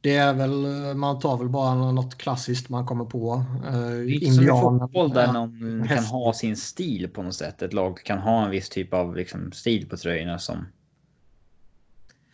[0.00, 0.52] Det är väl,
[0.96, 3.34] man tar väl bara något klassiskt man kommer på.
[3.34, 7.34] Uh, det är inte som i fotboll där någon kan ha sin stil på något
[7.34, 7.62] sätt.
[7.62, 10.66] Ett lag kan ha en viss typ av liksom, stil på tröjorna som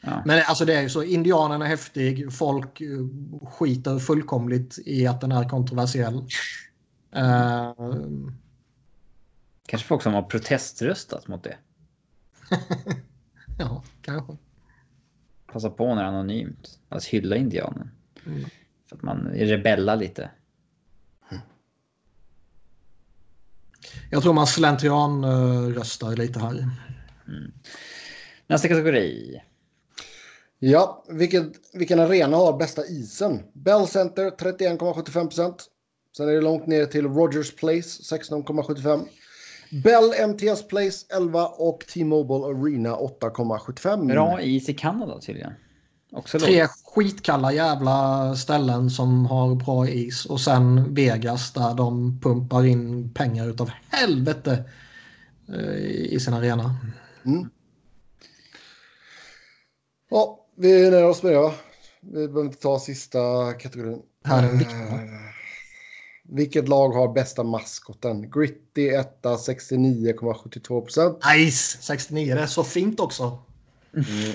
[0.05, 0.23] Ja.
[0.27, 2.89] Men alltså det är ju så, indianen är häftig, folk eh,
[3.49, 6.15] skiter fullkomligt i att den är kontroversiell.
[7.17, 8.29] Uh...
[9.67, 11.57] Kanske folk som har proteströstat mot det.
[13.59, 14.37] ja, kanske.
[15.53, 16.79] Passa på när det är anonymt.
[16.89, 17.91] Att hylla indianen.
[18.27, 18.45] Mm.
[18.89, 20.31] För att man rebellar lite.
[24.11, 26.69] Jag tror man slentrian uh, röstar lite här.
[27.29, 27.53] Mm.
[28.47, 29.43] Nästa kategori.
[30.65, 33.43] Ja, vilken, vilken arena har bästa isen?
[33.53, 35.65] Bell Center 31,75 procent.
[36.17, 39.05] Sen är det långt ner till Rogers Place 16,75.
[39.85, 44.07] Bell MTS Place 11 och T-Mobile Arena 8,75.
[44.07, 45.53] Bra is i Kanada tydligen.
[46.13, 46.71] Också Tre lågt.
[46.85, 53.49] skitkalla jävla ställen som har bra is och sen Vegas där de pumpar in pengar
[53.49, 54.65] utav helvete
[55.49, 55.77] eh,
[56.13, 56.77] i sin arena.
[57.25, 57.49] Mm.
[60.11, 61.55] Ja, vi nöjer oss med det va?
[62.01, 64.03] Vi behöver inte ta sista kategorin.
[64.25, 64.75] Här är en viktig.
[64.75, 64.99] Uh,
[66.23, 68.31] vilket lag har bästa maskoten?
[68.31, 71.19] Gritty 1 69,72 procent.
[71.35, 71.79] Nice!
[71.83, 73.39] 69, det är så fint också.
[73.95, 74.35] Mm.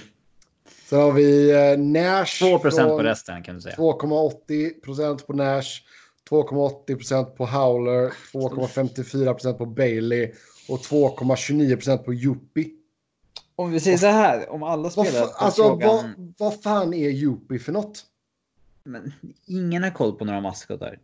[0.90, 2.40] Så har vi uh, Nash.
[2.40, 3.76] 2 procent på resten kan du säga.
[3.76, 5.82] 2,80 procent på Nash.
[6.30, 8.14] 2,80 procent på Howler.
[8.34, 10.32] 2,54 procent på Bailey.
[10.70, 12.77] Och 2,29 procent på Yuppie.
[13.60, 15.20] Om vi säger så här, om alla spelare...
[15.20, 15.90] Vad, alltså, frågan...
[15.90, 18.06] vad, vad fan är Yuppie för något?
[18.84, 19.14] Men
[19.46, 21.00] ingen har koll på några maskotar.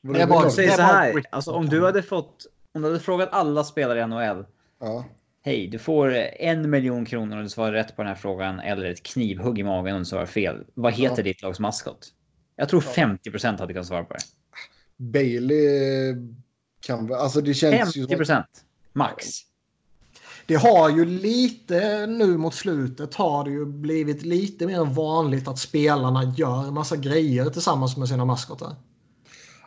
[0.00, 2.46] Jag bara säger så här, alltså om du hade fått...
[2.72, 4.46] Om du hade frågat alla spelare i NHL.
[4.80, 5.04] Ja.
[5.42, 8.84] Hej, du får en miljon kronor om du svarar rätt på den här frågan eller
[8.84, 10.64] ett knivhugg i magen om du svarar fel.
[10.74, 11.22] Vad heter ja.
[11.22, 12.12] ditt lags maskot?
[12.56, 14.20] Jag tror 50 procent hade kunnat svara på det.
[14.96, 16.14] Bailey
[16.80, 17.16] kan väl...
[17.16, 18.64] Alltså det känns 50 procent.
[18.92, 19.53] Max
[20.46, 25.58] det har ju lite nu mot slutet har det ju blivit lite mer vanligt att
[25.58, 28.76] spelarna gör massa grejer tillsammans med sina maskotar.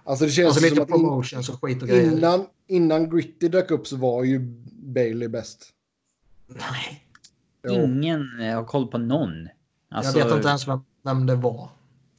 [0.03, 2.11] Alltså det känns alltså lite som promotions och skit och grejer.
[2.11, 4.39] Innan, innan Gritty dök upp så var ju
[4.71, 5.73] Bailey bäst.
[6.47, 7.03] Nej.
[7.63, 7.73] Jo.
[7.73, 9.47] Ingen har koll på någon.
[9.91, 10.19] Alltså...
[10.19, 11.69] Jag vet inte ens vem, vem det var.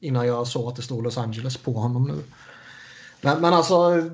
[0.00, 2.22] Innan jag såg att det stod Los Angeles på honom nu.
[3.20, 4.10] Men, men alltså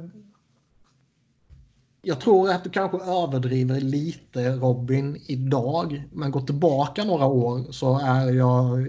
[2.04, 6.04] jag tror att du kanske överdriver lite Robin idag.
[6.12, 8.88] Men gå tillbaka några år så är jag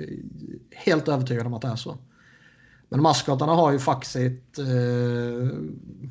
[0.75, 1.97] helt övertygad om att det är så.
[2.89, 4.59] Men maskotarna har ju faktiskt...
[4.59, 4.65] Eh...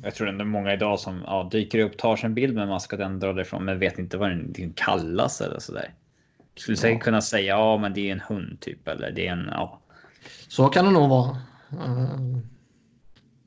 [0.03, 2.67] Jag tror det är många idag som ja, dyker upp, tar sig en bild med
[2.67, 5.93] maskoten, drar därifrån men vet inte vad den kallas eller sådär.
[6.55, 7.03] Skulle säkert ja.
[7.03, 9.79] kunna säga ja men det är en hund typ eller det är en ja.
[10.47, 11.37] Så kan det nog vara.
[11.71, 12.19] Eh,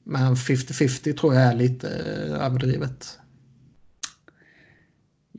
[0.04, 3.18] men 50-50 tror jag är lite eh, överdrivet.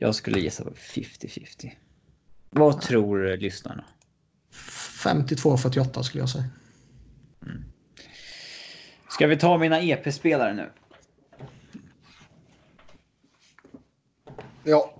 [0.02, 1.70] Jag skulle gissa på 50-50.
[2.50, 2.80] Vad ja.
[2.80, 3.84] tror lyssnarna?
[4.52, 6.44] 52-48 skulle jag säga.
[7.42, 7.64] Mm.
[9.08, 10.70] Ska vi ta mina EP-spelare nu?
[14.64, 14.94] Ja.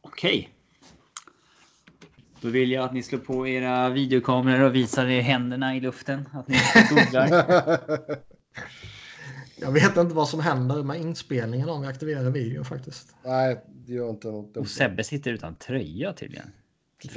[0.00, 0.50] Okej.
[2.40, 6.28] Då vill jag att ni slår på era videokameror och visar er händerna i luften.
[6.32, 6.58] Att ni
[6.90, 7.28] googlar.
[9.60, 13.14] jag vet inte vad som händer med inspelningen om vi aktiverar videon faktiskt.
[13.24, 14.56] Nej, det gör inte något.
[14.56, 16.52] Och Sebbe sitter utan tröja tydligen.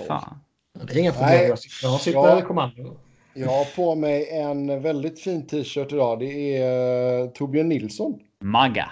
[0.08, 0.40] Fan.
[0.74, 1.30] Det är inga problem.
[1.30, 1.48] Nej,
[1.84, 2.98] jag sitter ja, i kommando.
[3.34, 6.20] Jag har på mig en väldigt fin t-shirt idag.
[6.20, 8.20] Det är uh, Torbjörn Nilsson.
[8.40, 8.92] Magga.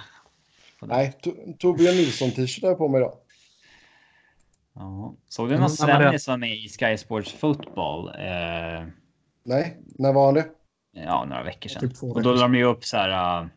[0.82, 1.14] Nej,
[1.60, 3.18] Torbjörn Nilsson t-shirt har jag på mig idag.
[4.74, 5.16] Ja.
[5.30, 8.08] Såg du när Svennis var med i Sky Sports Football?
[8.08, 8.88] Eh...
[9.44, 10.46] Nej, när var han det?
[10.92, 11.90] Ja, några veckor sedan.
[11.90, 13.48] Typ och då la de ju upp så här uh,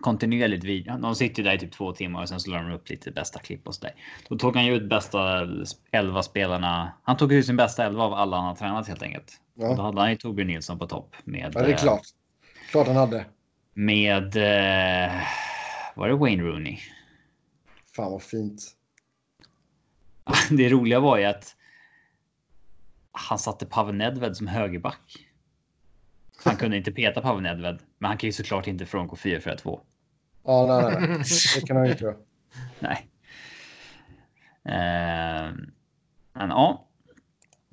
[0.00, 0.98] kontinuerligt video.
[0.98, 3.10] De sitter ju där i typ två timmar och sen så la de upp lite
[3.10, 3.94] bästa klipp och så där.
[4.28, 5.48] Då tog han ju ut bästa
[5.90, 6.92] elva spelarna.
[7.02, 9.40] Han tog ut sin bästa elva av alla han har tränat helt enkelt.
[9.54, 9.68] Ja.
[9.68, 11.52] Och då hade han ju Torbjörn Nilsson på topp med.
[11.54, 12.02] Ja, det är klart.
[12.70, 13.24] Klart han hade.
[13.74, 14.36] Med.
[14.36, 15.12] Eh,
[15.94, 16.78] var det Wayne Rooney?
[17.96, 18.62] Fan vad fint.
[20.50, 21.56] Det roliga var ju att.
[23.12, 25.29] Han satte Pavel Nedved som högerback.
[26.44, 29.80] Han kunde inte peta Pavel Nedved, men han kan ju såklart inte frångå 4-4-2.
[30.44, 31.24] Ja, nej, nej, nej.
[31.54, 32.16] Det kan han inte göra.
[32.78, 33.06] Nej.
[34.66, 35.54] Uh,
[36.32, 36.88] men ja.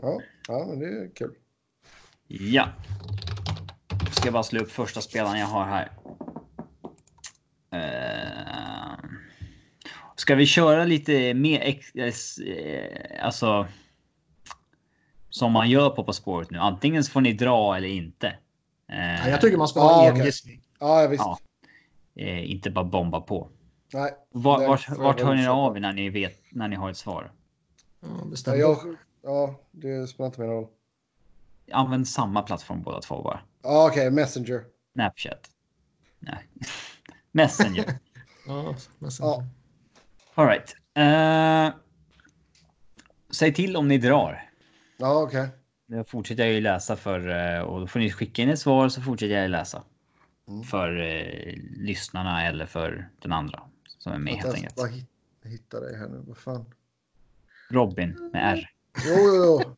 [0.02, 1.34] Ja, ja, men det är kul.
[2.28, 2.70] Ja.
[4.12, 5.92] Ska jag bara slå upp första spelaren jag har här.
[7.74, 9.10] Uh,
[10.16, 13.68] ska vi köra lite mer eh, alltså
[15.30, 16.58] som man gör på På spåret nu.
[16.58, 18.34] Antingen så får ni dra eller inte.
[18.92, 20.62] Uh, jag tycker man ska ha ah, en gissning.
[20.80, 21.24] Ja, visst.
[21.24, 21.40] Ja.
[22.20, 23.50] Uh, inte bara bomba på.
[23.94, 24.14] Nej.
[24.32, 27.32] Var, vart vart hör ni av när ni vet när ni har ett svar?
[28.00, 28.58] Ja, bestämt.
[28.58, 28.82] Ja,
[29.24, 30.68] ja, det spelar inte min roll.
[31.72, 33.40] Använd samma plattform båda två bara.
[33.64, 34.10] Ah, Okej, okay.
[34.10, 34.64] Messenger.
[34.94, 35.50] Snapchat.
[36.20, 36.48] Nej.
[37.32, 38.00] Messenger.
[38.48, 39.32] ja, Messenger.
[39.32, 39.44] Ja.
[40.34, 40.76] All right.
[40.98, 41.80] Uh,
[43.30, 44.50] säg till om ni drar.
[44.98, 45.42] Ja, okej.
[45.42, 45.57] Okay.
[45.88, 48.90] Då fortsätter jag ju läsa för eh, och då får ni skicka in ett svar
[48.90, 49.84] så fortsätter jag läsa.
[50.48, 50.64] Mm.
[50.64, 53.64] För eh, lyssnarna eller för den andra
[53.98, 54.76] som är med helt enkelt.
[54.76, 54.90] Bara
[55.44, 56.24] hitta dig här nu.
[56.28, 56.66] Vad fan?
[57.70, 58.70] Robin med R.
[59.08, 59.76] Jo, jo, jo.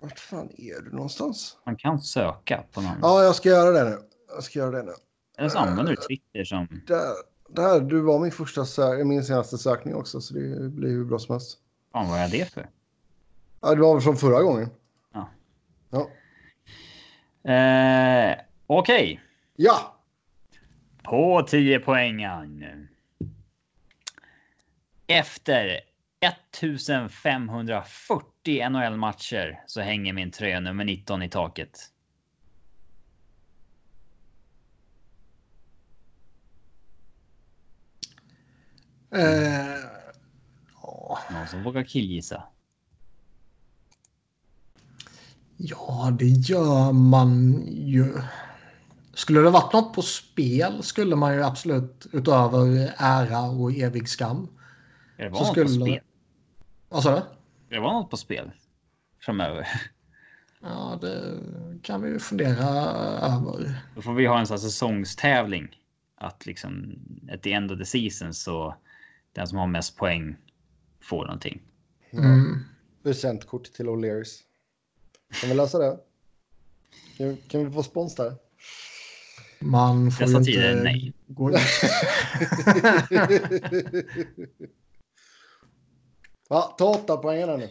[0.00, 1.56] Vart fan är du någonstans?
[1.66, 2.98] Man kan söka på någon.
[3.02, 3.98] Ja, jag ska göra det nu.
[4.28, 4.92] Jag ska göra det nu.
[5.38, 6.82] Eller så använder du Twitter som...
[6.86, 7.12] Där,
[7.54, 11.18] där, du var min första sö min senaste sökning också, så det blir hur bra
[11.18, 11.58] som helst.
[11.92, 12.68] Fan, vad är det för?
[13.60, 14.70] Ja, det var väl som förra gången.
[15.12, 15.28] Ja.
[15.90, 16.10] Ja.
[17.52, 19.02] Eh, Okej.
[19.02, 19.18] Okay.
[19.56, 19.96] Ja.
[21.02, 22.88] På 10 poängen.
[25.06, 25.80] Efter
[26.20, 31.91] 1540 NHL-matcher så hänger min tröja nummer 19 i taket.
[39.12, 39.92] Eh,
[41.30, 42.42] Någon som vågar killgissa?
[45.56, 48.22] Ja, det gör man ju.
[49.14, 54.48] Skulle det varit något på spel skulle man ju absolut utöver ära och evig skam.
[55.16, 55.66] Det var så något skulle...
[55.66, 56.00] på spel.
[56.88, 57.22] Vad sa du?
[57.68, 58.50] Det var något på spel
[59.20, 59.68] framöver.
[60.62, 61.38] Ja, det
[61.82, 62.68] kan vi ju fundera
[63.20, 63.82] över.
[63.94, 65.68] Då får vi ha en sån säsongstävling.
[66.16, 66.98] Att liksom
[67.32, 68.74] at the end of the season så
[69.32, 70.36] den som har mest poäng
[71.00, 71.62] får någonting.
[72.10, 72.64] Mm.
[73.02, 74.40] Presentkort till O'Learys.
[75.40, 75.98] Kan vi lösa det?
[77.16, 78.34] Kan, kan vi få spons där?
[79.58, 81.12] Man får Dessa ju tider, inte nej.
[81.26, 81.50] gå
[86.48, 87.70] Ja, ta åtta poängen nu.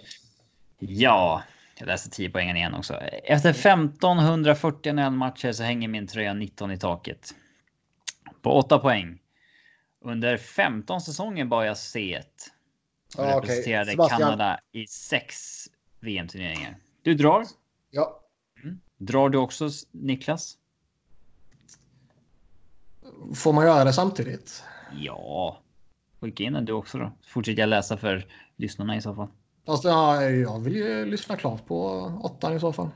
[0.80, 1.44] Ja,
[1.78, 2.94] jag läser 10 poängen igen också.
[3.24, 7.36] Efter 1540 NHL-matcher så hänger min tröja 19 i taket.
[8.42, 9.21] På 8 poäng.
[10.02, 12.24] Under 15 säsonger bar jag C1.
[13.18, 14.10] Och ah, representerade okay.
[14.10, 15.36] Kanada i sex
[16.00, 16.78] VM-turneringar.
[17.02, 17.46] Du drar?
[17.90, 18.22] Ja.
[18.64, 18.80] Mm.
[18.98, 20.58] Drar du också Niklas?
[23.36, 24.64] Får man göra det samtidigt?
[24.94, 25.62] Ja.
[26.20, 27.12] Skicka in den du också då.
[27.28, 28.26] Fortsätter jag läsa för
[28.56, 29.28] lyssnarna i så fall.
[29.66, 31.88] Fast ja, jag vill ju lyssna klart på
[32.24, 32.90] åttan i så fall.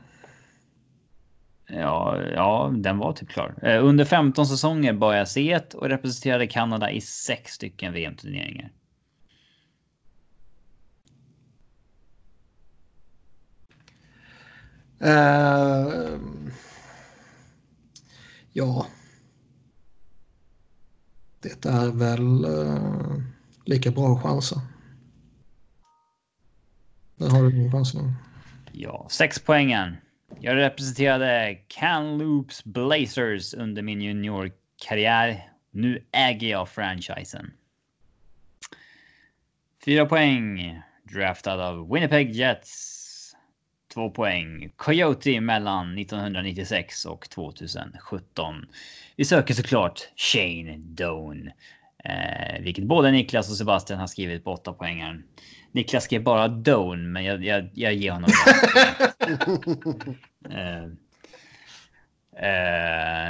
[1.68, 3.54] Ja, ja, den var typ klar.
[3.62, 8.72] Eh, under 15 säsonger bar jag C1 och representerade Kanada i sex stycken VM-turneringar.
[15.02, 16.20] Uh, eh,
[18.52, 18.86] ja.
[21.40, 23.22] Det är väl uh,
[23.64, 24.58] lika bra chanser.
[27.16, 28.12] Där har du din chans nu.
[28.72, 29.96] Ja, sex poängen.
[30.40, 35.50] Jag representerade Canloops Blazers under min juniorkarriär.
[35.70, 37.52] Nu äger jag franchisen.
[39.84, 40.80] Fyra poäng.
[41.02, 43.32] Draftad av Winnipeg Jets.
[43.94, 44.72] Två poäng.
[44.76, 48.66] Coyote mellan 1996 och 2017.
[49.16, 51.50] Vi söker såklart Shane Doan.
[52.04, 55.22] Eh, vilket både Niklas och Sebastian har skrivit på åtta poängar.
[55.76, 58.30] Niklas skrev bara Doan, men jag, jag, jag ger honom
[60.50, 60.88] eh, eh,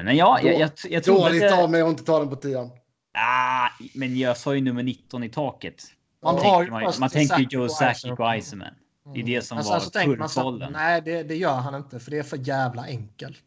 [0.04, 1.58] Men ja, jag, jag, jag tror Dåligt att...
[1.58, 2.70] av mig att inte ta den på tian.
[3.18, 5.84] Ah, men jag sa ju nummer 19 i taket.
[6.22, 8.74] Man Man, har tänker, ju man, man tänker Sakic Joe Sakic och Iserman.
[9.14, 10.72] Det är det som Men var sen så kurvbollen.
[10.72, 13.44] Nej, det, det gör han inte för det är för jävla enkelt.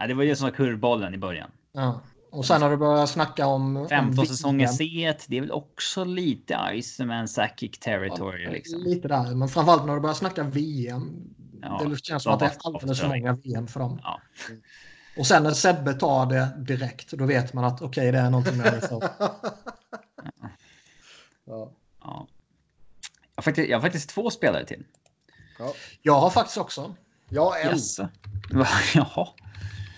[0.00, 1.50] Ja, det var det som var kurvbollen i början.
[1.72, 2.00] Ja.
[2.36, 3.76] Och sen har du börjat snacka om...
[3.76, 5.14] om 15 säsonger VM.
[5.14, 8.80] C1, det är väl också lite Iserman Sakic territory liksom.
[8.80, 11.34] Lite där, men framförallt när du börjar snacka VM.
[11.62, 14.00] Ja, det känns som att det är det alldeles för många VM för dem.
[14.02, 14.20] Ja.
[15.16, 18.60] Och sen när Sebbe tar det direkt, då vet man att okej, det är någonting
[18.64, 19.02] jag missat.
[21.44, 21.72] ja.
[22.00, 22.26] Ja.
[23.34, 24.84] Jag, har faktiskt, jag har faktiskt två spelare till.
[25.58, 25.72] Ja.
[26.02, 26.94] Jag har faktiskt också.
[27.28, 27.70] ja, en.
[27.70, 28.08] Jaså?
[28.52, 28.66] Va?
[28.94, 29.34] Jaha, Ja,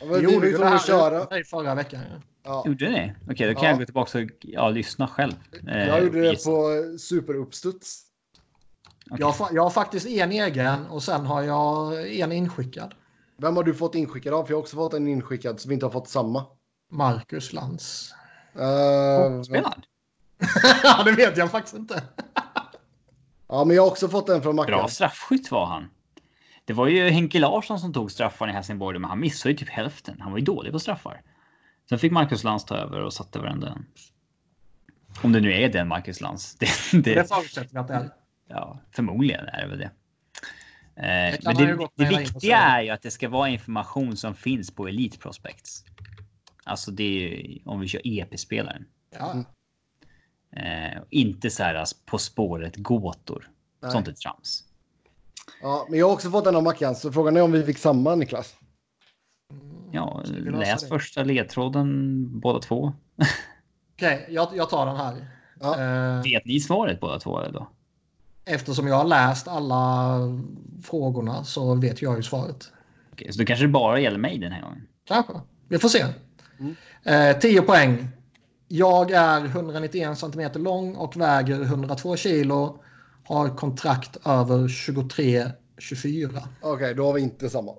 [0.02, 1.26] Vi vi gjorde ju det köra.
[1.30, 2.00] här i förra veckan.
[2.10, 2.20] ja.
[2.44, 2.62] Ja.
[2.66, 3.12] gjorde ni?
[3.30, 3.70] Okej, då kan Ja.
[3.70, 5.32] jag gå tillbaka och ja, lyssna själv.
[5.68, 8.02] Eh, Jag gjorde det på superuppstuds.
[9.10, 9.16] Okej.
[9.20, 12.94] Jag, jag har faktiskt en egen och sen har jag en inskickad.
[13.36, 14.44] Vem har du fått inskickad av?
[14.44, 16.44] För jag har också fått en inskickad så vi inte har fått samma.
[16.90, 18.12] Marcus Lantz.
[18.56, 19.82] Uh, Spelad?
[20.82, 22.02] ja, det vet jag faktiskt inte.
[23.48, 24.78] ja, men jag har också fått en från Mackan.
[24.78, 25.88] Bra straffskytt var han.
[26.68, 29.68] Det var ju Henke Larsson som tog straffarna i Helsingborg, men han missade ju typ
[29.68, 30.20] hälften.
[30.20, 31.22] Han var ju dålig på straffar.
[31.88, 33.86] Sen fick Marcus Lantz ta över och satte varenda en.
[35.22, 36.54] Om det nu är den Marcus Lantz.
[36.58, 38.10] Det, Det det, förutsätter vi att det är.
[38.48, 39.90] ja, förmodligen är det väl det.
[40.96, 44.88] Eh, men det, det viktiga är ju att det ska vara information som finns på
[44.88, 45.84] Elite Prospects.
[46.64, 48.84] Alltså det är ju om vi kör EP-spelaren.
[49.18, 49.44] Ja.
[50.56, 53.50] Eh, inte så här alltså, På spåret gåtor.
[53.82, 53.90] Nej.
[53.90, 54.67] Sånt är trams.
[55.62, 56.94] Ja, men jag har också fått en av Mackan.
[56.94, 58.54] Så frågan är om vi fick samma Niklas.
[59.92, 60.88] Ja, läs det?
[60.88, 62.92] första ledtråden båda två.
[63.96, 65.26] Okej, jag, jag tar den här.
[65.60, 65.80] Ja.
[66.16, 67.68] Eh, Vet ni svaret båda två eller då?
[68.50, 70.18] eftersom jag har läst alla
[70.82, 72.72] frågorna så vet jag ju svaret.
[73.12, 74.82] Okej, så då kanske det bara gäller mig den här gången.
[75.04, 75.32] Kanske.
[75.68, 76.04] Vi får se.
[76.58, 76.76] Mm.
[77.04, 78.08] Eh, 10 poäng.
[78.68, 82.82] Jag är 191 centimeter lång och väger 102 kilo.
[83.28, 86.40] Har kontrakt över 23-24.
[86.62, 87.72] Okej, då har vi inte samma.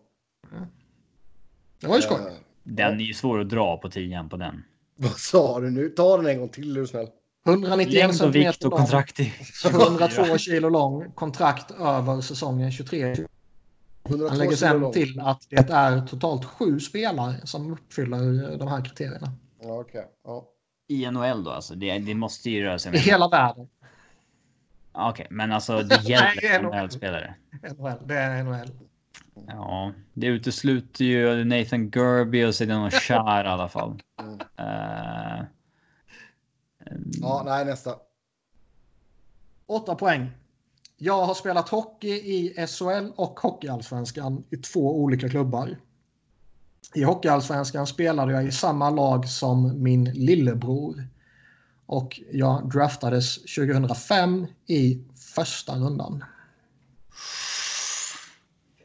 [1.81, 2.17] Det var ju skoj.
[2.27, 4.63] Eh, Den är ju svår att dra på tian på den.
[4.95, 5.89] vad sa du nu?
[5.89, 7.07] Ta den en gång till är du snäll.
[7.45, 8.79] 191 Längd och vikt och lång.
[8.79, 9.33] kontrakt i
[9.65, 11.11] 102 kilo lång.
[11.11, 13.01] Kontrakt över säsongen 23.
[13.11, 13.27] 102
[14.29, 19.31] Han lägger sen till att det är totalt sju spelare som uppfyller de här kriterierna.
[19.61, 20.05] Ja, okej.
[20.23, 20.45] Ja.
[20.87, 21.75] I NHL då alltså.
[21.75, 23.01] Det, det måste ju röra sig I med.
[23.01, 23.67] hela världen.
[24.91, 27.35] Okej, men alltså det gäller NHL-spelare.
[27.77, 28.07] NHL.
[28.07, 28.71] Det är NHL.
[29.47, 34.01] Ja, det utesluter ju Nathan Gerby och Sedano Char i alla fall.
[34.21, 34.39] Mm.
[36.85, 37.95] Eh, ja, nej nästa.
[39.65, 40.31] 8 poäng.
[40.97, 45.77] Jag har spelat hockey i SHL och Hockeyallsvenskan i två olika klubbar.
[46.95, 51.03] I Hockeyallsvenskan spelade jag i samma lag som min lillebror.
[51.89, 55.03] Och jag draftades 2005 i
[55.35, 56.23] första rundan.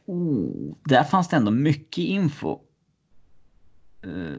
[0.05, 2.59] Oh, där fanns det ändå mycket info.
[4.05, 4.37] Uh,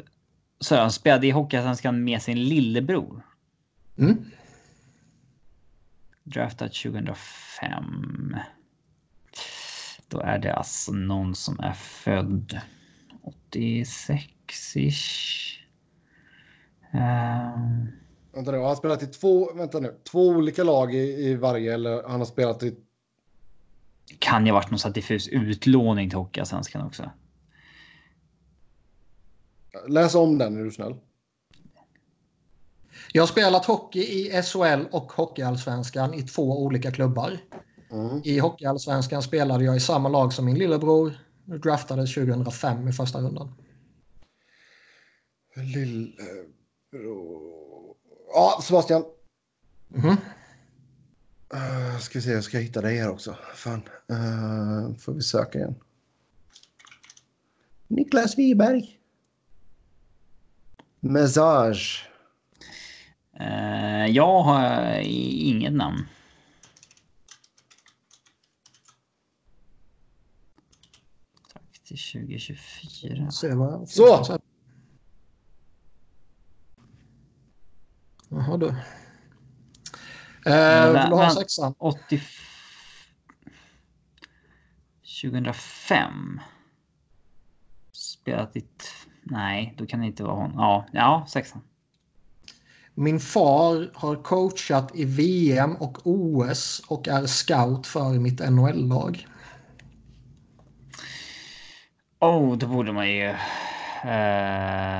[0.61, 3.23] så han spelade i Hockeyallsvenskan med sin lillebror.
[3.99, 4.25] Mm.
[6.25, 8.37] Draftad 2005.
[10.09, 12.61] Då är det alltså någon som är född
[13.53, 15.53] 86-ish.
[16.93, 17.89] Ehm,
[18.37, 21.75] Vänta nu, har han spelat i två, vänta nu, två olika lag i, i varje
[21.75, 22.77] eller han har spelat i...
[24.19, 27.11] kan ju ha varit någon sån diffus utlåning till Hockeyallsvenskan också.
[29.89, 30.95] Läs om den är du snäll.
[33.13, 37.39] Jag har spelat hockey i SHL och Hockeyallsvenskan i två olika klubbar.
[37.91, 38.21] Mm.
[38.25, 41.13] I Hockeyallsvenskan spelade jag i samma lag som min lillebror.
[41.45, 43.55] Draftades 2005 i första rundan.
[45.57, 47.66] Lillebror...
[48.37, 49.05] Ja, Sebastian.
[49.89, 50.17] Mhm.
[51.55, 53.37] Uh, ska vi se, jag ska hitta dig här också.
[53.55, 53.83] Fan.
[54.13, 55.75] Uh, får vi söka igen.
[57.89, 58.99] Niklas Wiberg.
[61.01, 62.09] Message.
[63.41, 66.07] Uh, jag har inget namn.
[71.53, 73.31] Tack till 2024.
[73.31, 73.89] Se vad...
[73.89, 74.39] Så!
[78.37, 78.69] Jaha du.
[80.47, 81.75] Eh, vill du ha sexan?
[81.79, 82.21] 80...
[85.23, 86.41] 2005.
[87.93, 88.65] Spelat i...
[89.23, 90.53] Nej, då kan det inte vara hon.
[90.55, 91.63] Ja, ja sexan.
[92.95, 99.27] Min far har coachat i VM och OS och är scout för mitt NHL-lag.
[102.21, 103.29] Oh, då borde man ju...
[104.05, 104.97] Uh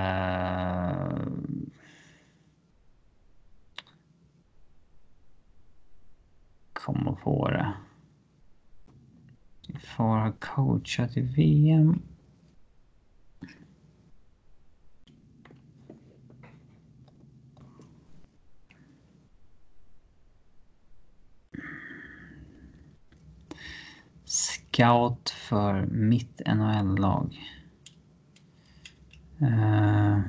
[6.87, 7.73] Kommer få det.
[9.69, 12.03] Min far har coachat i VM.
[24.25, 27.39] Scout för mitt NHL-lag.
[29.43, 30.13] Uh...
[30.13, 30.21] Eh.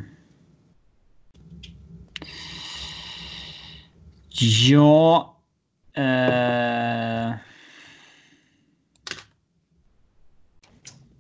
[4.69, 5.36] Ja,
[5.97, 7.35] Uh...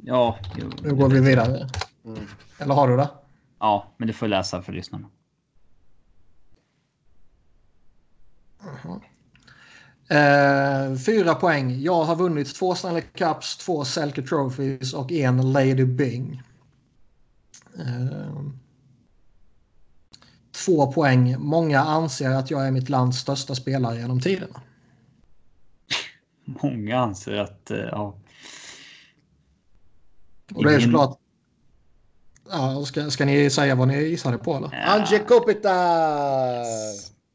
[0.07, 1.69] Ja, jo, nu går vi vidare.
[2.05, 2.27] Mm.
[2.59, 3.09] Eller har du det?
[3.59, 5.07] Ja, men du får läsa för lyssnarna.
[8.63, 9.01] Uh
[10.09, 10.97] -huh.
[10.97, 11.81] fyra poäng.
[11.81, 16.41] Jag har vunnit två Stanley Cups, två Selke Trophies och en Lady Bing.
[17.79, 18.41] Uh,
[20.65, 21.35] två poäng.
[21.39, 24.61] Många anser att jag är mitt lands största spelare genom tiderna.
[26.47, 28.17] Många anser att, eh, ja.
[30.55, 31.19] Och det är såklart...
[32.49, 34.69] Ja, ska, ska ni säga vad ni gissade på eller?
[34.71, 34.77] Ja.
[34.77, 35.73] Anje Kopita!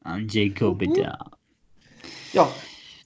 [0.05, 1.27] Anje Kopita.
[2.35, 2.49] Ja,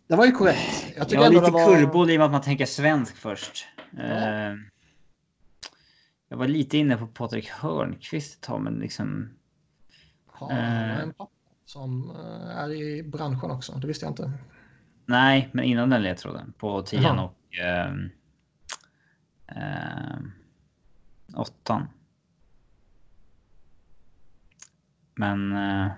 [0.07, 0.93] det var ju korrekt.
[0.97, 1.67] Jag tycker ja, lite var...
[1.67, 3.67] kurvboll i och med att man tänker svensk först.
[3.91, 4.03] Ja.
[4.03, 4.59] Uh,
[6.29, 9.31] jag var lite inne på Patrik Hörnqvist ett tag, men liksom...
[10.41, 11.31] Ja, uh, en pappa
[11.65, 13.73] som eh, är i branschen också.
[13.73, 14.33] Det visste jag inte.
[15.07, 17.95] Nej, men innan den ledtråden på 10 och eh,
[19.49, 20.19] eh,
[21.35, 21.89] åttan.
[25.15, 25.53] Men.
[25.53, 25.91] Eh,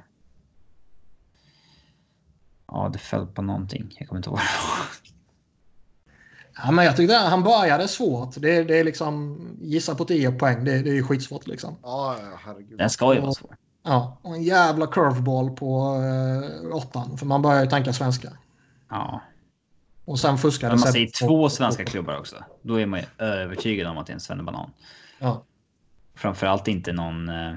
[2.67, 3.97] ja, det föll på någonting.
[3.99, 5.09] Jag kommer inte ihåg vad det var.
[6.65, 8.35] Ja, men jag tyckte han började svårt.
[8.35, 10.65] Det, det är liksom gissa på 10 poäng.
[10.65, 11.77] Det, det är ju skitsvårt liksom.
[11.83, 12.79] Ja, herregud.
[12.79, 13.57] Den ska ju vara svår.
[13.83, 17.19] Ja, och en jävla curveball på eh, åttan.
[17.19, 18.29] För man börjar ju tänka svenska.
[18.89, 19.23] Ja.
[20.05, 22.45] Och sen fuskade Men man säger två svenska klubbar också.
[22.63, 24.71] Då är man ju övertygad om att det är en svennebanan.
[25.19, 25.45] Ja.
[26.15, 27.55] Framförallt inte någon eh,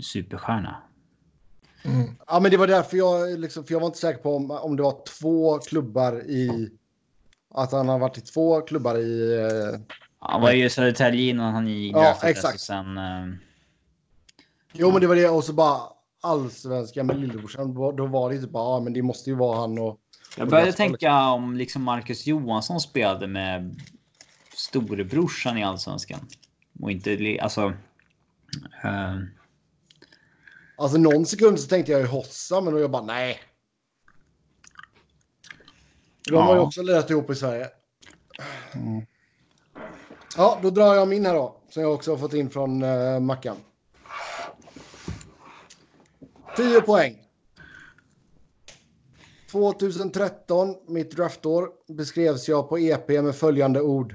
[0.00, 0.76] superstjärna.
[1.84, 2.16] Mm.
[2.26, 4.76] Ja, men det var därför jag liksom, för jag var inte säker på om, om
[4.76, 6.70] det var två klubbar i.
[7.54, 9.38] Att han har varit i två klubbar i.
[9.38, 9.80] Eh,
[10.18, 12.60] han var ju i Södertälje innan han i Ja, exakt.
[12.60, 13.26] Sen, eh,
[14.72, 15.93] jo, men det var det och så bara
[16.24, 17.74] allsvenskan med lillebrorsan.
[17.74, 20.00] Då var det inte bara, ja, men det måste ju vara han och
[20.36, 23.80] jag började tänka om liksom Marcus Johansson spelade med
[24.56, 26.20] storebrorsan i allsvenskan.
[26.80, 27.66] Och inte alltså.
[28.84, 29.22] Uh...
[30.76, 33.40] Alltså någon sekund så tänkte jag i Hossa, men då jag bara nej.
[36.28, 36.40] De ja.
[36.40, 37.68] har ju också lirat ihop i Sverige.
[38.74, 39.06] Mm.
[40.36, 41.60] Ja, då drar jag min här då.
[41.68, 43.56] Som jag också har fått in från uh, Mackan.
[46.56, 47.18] 10 poäng.
[49.50, 54.14] 2013, mitt draftår, beskrevs jag på EP med följande ord.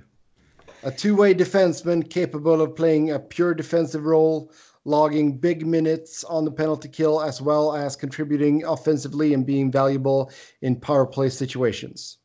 [0.84, 4.48] A two-way defenseman capable of playing a pure defensive role,
[4.86, 10.30] logging big minutes on the penalty kill as well as contributing offensively and being valuable
[10.62, 12.18] in power play situations.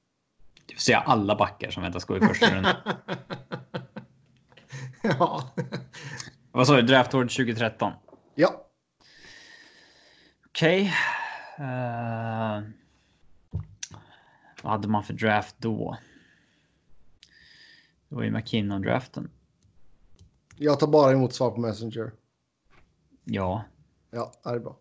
[0.67, 2.77] Det vill säga alla backar som väntas gå i första rundan.
[5.03, 5.55] ja.
[6.53, 6.83] Vad sa du?
[6.83, 7.93] Draftår 2013?
[8.35, 8.64] Ja.
[10.55, 10.81] Okej.
[10.81, 11.67] Okay.
[11.67, 12.57] Uh...
[12.57, 12.63] Eh,
[14.63, 15.97] vad hade man för draft då?
[18.09, 19.31] Det var ju McKinnon-draften.
[20.57, 22.13] Jag tar bara emot svar på Messenger.
[23.25, 23.65] Ja.
[24.11, 24.77] Ja, det är bra.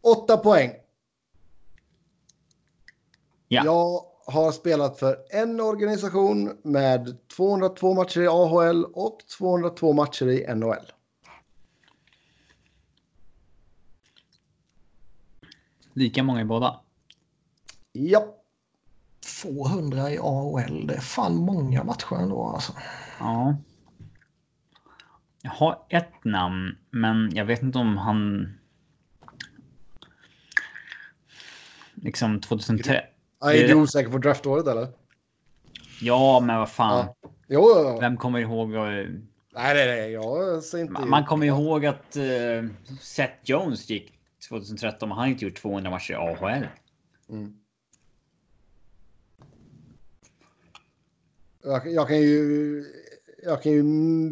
[0.00, 0.72] Åtta poäng.
[3.48, 3.64] Ja.
[3.64, 4.02] Jag
[4.34, 10.92] har spelat för en organisation med 202 matcher i AHL och 202 matcher i NHL.
[15.98, 16.80] Lika många i båda?
[17.92, 18.34] Ja.
[19.42, 20.86] 200 i AHL.
[20.86, 22.72] Det är fan många matcher ändå alltså.
[23.20, 23.56] Ja.
[25.42, 28.48] Jag har ett namn, men jag vet inte om han...
[31.94, 33.04] Liksom 2003.
[33.40, 34.88] Ja, är du osäker på draftåret eller?
[36.00, 37.06] Ja, men vad fan.
[37.06, 37.30] Ja.
[37.48, 38.00] Jo, jo, jo.
[38.00, 38.74] Vem kommer ihåg?
[38.74, 40.10] och- Nej, nej, nej.
[40.12, 40.92] Jag säger inte...
[40.92, 42.68] Man man kommer ihåg att uh,
[43.00, 44.17] Seth Jones gick
[44.48, 46.66] 2013, men han har inte gjort 200 matcher i AHL.
[47.28, 47.54] Mm.
[51.62, 52.84] Jag, jag kan ju...
[53.42, 53.82] Jag kan ju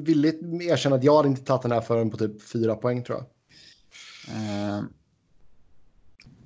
[0.02, 3.18] villigt erkänna att jag hade inte tagit den här förrän på typ fyra poäng tror
[3.18, 3.26] jag.
[4.36, 4.84] Uh,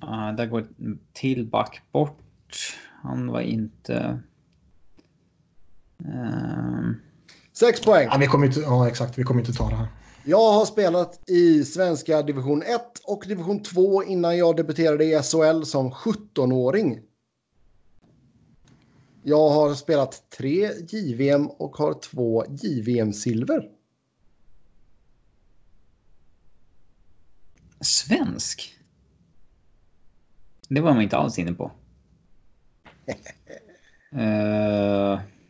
[0.03, 0.67] uh, där går
[1.13, 2.77] till back bort.
[3.01, 4.21] Han var inte...
[6.05, 6.91] Uh,
[7.53, 8.07] Sex poäng.
[8.11, 9.17] Ja, vi kommer inte, ja, exakt.
[9.17, 9.87] Vi kommer inte ta det här.
[10.25, 15.63] Jag har spelat i svenska division 1 och division 2 innan jag debuterade i SHL
[15.63, 16.99] som 17-åring.
[19.23, 23.69] Jag har spelat tre JVM och har två JVM-silver.
[27.81, 28.77] svensk?
[30.69, 31.71] Det var man inte alls inne på.
[34.13, 35.21] Uh,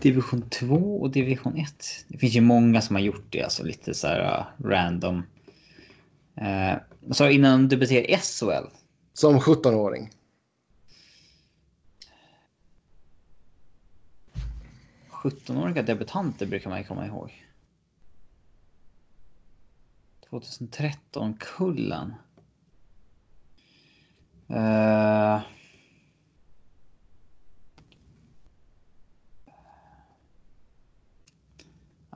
[0.00, 1.74] division 2 och division 1.
[2.08, 5.22] Det finns ju många som har gjort det, alltså lite så här uh, random.
[6.40, 8.66] Uh, så innan du debuterade i SHL?
[9.12, 10.10] Som 17-åring.
[15.48, 17.44] åriga debutanter brukar man ju komma ihåg.
[20.30, 22.14] 2013-kullen.
[24.50, 25.40] Uh...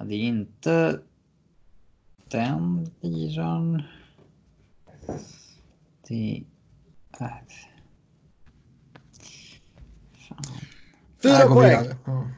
[0.09, 1.01] det är inte
[2.29, 3.83] den liraren.
[6.09, 6.45] Det är...
[7.19, 7.39] Fan.
[11.23, 11.87] Fyra poäng.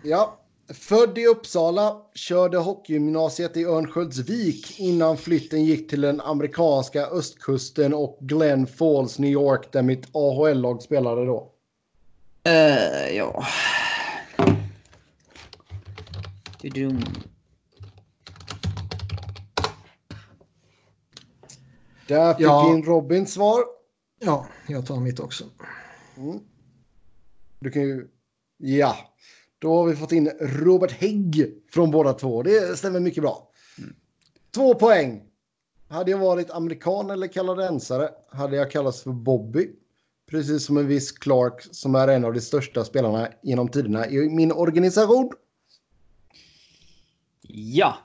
[0.05, 0.35] Ja.
[0.75, 8.19] Född i Uppsala, körde hockeygymnasiet i Örnsköldsvik innan flytten gick till den amerikanska östkusten och
[8.21, 11.53] Glen Falls, New York, där mitt AHL-lag spelade då.
[12.45, 13.47] Eh, ja.
[16.63, 17.03] Dudum.
[22.09, 22.67] Där fick Ja.
[22.69, 23.61] vi in Robins svar.
[24.21, 25.45] ja, jag tar mitt också.
[27.61, 28.09] Du kan ju...
[28.57, 28.97] Ja.
[29.59, 32.43] Då har vi fått in Robert Hägg från båda två.
[32.43, 33.51] Det stämmer mycket bra.
[34.55, 35.23] Två poäng.
[35.89, 39.71] Hade jag varit amerikan eller kanadensare hade jag kallats för Bobby.
[40.31, 44.29] Precis som en viss Clark som är en av de största spelarna genom tiderna i
[44.29, 45.31] min organisation.
[47.43, 47.99] Ja.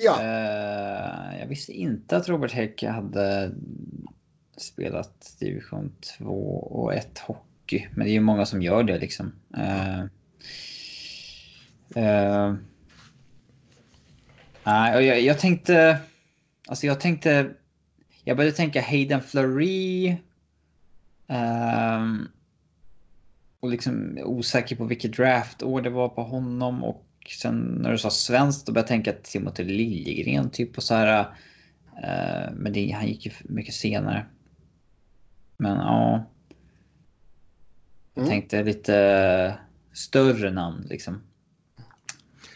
[0.00, 3.52] Ja, eh, jag visste inte att Robert Häck hade
[4.56, 7.86] spelat division 2 och 1 hockey.
[7.90, 9.32] Men det är ju många som gör det liksom.
[9.56, 10.00] Eh,
[12.04, 12.54] eh,
[14.64, 15.98] nej, och jag, jag tänkte...
[16.68, 17.50] Alltså jag tänkte...
[18.24, 20.16] Jag började tänka Hayden Fleury.
[21.26, 22.28] Um,
[23.60, 26.84] och liksom osäker på vilket draftår det var på honom.
[26.84, 30.82] Och sen när du sa svenskt då började jag tänka att Timothy Liljegren typ och
[30.82, 31.20] så här.
[32.02, 34.26] eh, men det, han gick ju mycket senare.
[35.56, 36.24] Men ja.
[38.16, 38.28] Mm.
[38.28, 39.58] tänkte lite
[39.92, 41.22] större namn liksom.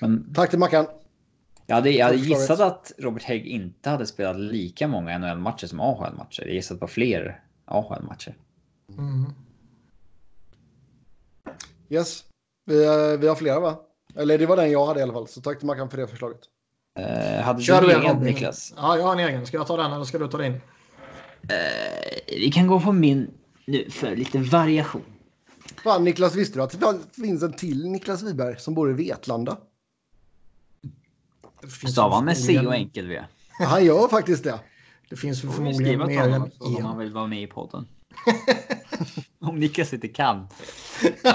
[0.01, 0.87] Men tack till Mackan.
[1.67, 5.81] jag hade, jag hade gissat att Robert Hägg inte hade spelat lika många NHL-matcher som
[5.81, 6.43] AHL-matcher.
[6.43, 8.37] Jag gissat på fler AHL-matcher.
[8.99, 9.33] Mm.
[11.89, 12.25] Yes.
[12.65, 13.79] Vi, eh, vi har flera va?
[14.17, 15.29] Eller det var den jag hade i alla fall.
[15.29, 16.41] Så tack till Mackan för det förslaget.
[16.99, 18.17] Uh, hade Kör du en en egen?
[18.17, 18.75] Niklas?
[18.77, 19.47] Ja, jag har en egen.
[19.47, 20.53] Ska jag ta den eller ska du ta din?
[20.53, 20.61] Eh,
[22.27, 23.31] vi kan gå på min
[23.67, 25.03] nu för lite variation.
[25.85, 29.57] Fan Niklas, visste du att det finns en till Niklas Wiberg som bor i Vetlanda?
[31.89, 33.23] Stavar väl med C och enkel V.
[33.59, 34.61] Han gör faktiskt det.
[35.11, 36.99] Det finns förmodligen mer än också, om han en.
[36.99, 37.87] vill vara med i podden.
[39.41, 40.47] Om Niklas inte kan.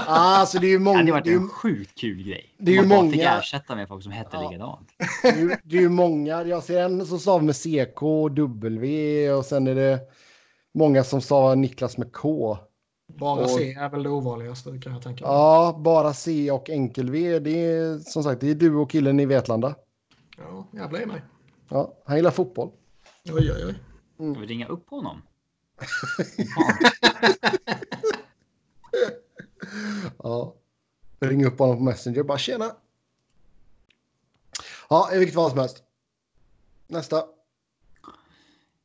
[0.06, 0.98] Alltså det är ju Det många.
[0.98, 2.54] hade varit Det är, ju- en sjukt kul grej.
[2.58, 4.50] det är ju bara fick många- ersätta med folk som hette Ja.
[4.50, 4.88] likadant.
[5.22, 6.42] det är ju- det är ju många.
[6.44, 10.00] Jag ser en som stavar med CK och W och sen är det
[10.74, 12.58] många som stavar Niklas med K.
[13.18, 15.34] Bara Och- C är väl det ovanligaste kan jag tänka mig.
[15.34, 17.38] Ja, bara C och enkel V.
[17.38, 19.74] Det är som sagt det är du och killen i Vetlanda.
[20.38, 21.20] Ja, jävlar i mig.
[21.68, 22.70] Ja, han gillar fotboll.
[23.32, 23.74] Oj, oj, oj.
[24.32, 25.22] Ska vi ringa upp honom?
[30.18, 30.54] Ja.
[31.20, 32.22] Ring upp honom på Messenger.
[32.22, 32.76] Bara tjena.
[34.88, 35.82] Ja, i vilket fall som helst.
[36.86, 37.24] Nästa.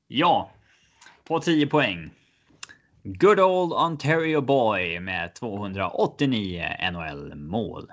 [0.07, 0.51] Ja.
[1.23, 2.11] På 10 poäng.
[3.03, 7.91] Good old Ontario boy med 289 NHL mål.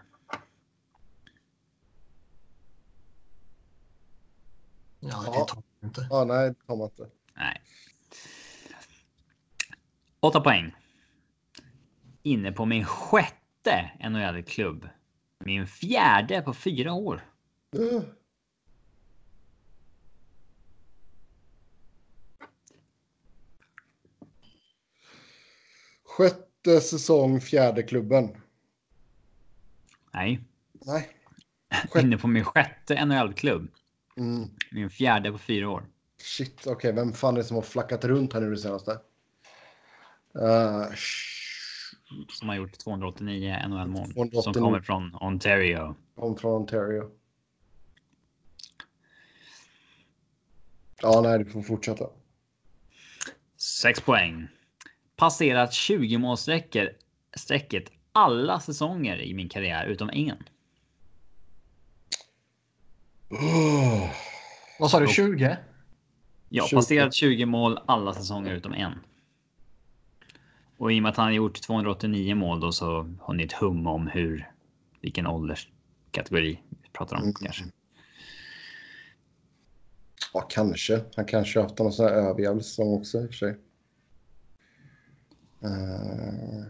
[5.00, 6.06] Ja, det tar man inte.
[6.10, 7.08] Ja, nej, det tar man inte.
[7.34, 7.62] Nej.
[10.28, 10.74] 8 poäng.
[12.22, 14.88] Inne på min sjätte NHL-klubb.
[15.44, 17.24] Min fjärde på fyra år.
[17.76, 18.02] Uh.
[26.04, 28.28] Sjätte säsong, fjärde klubben.
[30.14, 30.40] Nej,
[30.72, 31.08] Nej.
[31.70, 32.00] Sjätte.
[32.06, 33.68] inne på min sjätte NHL-klubb.
[34.16, 34.50] Mm.
[34.70, 35.86] Min fjärde på fyra år.
[36.22, 39.00] Shit, okej, vem fan är det som har flackat runt här nu det senaste?
[40.38, 40.94] Uh,
[42.28, 44.06] Som har gjort 289 NHL-mål.
[44.06, 44.62] Som 289.
[44.62, 45.96] kommer från Ontario.
[46.16, 47.10] Kom från Ontario.
[51.02, 52.04] Ja, nej, du får fortsätta.
[53.56, 54.48] 6 poäng.
[55.16, 56.90] Passerat 20 målsträckor
[57.36, 60.36] strecket alla säsonger i min karriär utom en.
[63.30, 64.10] Oh.
[64.78, 65.06] Vad sa du?
[65.08, 65.56] 20?
[66.48, 66.76] Ja, 20.
[66.76, 68.92] passerat 20 mål alla säsonger utom en.
[70.78, 73.52] Och i och med att han har gjort 289 mål då så har ni ett
[73.52, 74.50] hum om hur
[75.00, 77.34] vilken ålderskategori vi pratar om Mm.
[77.34, 77.64] kanske.
[80.34, 81.00] Ja, kanske.
[81.16, 83.56] Han kanske har haft någon sån här överjävlig säsong också i och för sig.
[85.62, 86.64] Eh.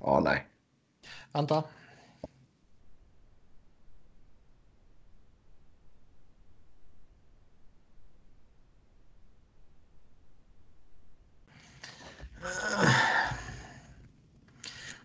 [0.00, 0.46] Ja, nej.
[1.32, 1.64] Vänta.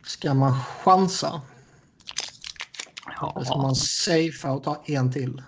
[0.03, 0.53] Ska man
[0.83, 1.41] chansa?
[3.35, 5.43] Eller ska Ja, man safea och ta en till?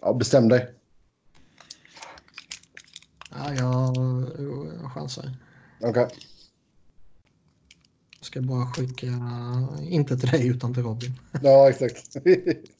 [0.00, 0.74] Ja, bestäm dig.
[3.30, 4.22] Ja, jag,
[4.82, 5.30] jag chansar.
[5.80, 6.08] Okej.
[8.18, 9.06] Jag ska bara skicka,
[9.82, 11.20] inte till dig utan till Robin.
[11.42, 12.16] Ja, exakt.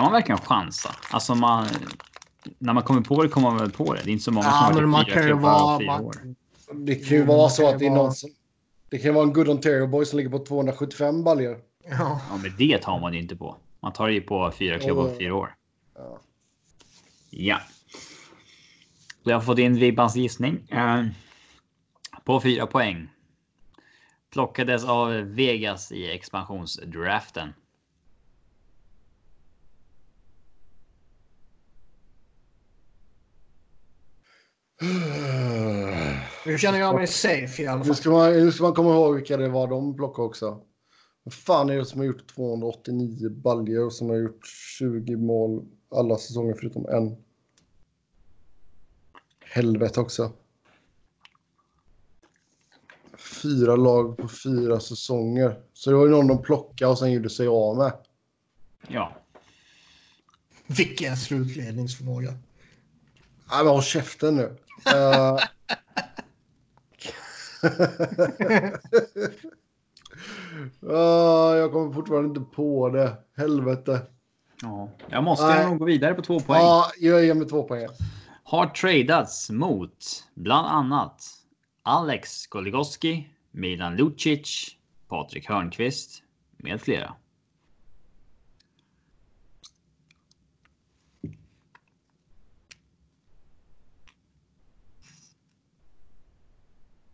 [0.00, 0.94] kan man verkligen chansa?
[1.10, 1.66] Alltså man.
[2.58, 4.00] När man kommer på det kommer man väl på det.
[4.04, 6.04] Det är inte så många Ja, som har varit i fyra klubbar och fyra man-
[6.04, 6.14] år.
[6.74, 8.30] det kan ju Jo, vara så att det är någon som...
[8.90, 11.58] Det kan vara en good Ontario boy som ligger på 275 baljor.
[11.90, 13.56] Ja, Ja, men det tar man ju inte på.
[13.80, 15.54] Man tar det ju på fyra klubbar på fyra år.
[15.94, 16.18] Ja.
[17.30, 17.60] Ja.
[19.22, 20.68] Jag har fått in Vibbans gissning.
[20.70, 21.04] Eh,
[22.24, 23.08] på fyra poäng.
[24.32, 27.52] Plockades av Vegas i expansionsdraften.
[36.46, 37.94] Nu känner jag mig safe i alla Nu fall.
[37.96, 40.62] ska, man, nu ska man komma ihåg vilka det var de plockade också.
[41.22, 44.46] Vad fan är det som har gjort 289 baljor och som har gjort
[44.78, 47.16] 20 mål alla säsonger förutom en?
[49.44, 50.32] Helvete också.
[53.42, 55.60] Fyra lag på fyra säsonger.
[55.72, 57.92] Så det var ju någon de plockade och sen gjorde sig av med.
[58.88, 59.16] Ja,
[60.66, 62.30] Vilken slutledningsförmåga.
[63.50, 64.56] Nej, men håll käften nu.
[70.90, 73.16] Ah, jag kommer fortfarande inte på det.
[73.36, 74.00] Helvete.
[74.62, 74.88] ja.
[75.08, 75.66] jag måste Nej.
[75.66, 76.60] nog gå vidare på två poäng.
[76.60, 77.88] Ja, jag ger mig två poäng.
[78.44, 81.22] Har tradats mot bland annat
[81.82, 84.76] Alex Goligoski, Milan Lucic,
[85.08, 86.22] Patrik Hörnqvist
[86.56, 87.14] med flera.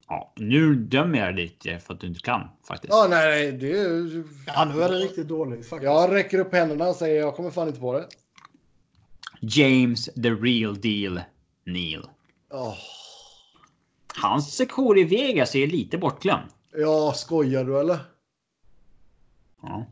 [0.09, 2.93] Ja, nu dömer jag lite för att du inte kan faktiskt.
[2.93, 4.25] Ja, nej, nej, det är...
[4.47, 5.85] Ja, nu är det riktigt dåligt faktiskt.
[5.85, 8.09] Jag räcker upp händerna och säger jag kommer fan inte på det.
[9.41, 11.21] James the real deal
[11.67, 12.03] Neil.
[12.51, 12.75] Åh,
[14.23, 16.49] Hans sektion i Vegas är lite bortglömd.
[16.73, 17.99] ja, skojar du eller?
[19.63, 19.87] Ja.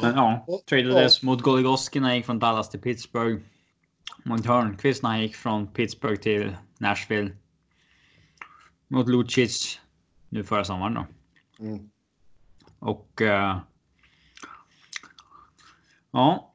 [0.00, 3.42] Men ja, tradades mot Goligoski när han gick från Dallas till Pittsburgh.
[4.24, 7.36] Mot Hörnqvist när han gick från Pittsburgh till Nashville.
[8.88, 9.80] Mot Lucic
[10.28, 11.06] nu förra sommaren då.
[11.64, 11.90] Mm.
[12.78, 13.22] Och...
[13.22, 13.60] eh,
[16.10, 16.50] ja,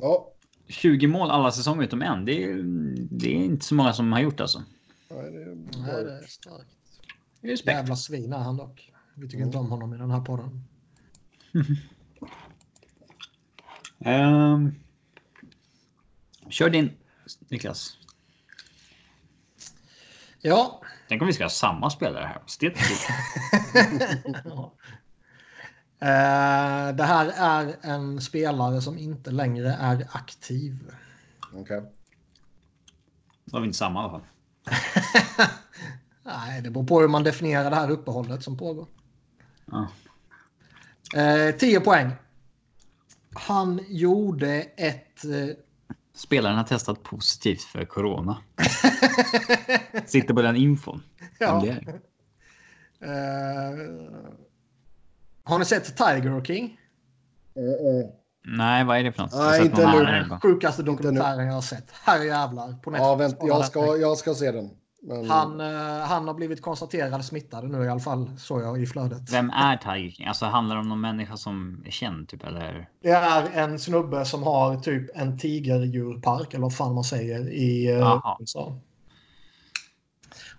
[0.00, 0.32] Ja,
[0.68, 2.24] 20 mål alla säsonger utom en.
[2.24, 2.62] Det är,
[3.10, 4.62] det är inte så många som har gjort alltså.
[5.10, 6.76] nej, det är Nej, det är starkt.
[7.40, 7.76] Respekt.
[7.76, 8.92] Jävla svin är han dock.
[9.14, 10.64] Vi tycker inte om honom i den här podden.
[14.04, 14.74] Ehm,
[16.48, 16.90] kör din
[17.48, 17.96] Niklas.
[20.40, 20.82] Ja.
[21.08, 22.42] Tänk om vi ska ha samma spelare här.
[22.46, 22.78] Stelt.
[24.44, 24.72] Ja.
[26.02, 30.92] Eh, det här är en spelare som inte längre är aktiv.
[31.52, 31.60] Okej.
[31.60, 31.80] Okay.
[33.44, 34.26] Då har vi inte samma i alla fall.
[36.22, 38.86] Nej, det beror på hur man definierar det här uppehållet som pågår.
[39.64, 39.88] Ja.
[41.20, 42.10] Eh, 10 poäng.
[43.34, 45.24] Han gjorde ett...
[46.14, 48.36] Spelaren har testat positivt för corona.
[50.06, 51.02] Sitter på den infon.
[51.38, 51.64] Ja.
[53.02, 53.10] Uh,
[55.44, 56.80] har ni sett Tiger King?
[57.56, 58.10] Uh, uh.
[58.44, 59.32] Nej, vad är det för något?
[59.34, 60.38] Nej, inte nu.
[60.42, 61.90] Sjukaste dokumentären jag har sett.
[61.90, 62.72] Herrejävlar.
[62.82, 63.06] På Netflix.
[63.06, 64.70] Ja, vänt, jag, ska, jag ska se den.
[65.02, 65.30] Men...
[65.30, 69.32] Han, uh, han har blivit konstaterad smittad nu i alla fall, såg jag i flödet.
[69.32, 70.26] Vem är Tiger King?
[70.26, 72.88] Alltså handlar det om någon människa som är känd typ eller?
[73.02, 77.92] Det är en snubbe som har typ en tigerdjurpark eller vad fan man säger i
[77.92, 78.76] uh, USA.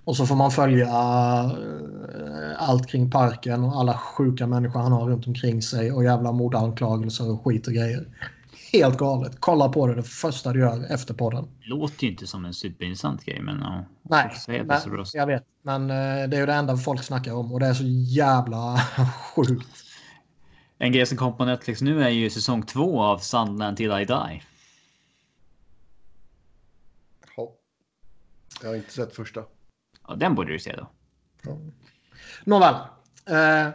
[0.03, 5.09] Och så får man följa uh, allt kring parken och alla sjuka människor han har
[5.09, 8.05] runt omkring sig och jävla mordanklagelser och skit och grejer
[8.71, 9.35] helt galet.
[9.39, 11.47] Kolla på det det första du gör efter podden.
[11.61, 13.85] Låter ju inte som en superintressant grej, men ja.
[14.01, 14.81] Nej, men,
[15.13, 15.43] jag vet.
[15.61, 18.77] Men eh, det är ju det enda folk snackar om och det är så jävla
[19.35, 19.67] sjukt.
[20.77, 24.05] En grej som kom på Netflix nu är ju säsong två av Sandland till I
[24.05, 24.43] Die.
[27.35, 27.53] Ja.
[28.61, 29.43] Jag har inte sett första.
[30.07, 30.89] Ja, den borde du se då.
[31.41, 31.57] Ja.
[32.43, 32.75] Nåväl.
[33.25, 33.73] Eh,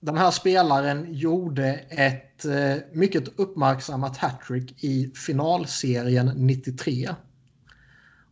[0.00, 7.08] den här spelaren gjorde ett eh, mycket uppmärksammat hattrick i finalserien 93.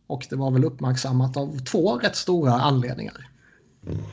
[0.07, 3.29] Och det var väl uppmärksammat av två rätt stora anledningar.
[3.87, 4.03] Mm.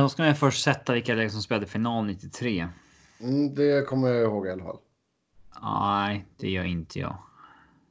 [0.00, 2.68] Då ska jag först sätta vilka det som spelade final 93.
[3.20, 4.78] Mm, det kommer jag ihåg i alla fall.
[5.62, 7.18] Nej, det gör inte jag.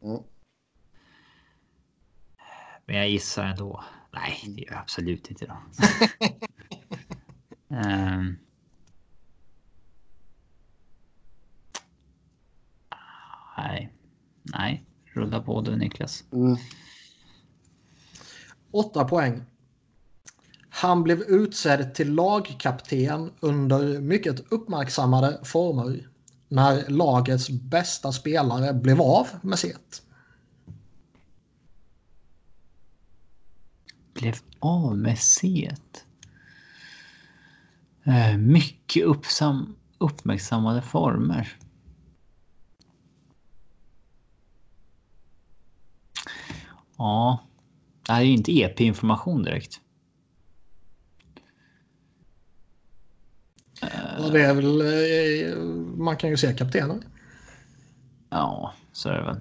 [0.03, 0.19] Mm.
[2.85, 3.83] Men jag gissar ändå.
[4.15, 5.57] Nej, det gör jag absolut inte då.
[7.67, 8.37] um.
[13.57, 13.93] Nej.
[14.43, 16.23] Nej, rulla på du Niklas.
[16.31, 16.57] Mm.
[18.71, 19.43] Åtta poäng.
[20.69, 26.09] Han blev utsedd till lagkapten under mycket uppmärksammade former
[26.47, 30.04] när lagets bästa spelare blev av med sitt.
[34.15, 35.71] Blev av med C.
[38.03, 41.57] Eh, mycket uppsam, uppmärksammade former.
[46.97, 47.39] Ja,
[48.05, 49.79] det här är ju inte EP-information direkt.
[53.81, 54.81] Ja, det är väl...
[54.81, 55.57] Eh,
[55.97, 57.03] man kan ju se kaptenen.
[58.29, 59.39] Ja, så är det väl.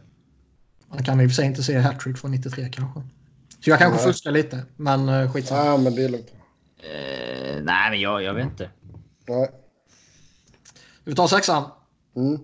[0.88, 3.02] Man kan i och för sig inte se hattrick från 93 kanske.
[3.64, 5.64] Så jag kanske fuskar lite, men uh, skitsamma.
[5.64, 6.30] Ja, men det är lugnt.
[6.30, 8.70] Uh, nej, men jag, jag vet inte.
[9.28, 9.50] Nej.
[11.04, 11.70] Vi tar sexan.
[12.16, 12.38] Mm.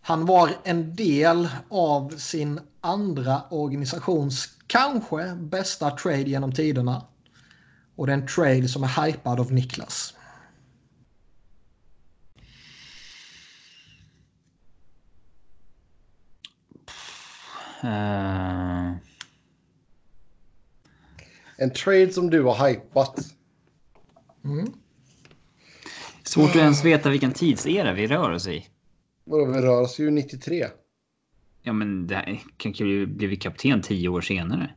[0.00, 7.06] Han var en del av sin andra organisations kanske bästa trade genom tiderna.
[7.96, 10.14] Och det är en trade som är hypad av Niklas.
[17.84, 18.77] Uh...
[21.60, 23.20] En trade som du har hypat.
[24.44, 24.72] Mm.
[26.22, 28.66] Svårt att ens veta vilken tidsera vi rör oss i.
[29.24, 30.66] Vadå, vi rör oss ju 93.
[31.62, 34.70] Ja, men det här, kan ju bli kapten tio år senare.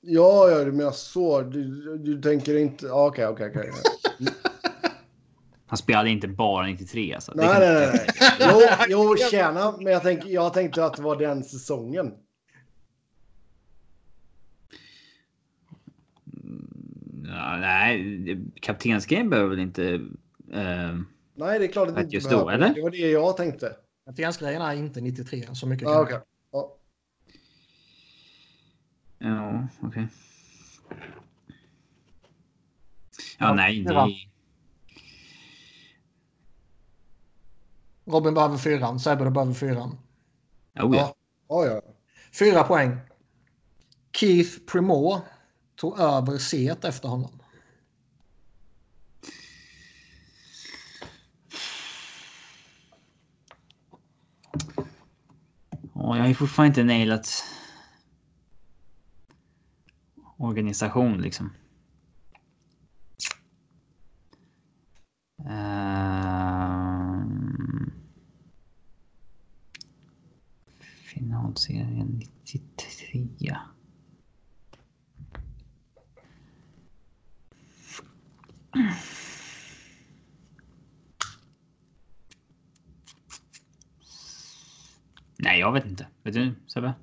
[0.00, 1.42] Ja, ja, du menar så.
[1.42, 2.90] Du, du tänker inte...
[2.90, 3.70] Okej, okej, okej.
[5.66, 7.32] Han spelade inte bara 93 alltså.
[7.34, 8.06] Nej, nej, nej, nej.
[8.40, 9.74] Jo, jo, tjena.
[9.80, 12.12] Men jag, tänk, jag tänkte att det var den säsongen.
[17.36, 19.82] Ja, nej, kaptensgrejen behöver väl inte...
[19.82, 21.00] Uh,
[21.34, 22.74] nej, det är klart att det inte just då, eller?
[22.74, 23.76] Det var det jag tänkte.
[24.06, 26.18] Kaptensgrejen är inte 93, så mycket ah, okay.
[26.50, 26.76] ja.
[29.18, 29.88] ja, okej.
[29.88, 30.06] Okay.
[33.38, 34.10] Ja, nej, det...
[38.04, 39.98] Robin behöver fyran, Sebbe behöver fyran.
[40.74, 41.14] Oh, ja.
[41.48, 41.82] Oh, ja.
[42.38, 42.96] Fyra poäng.
[44.12, 45.20] Keith Primore
[45.76, 47.42] tog över C efter honom.
[55.94, 57.44] Ja, jag har ju fortfarande inte nailat
[60.36, 61.52] organisation liksom.
[65.38, 66.36] Um,
[71.04, 73.56] finalserien 93.
[85.38, 86.06] Nej, jag vet inte.
[86.22, 86.94] Vet du Sebbe?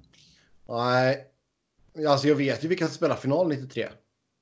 [0.67, 1.27] Nej,
[2.07, 3.89] alltså jag vet ju vilka som spelar final 93.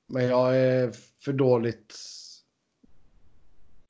[0.06, 0.92] Men jag är
[1.24, 1.96] för dåligt.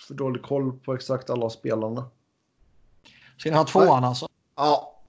[0.07, 2.11] För dålig koll på exakt alla spelarna.
[3.37, 4.29] Ska ni ha tvåan alltså?
[4.57, 5.03] Ja.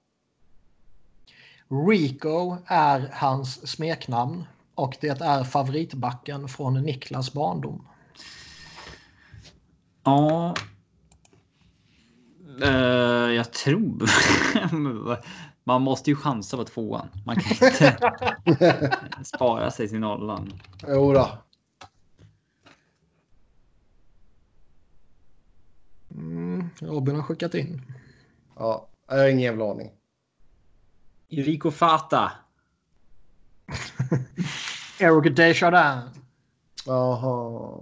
[1.88, 4.44] Rico är hans smeknamn
[4.74, 7.88] och det är favoritbacken från Niklas barndom.
[10.04, 10.54] Ja.
[12.62, 14.10] Uh, jag tror...
[15.66, 17.08] Man måste ju chansa på tvåan.
[17.24, 20.52] Man kan inte spara sig till nollan.
[20.88, 21.38] Jo då.
[26.10, 27.82] Mm, Robin har skickat in.
[28.56, 29.92] Ja, jag har ingen jävla aning.
[31.28, 32.32] Enrico Fata.
[34.98, 36.04] Eric Desjardins.
[36.86, 37.78] Jaha.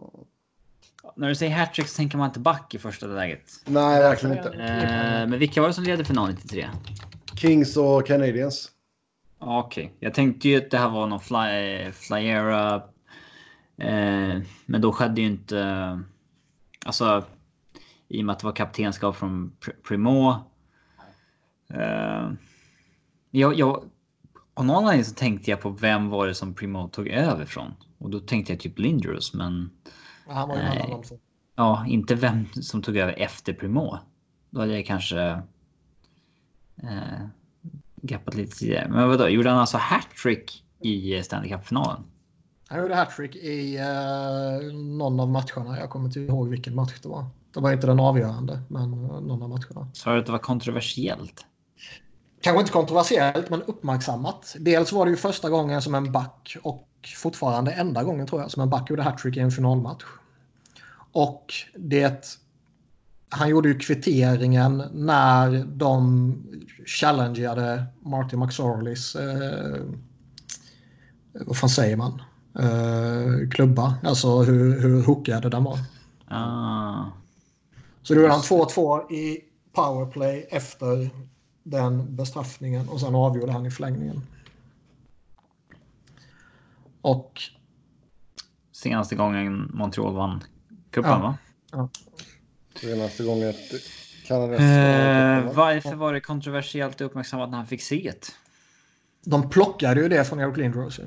[1.17, 3.51] När du säger hattrick så tänker man inte back i första läget.
[3.67, 4.49] Nej, verkligen inte.
[4.49, 6.69] Eh, men vilka var det som ledde final 93?
[7.35, 8.71] Kings och Canadiens.
[9.39, 9.97] Okej, okay.
[10.01, 12.75] jag tänkte ju att det här var någon fly, flyera.
[13.79, 16.01] Eh, men då skedde ju inte.
[16.87, 17.25] Alltså.
[18.09, 19.53] I och med att det var kaptenskap från
[19.89, 20.31] Primo.
[21.75, 22.31] Eh,
[23.31, 23.85] jag, jag,
[24.55, 27.75] av någon anledning så tänkte jag på vem var det som Primo tog över från.
[27.99, 29.71] Och då tänkte jag typ Lindros, men...
[30.33, 31.15] Han var ju en annan också.
[31.57, 33.99] Ja, inte vem som tog över efter Primo.
[34.51, 35.21] Då hade jag kanske...
[36.83, 37.27] Eh,
[38.03, 38.89] gappat lite tidigare.
[38.89, 42.03] Men vadå, gjorde han alltså hattrick i Stanley Cup-finalen?
[42.69, 45.79] Han gjorde hattrick i eh, någon av matcherna.
[45.81, 47.27] Jag kommer inte ihåg vilken match det var.
[47.55, 49.91] Det var inte den avgörande, men någon av matcherna.
[49.93, 51.47] Sa du att det var kontroversiellt?
[52.43, 54.57] kanske inte kontroversiellt, men uppmärksammat.
[54.59, 58.51] Dels var det ju första gången som en back och fortfarande enda gången tror jag
[58.51, 60.05] som en back gjorde hattrick i en finalmatch.
[61.13, 62.39] Och det...
[63.29, 66.35] Han gjorde ju kvitteringen när de
[66.87, 69.17] challengeade Marty McSorleys...
[69.17, 69.83] Eh,
[71.33, 72.23] vad fan säger man?
[72.59, 73.95] Eh, klubba.
[74.03, 75.79] Alltså hur, hur hookade den var.
[76.29, 77.05] Ah.
[78.03, 79.41] Så då gjorde han 2-2 i
[79.73, 81.11] powerplay efter
[81.63, 84.23] den bestraffningen och sen avgjorde han i förlängningen.
[87.03, 87.41] Och...
[88.73, 90.45] Senaste gången Montreal vann
[90.93, 91.19] cupen ja.
[91.19, 91.39] va?
[91.73, 91.89] Ja.
[92.81, 93.55] Senaste gången
[94.27, 94.61] Kanadas...
[94.61, 98.35] Eh, varför var det kontroversiellt och uppmärksammat när han fick se det?
[99.25, 101.01] De plockade ju det från Eric Lindros.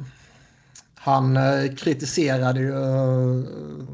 [0.95, 3.85] Han eh, kritiserade ju eh,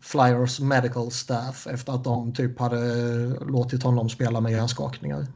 [0.00, 2.78] Flyers medical staff efter att de typ hade
[3.44, 5.26] låtit honom spela med hjärnskakningar.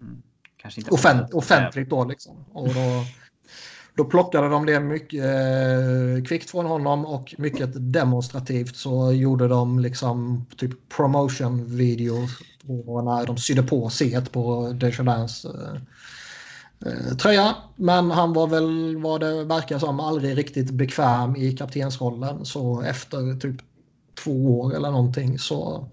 [0.00, 0.22] Mm.
[0.56, 2.44] Kanske inte Offent offentligt då liksom.
[2.52, 3.04] Och då,
[3.94, 9.78] då plockade de det mycket eh, kvickt från honom och mycket demonstrativt så gjorde de
[9.78, 12.30] liksom typ promotion videos
[13.04, 15.74] när de sydde på C på Desjardins eh,
[16.86, 17.54] eh, tröja.
[17.76, 23.40] Men han var väl vad det verkar som aldrig riktigt bekväm i kaptensrollen så efter
[23.40, 23.56] typ
[24.24, 25.88] två år eller någonting så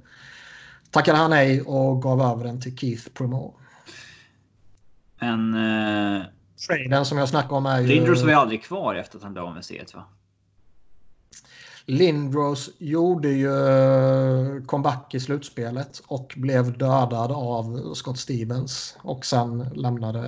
[0.91, 3.53] tackade han nej och gav över den till Keith Primo.
[5.19, 5.53] En...
[5.53, 6.22] eh,
[6.68, 7.88] Traden som jag snackade om är ju...
[7.88, 10.04] Lindros var ju aldrig kvar efter att han blev av med c va?
[11.90, 19.70] Lindros gjorde ju eh, comeback i slutspelet och blev dödad av Scott Stevens och sen
[19.74, 20.20] lämnade...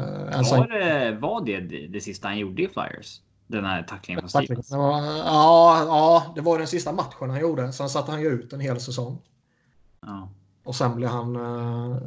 [0.52, 3.22] Var det, var det det sista han gjorde i Flyers?
[3.48, 4.72] Den här tacklingen från Stevens.
[4.72, 7.72] Ja, ja, det var den sista matchen han gjorde.
[7.72, 9.18] Sen satte han ju ut en hel säsong.
[10.02, 10.30] Ja.
[10.64, 11.98] Och sen blev han, uh,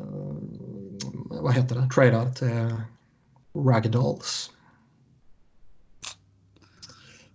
[1.43, 2.75] vad heter det, tradad till
[3.55, 4.51] Ragdolls.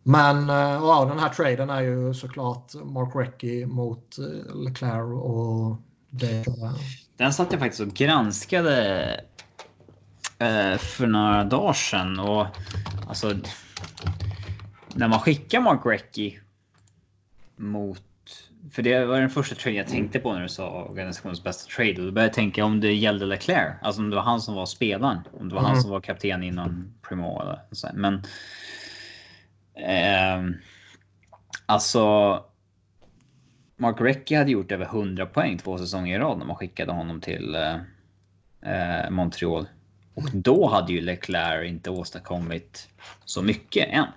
[0.04, 5.78] Men uh, ja, den här traden är ju såklart Mark Recchi mot uh, Leclerc och
[6.10, 6.46] det.
[7.18, 9.08] Den satt jag faktiskt och granskade
[10.42, 12.46] uh, för några dagar sedan och
[13.08, 13.34] alltså
[14.94, 16.40] när man skickar Mark Recchi
[17.56, 18.02] mot...
[18.72, 21.92] För det var den första trade jag tänkte på när du sa organisationens bästa trade.
[21.92, 23.76] Och då började jag tänka om det gällde Leclerc.
[23.82, 25.20] Alltså om det var han som var spelaren.
[25.40, 25.72] Om det var mm.
[25.72, 27.90] han som var kapten innan Primo eller så.
[27.94, 28.14] Men...
[29.76, 30.58] Eh,
[31.66, 32.44] alltså...
[33.80, 37.22] Mark Recchi hade gjort över 100 poäng två säsonger i rad när man skickade honom
[37.22, 37.76] till eh,
[38.74, 39.68] eh Montreal.
[40.14, 42.90] Och då hade ju Leclerc inte åstadkommit
[43.26, 44.08] så mycket än.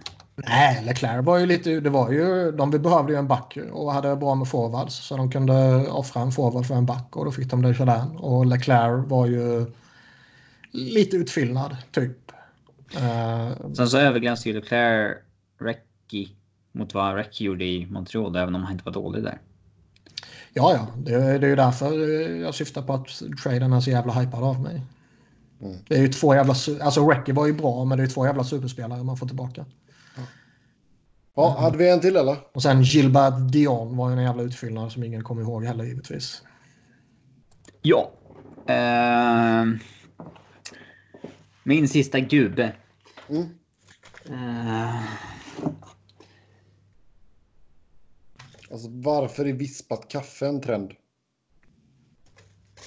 [0.48, 1.80] Nej, Leclerc var ju lite...
[1.80, 4.94] Det var ju, de behövde ju en back och hade bra med forwards.
[4.94, 8.16] Så de kunde offra en forward för en back och då fick de det Jardin.
[8.16, 9.66] Och Leclerc var ju
[10.72, 12.32] lite utfyllnad, typ.
[12.96, 15.16] Uh, Sen så övergränsade ju Leclerc
[15.60, 16.36] Recchi
[16.72, 19.38] mot vad Recchi gjorde i Montreal, även om han inte var dålig där.
[20.52, 20.86] Ja, ja.
[20.96, 22.08] Det, det är ju därför
[22.40, 23.06] jag syftar på att
[23.42, 24.82] traden är så jävla hypad av mig.
[25.62, 25.76] Mm.
[25.88, 26.54] Det är ju två jävla...
[26.80, 29.64] Alltså Recky var ju bra, men det är två jävla superspelare man får tillbaka.
[31.40, 32.36] Ja, hade vi en till eller?
[32.52, 36.42] Och sen Gilbert Dion var ju en jävla utfyllnad som ingen kommer ihåg heller givetvis.
[37.82, 38.12] Ja.
[38.70, 39.76] Uh,
[41.62, 42.72] min sista gubbe.
[43.28, 43.42] Mm.
[44.30, 45.02] Uh,
[48.70, 50.92] alltså varför är vispat kaffe en trend?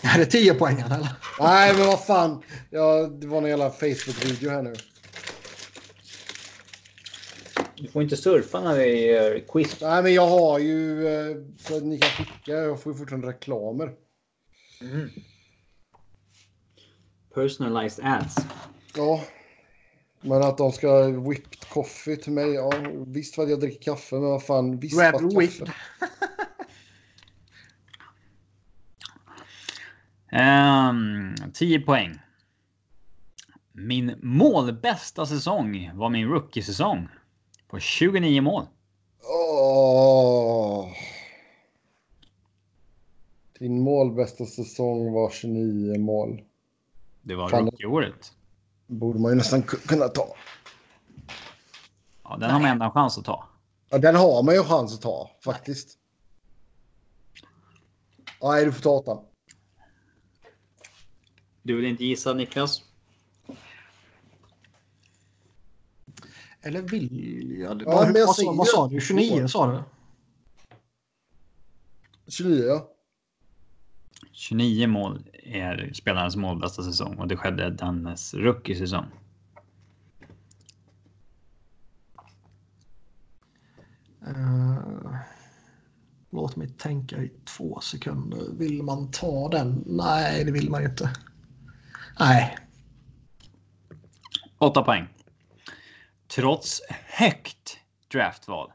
[0.02, 1.10] Är det 10 poäng eller?
[1.40, 2.44] Nej, men vad fan.
[2.70, 4.74] Ja, det var en jävla Facebook-video här nu.
[7.84, 9.82] Du får inte surfa när vi gör quiz.
[9.82, 12.52] Nej, men jag har ju eh, så att ni kan skicka.
[12.52, 13.94] Jag får ju fortfarande reklamer.
[14.82, 15.10] Mm.
[17.34, 18.36] Personalized ads.
[18.96, 19.24] Ja.
[20.22, 22.54] Men att de ska whipped coffee till mig.
[22.54, 22.72] Ja,
[23.08, 24.82] visst att jag dricker kaffe, men vad fan.
[24.82, 25.40] Kaffe.
[25.40, 25.72] Whipped.
[30.90, 32.20] um, 10 poäng.
[33.72, 37.08] Min målbästa säsong var min rookie-säsong.
[37.74, 38.66] På 29 mål.
[39.22, 40.92] Oh.
[43.60, 46.42] Din målbästa säsong var 29 mål.
[47.22, 48.34] Det var rookie-året.
[48.88, 50.36] borde man ju nästan kunna ta.
[52.24, 53.48] Ja, den har man ändå en chans att ta.
[53.90, 55.98] Ja, den har man ju chans att ta faktiskt.
[58.42, 59.26] Nej, du får ta den.
[61.64, 62.93] Du vill inte gissa Niklas?
[66.66, 67.82] Eller vill jag?
[67.82, 69.02] Ja, vad, jag vad, vad sa du?
[69.02, 69.84] 29 sa du?
[72.28, 72.90] 29 ja.
[74.32, 79.06] 29 mål är spelarens målbästa säsong och det skedde dennes rookie-säsong.
[84.28, 85.16] Uh,
[86.30, 88.52] låt mig tänka i två sekunder.
[88.58, 89.84] Vill man ta den?
[89.86, 91.10] Nej, det vill man inte.
[92.20, 92.58] Nej.
[94.58, 95.08] Åtta poäng.
[96.36, 97.78] Trots högt
[98.08, 98.72] draftval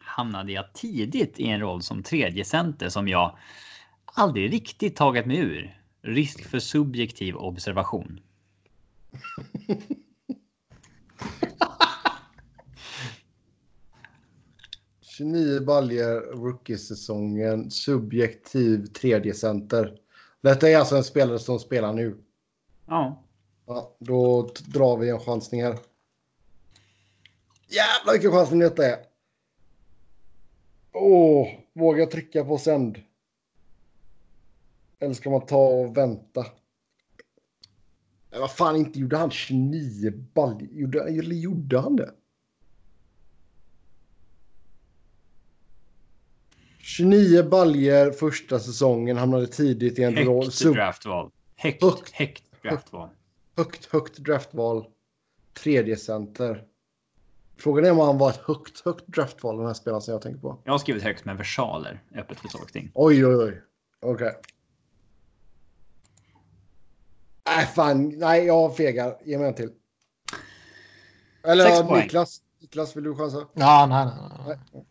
[0.00, 3.38] hamnade jag tidigt i en roll som tredje center som jag
[4.04, 5.80] aldrig riktigt tagit mig ur.
[6.02, 8.20] Risk för subjektiv observation.
[15.18, 19.98] ...29 baljer rookie-säsongen, subjektiv tredje center.
[20.40, 22.16] Detta är alltså en spelare som spelar nu.
[22.86, 23.24] Ja.
[23.66, 25.78] ja då drar vi en chansning här.
[27.66, 28.98] Jävlar vilken chansning detta är.
[30.92, 33.02] Åh, vågar jag trycka på sänd?
[34.98, 36.46] Eller ska man ta och vänta?
[38.30, 40.68] Men vad fan, inte gjorde han 29 ball?
[40.70, 42.14] Gjorde, eller gjorde han det?
[46.78, 50.44] 29 baljer första säsongen, hamnade tidigt i en roll.
[50.44, 51.30] Högt draftval.
[51.56, 53.08] Högt, högt, högt draftval.
[53.56, 54.86] Högt, högt draftval.
[55.52, 56.64] Tredje center.
[57.56, 60.40] Frågan är om han var ett högt, högt draftval den här spelaren som jag tänker
[60.40, 60.58] på.
[60.64, 62.90] Jag har skrivit högt med versaler öppet för tolkning.
[62.94, 63.62] Oj, oj, oj.
[64.00, 64.26] Okej.
[64.26, 64.32] Okay.
[67.46, 68.08] Nej, fan.
[68.08, 69.16] Nej, jag fegar.
[69.24, 69.72] Ge mig en till.
[71.42, 72.40] Eller ja, Niklas.
[72.60, 73.46] Niklas, vill du chansa?
[73.54, 74.84] Ja, nej, nej, nej.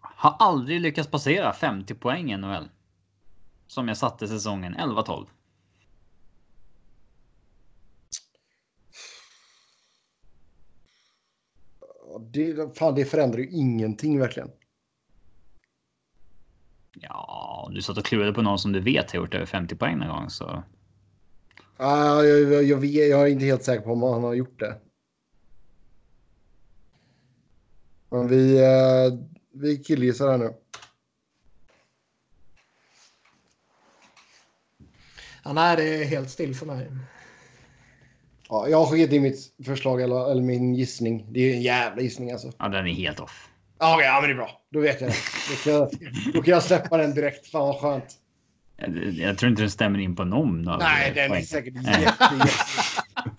[0.00, 2.68] Har aldrig lyckats passera 50 poäng i NHL.
[3.66, 5.26] Som jag satte säsongen 11-12.
[12.18, 14.50] Det, fan, det förändrar ju ingenting verkligen.
[17.00, 19.98] Ja, du satt och klurade på någon som du vet har gjort över 50 poäng
[19.98, 20.62] någon gång så.
[21.76, 24.80] Ah, jag, jag, jag, jag, är inte helt säker på om han har gjort det.
[28.10, 29.18] Men vi, eh,
[29.52, 30.54] vi killgissar här nu.
[35.44, 36.90] Ja, nej, det är helt still för mig.
[38.50, 41.26] Ja, jag har skickat in mitt förslag eller, eller min gissning.
[41.32, 42.52] Det är en jävla gissning alltså.
[42.58, 43.48] Ja, den är helt off.
[43.78, 44.50] Ja, okay, ja men det är bra.
[44.70, 45.16] Då vet jag det.
[45.50, 45.90] Då kan jag,
[46.34, 47.46] då kan jag släppa den direkt.
[47.46, 48.16] Fan vad skönt.
[48.76, 52.00] Jag, jag tror inte den stämmer in på någon Nej, den är säkert jätte,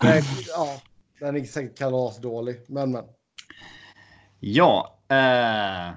[0.06, 0.82] jätte, ja,
[1.20, 2.56] Den är säkert kalasdålig.
[2.68, 3.04] Men, men.
[4.40, 5.00] Ja.
[5.10, 5.94] Eh,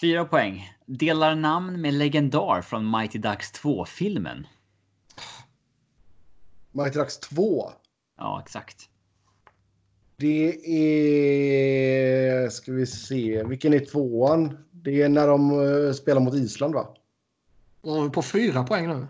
[0.00, 0.70] fyra poäng.
[0.86, 4.46] Delar namn med legendar från Mighty Ducks 2-filmen.
[6.74, 7.72] Mighty Ducks 2?
[8.18, 8.88] Ja, exakt.
[10.16, 12.50] Det är...
[12.50, 13.44] Ska vi se.
[13.44, 14.58] Vilken är tvåan?
[14.70, 16.94] Det är när de uh, spelar mot Island, va?
[17.80, 19.06] Och på fyra poäng nu.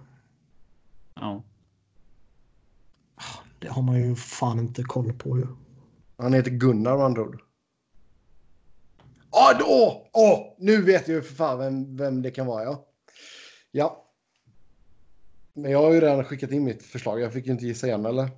[1.14, 1.42] Ja.
[3.58, 5.46] Det har man ju fan inte koll på ju.
[6.16, 7.42] Han heter Gunnar med andra ord.
[9.30, 10.08] Ja, då!
[10.12, 12.86] Åh, nu vet jag för fan vem, vem det kan vara, ja.
[13.70, 14.03] Ja.
[15.54, 17.20] Men jag har ju redan skickat in mitt förslag.
[17.20, 18.30] Jag fick ju inte gissa igen, eller?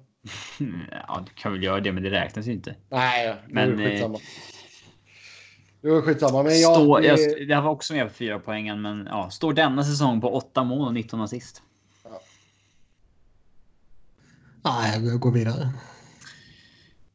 [0.91, 2.77] Ja, du kan väl göra det, men det räknas ju inte.
[2.89, 4.19] Nej, Men, det eh, är skitsamma.
[5.81, 6.43] Det var skitsamma.
[6.43, 9.53] Men jag, Stå, det, jag, jag var också med på fyra poängen, men ja, står
[9.53, 11.63] denna säsong på åtta mål och 19 assist.
[14.65, 15.73] Nej, jag går vidare.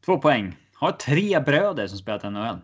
[0.05, 0.57] Två poäng.
[0.73, 2.57] Har tre bröder som spelat NHL.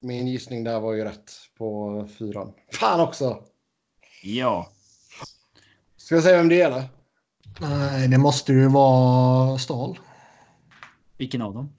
[0.00, 2.52] min gissning där var ju rätt på fyran.
[2.72, 3.44] Fan också!
[4.22, 4.70] Ja,
[5.96, 6.84] Ska jag säga vem det är eller?
[7.60, 9.98] Nej, det måste ju vara Stahl.
[11.16, 11.72] vilken av dem?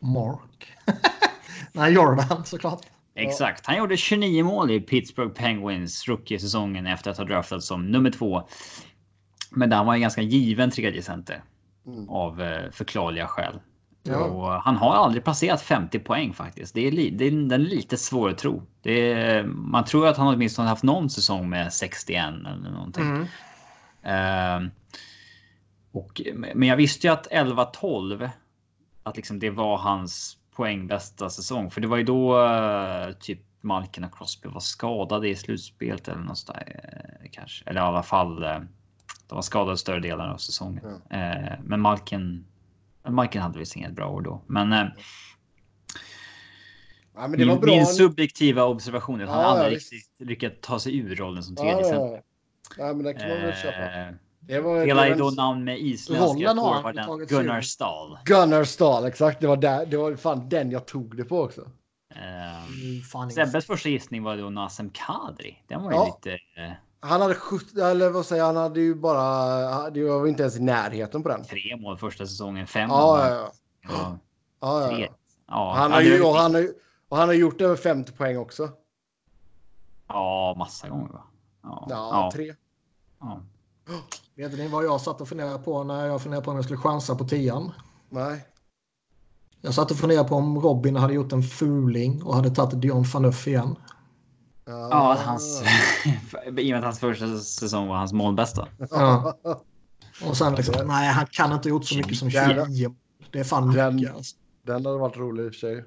[0.00, 0.72] Mark.
[1.72, 2.86] Nej, Jordan såklart.
[3.14, 3.66] Exakt.
[3.66, 8.48] Han gjorde 29 mål i Pittsburgh Penguins rookie-säsongen efter att ha draftats som nummer två.
[9.50, 11.42] Men där var en ganska given tredje center
[11.86, 12.08] Mm.
[12.08, 13.60] av eh, förklarliga skäl.
[14.12, 14.24] Ja.
[14.24, 16.74] Och han har aldrig passerat 50 poäng faktiskt.
[16.74, 18.62] Det är, li- det är, den är lite svår att tro.
[18.82, 23.04] Är, man tror att han åtminstone haft någon säsong med 61 eller någonting.
[23.04, 23.26] Mm.
[24.02, 24.70] Ehm,
[25.92, 28.28] och, men jag visste ju att 11-12,
[29.02, 31.70] att liksom det var hans poängbästa säsong.
[31.70, 36.22] För det var ju då eh, typ Malkin och Crosby var skadade i slutspelet eller
[36.22, 36.62] något där,
[37.22, 37.64] eh, kanske.
[37.70, 38.58] Eller i alla fall, eh,
[39.28, 40.84] de var skadade större delen av säsongen.
[41.10, 42.44] Eh, men Malkin,
[43.10, 44.44] Malkin hade visst inget bra år då.
[44.46, 44.86] Men, eh,
[47.14, 47.74] Ja, men det var min, bra.
[47.74, 49.92] min subjektiva observation är att han Ja, ja, aldrig visst.
[49.92, 52.22] riktigt lyckats ta sig ur rollen som Ja, tredje ja, ja.
[52.78, 54.00] Nej, men det kan man väl köpa.
[54.08, 57.60] Eh, Det var, det Spelar ju var då en- namn med isländska han forwarden Gunnar.
[57.60, 58.18] Stahl.
[58.24, 59.40] Gunnar Stahl, exakt.
[59.40, 61.70] Det var, där, det var fan den jag tog det på också.
[63.12, 65.62] Fan, Sebbes första gissning var då Nasem Kadri.
[65.68, 66.20] Den var ju Ja.
[66.24, 66.38] lite...
[67.00, 70.60] Han hade 70, eller vad säger han hade ju bara, det var inte ens i
[70.62, 71.44] närheten på den.
[71.44, 73.18] tre mål första säsongen, fem Ja, mål.
[73.18, 73.50] ja,
[73.82, 74.18] ja.
[74.60, 74.98] Ja,
[75.46, 76.74] ja, Han har ju, och han har, ju-
[77.08, 78.68] och han har gjort över 50 poäng också.
[80.08, 81.22] ja, massa gånger va?
[81.62, 82.54] Ja, Ja, ja, tre.
[83.20, 83.40] ja.
[84.34, 86.78] Vet ni vad jag satt och funderade på när jag funderade på om jag skulle
[86.80, 87.72] chansa på tian?
[88.10, 88.46] Nej.
[89.60, 93.04] Jag satt och funderade på om Robin hade gjort en fuling och hade tagit Dion
[93.04, 93.76] Phaneuf igen.
[94.68, 95.62] Ja hans...
[96.46, 98.68] I och med att hans första säsong var hans målbästa.
[98.90, 99.38] Ja.
[100.28, 102.94] Och sen liksom, nej han kan inte ha gjort så mycket som Den- 29.
[103.32, 104.14] Det är fan Den- mycket.
[104.14, 104.36] Alltså.
[104.62, 105.84] Den hade varit rolig i och för sig.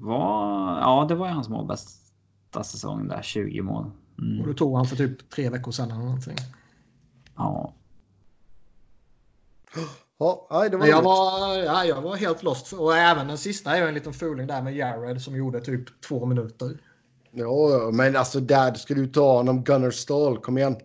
[0.00, 3.90] Var, ja, det var ju hans målbästa säsong där, 20 mål.
[4.16, 4.46] Och Mm.
[4.48, 6.36] det tog han för typ tre veckor sedan eller någonting.
[7.36, 7.72] Ja.
[10.18, 11.04] Ja, nej, det var Men jag roligt.
[11.06, 12.72] var, ja, jag var helt lost.
[12.72, 16.00] Och även den sista är ju en liten fuling där med Jared som gjorde typ
[16.00, 16.78] två minuter.
[17.38, 20.38] Ja, men alltså där ska du ta honom Gunnar Stahl.
[20.38, 20.76] Kom igen.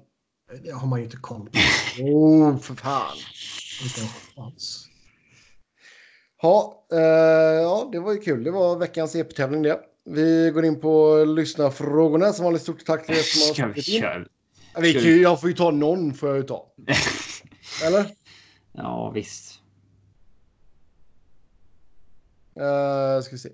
[0.63, 1.59] Det har man ju inte koll på.
[2.03, 3.17] Oh, för fan.
[3.83, 4.87] Inte en chans.
[6.41, 6.99] Ja, eh,
[7.61, 8.43] ja, det var ju kul.
[8.43, 9.79] Det var veckans EP-tävling det.
[10.05, 12.33] Vi går in på lyssnarfrågorna.
[12.33, 14.01] Som vanligt stort tack till er som har Ska vi skrivit in.
[14.01, 14.25] köra?
[14.81, 16.73] Vi kan ju, jag får ju ta någon får jag ju ta.
[17.85, 18.05] Eller?
[18.71, 19.59] Ja, visst.
[22.59, 23.49] Uh, ska vi se.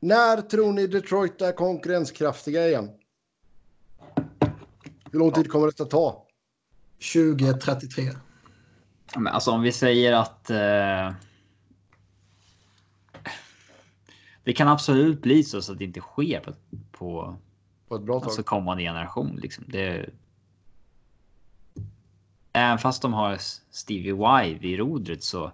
[0.00, 2.90] När tror ni Detroit är konkurrenskraftiga igen?
[5.12, 6.26] Hur lång tid kommer detta ta?
[7.14, 8.10] 2033.
[9.14, 10.50] Ja, Men alltså om vi säger att.
[10.50, 11.12] Eh,
[14.44, 16.52] det kan absolut bli så, så att det inte sker på,
[16.92, 17.36] på
[17.88, 18.26] På ett bra tag.
[18.26, 19.38] alltså kommande generation.
[19.42, 19.64] Liksom.
[19.68, 20.10] Det,
[22.52, 23.38] även fast de har
[23.70, 25.52] Stevie Y vid rodret så.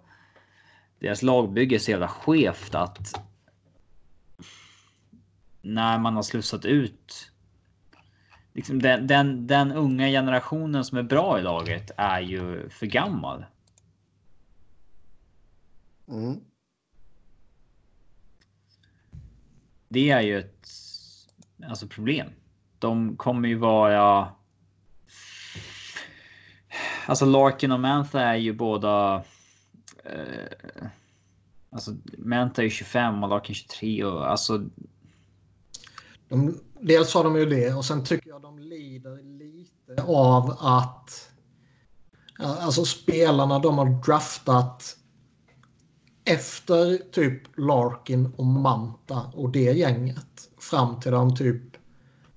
[0.99, 3.21] Deras lagbygge är så jävla skevt att.
[5.67, 7.31] När man har slussat ut.
[8.53, 13.45] Liksom den, den, den unga generationen som är bra i laget är ju för gammal.
[16.09, 16.41] Mm.
[19.89, 20.69] Det är ju ett
[21.69, 22.29] alltså problem.
[22.79, 24.29] De kommer ju vara.
[27.07, 29.25] Alltså Larkin och Mantha är ju båda.
[30.05, 30.87] Eh,
[31.71, 34.71] alltså Mantha är ju 25 och Larkin 23 och alltså.
[36.29, 41.31] De, dels har de ju det och sen tycker jag de lider lite av att
[42.39, 44.97] alltså spelarna de har draftat
[46.25, 51.63] efter typ Larkin och Manta och det gänget fram till de typ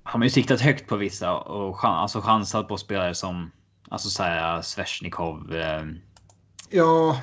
[0.03, 3.51] Har man ju siktat högt på vissa och chan- alltså chansat på spelare som
[3.89, 5.55] alltså såhär Sveshnikov.
[5.55, 5.83] Eh,
[6.69, 7.21] ja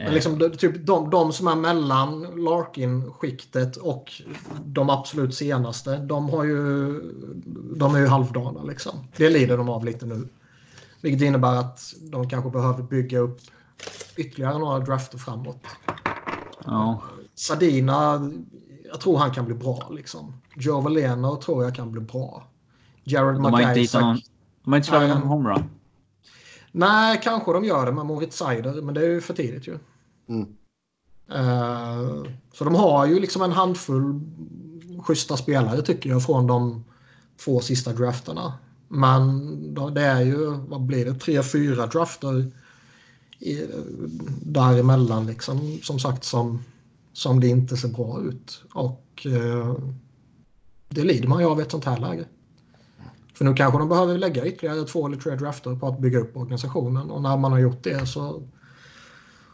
[0.00, 4.12] men eh, liksom de, typ de, de som är mellan Larkin-skiktet och
[4.64, 6.92] de absolut senaste de har ju
[7.76, 8.92] de är ju halvdana liksom.
[9.16, 10.28] Det lider de av lite nu.
[11.00, 13.40] Vilket innebär att de kanske behöver bygga upp
[14.16, 15.62] ytterligare några drafter framåt.
[16.64, 17.02] ja.
[17.34, 18.30] Sadina,
[18.90, 20.34] jag tror han kan bli bra liksom.
[20.56, 22.44] Joe Valena tror jag kan bli bra.
[23.04, 23.42] Jared någon...
[23.42, 23.62] De
[24.72, 25.64] har inte slagit någon homerun.
[26.72, 29.78] Nej, kanske de gör det med Moritz Seider, men det är ju för tidigt ju.
[30.30, 30.46] Mm.
[31.30, 34.20] Uh, så de har ju liksom en handfull
[34.98, 36.84] schyssta spelare tycker jag från de
[37.44, 38.52] två sista drafterna.
[38.88, 42.52] Men det är ju, vad blir det, tre, fyra drafter
[43.38, 43.66] i,
[44.42, 46.62] däremellan liksom, som sagt som,
[47.12, 48.62] som det inte ser bra ut.
[48.72, 49.74] Och uh,
[50.88, 52.24] det lider man ju av i ett sånt här läge.
[53.34, 56.36] För nu kanske de behöver lägga ytterligare två eller tre drafter på att bygga upp
[56.36, 58.42] organisationen och när man har gjort det så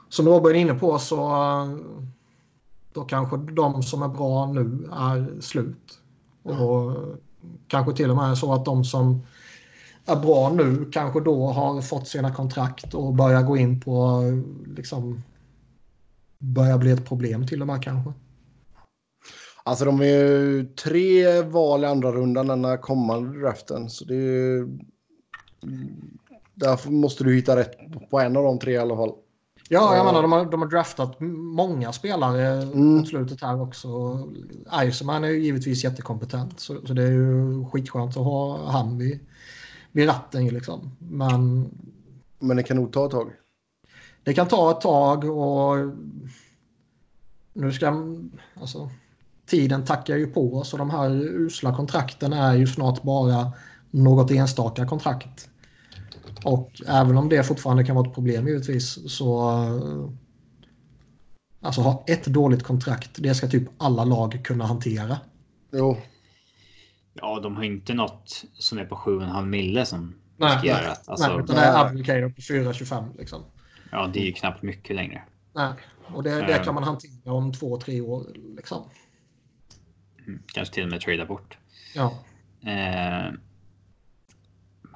[0.08, 1.18] som Robin är inne på så
[2.92, 5.98] då kanske de som är bra nu är slut.
[6.42, 6.96] Och
[7.68, 9.22] kanske till och med så att de som
[10.06, 14.22] är bra nu kanske då har fått sina kontrakt och börjar gå in på
[14.76, 15.22] liksom
[16.38, 18.12] börjar bli ett problem till och med kanske.
[19.64, 23.90] Alltså de är ju tre val i andra rundan den kommande draften.
[23.90, 24.78] Så det är ju...
[26.54, 27.72] Därför måste du hitta rätt
[28.10, 29.12] på en av de tre i alla fall.
[29.68, 32.78] Ja, jag menar de har, de har draftat många spelare mm.
[32.78, 33.88] mot slutet här också.
[34.84, 39.20] Iceman är ju givetvis jättekompetent så, så, det är ju skitskönt att ha han vid,
[39.92, 40.96] vid ratten liksom.
[40.98, 41.70] Men...
[42.38, 43.32] Men det kan nog ta ett tag.
[44.24, 45.76] Det kan ta ett tag och
[47.52, 48.06] nu ska
[48.60, 48.90] alltså
[49.46, 53.52] tiden tackar ju på så de här usla kontrakten är ju snart bara
[53.90, 55.48] något enstaka kontrakt.
[56.46, 59.50] Och även om det fortfarande kan vara ett problem givetvis så
[61.60, 65.18] alltså ha ett dåligt kontrakt det ska typ alla lag kunna hantera.
[65.72, 65.96] Jo.
[67.14, 71.08] Ja, de har inte något som är på 7,5 mille som nej, riskerar att...
[71.08, 73.42] Alltså, nej, utan det är Abdelkader på 4,25 liksom.
[73.90, 75.22] Ja, det är ju knappt mycket längre.
[75.54, 75.72] Nej,
[76.14, 78.88] och det, det kan man hantera om två, tre år liksom.
[80.26, 81.58] Mm, kanske till och med trada bort.
[81.94, 82.18] Ja.
[82.70, 83.32] Eh,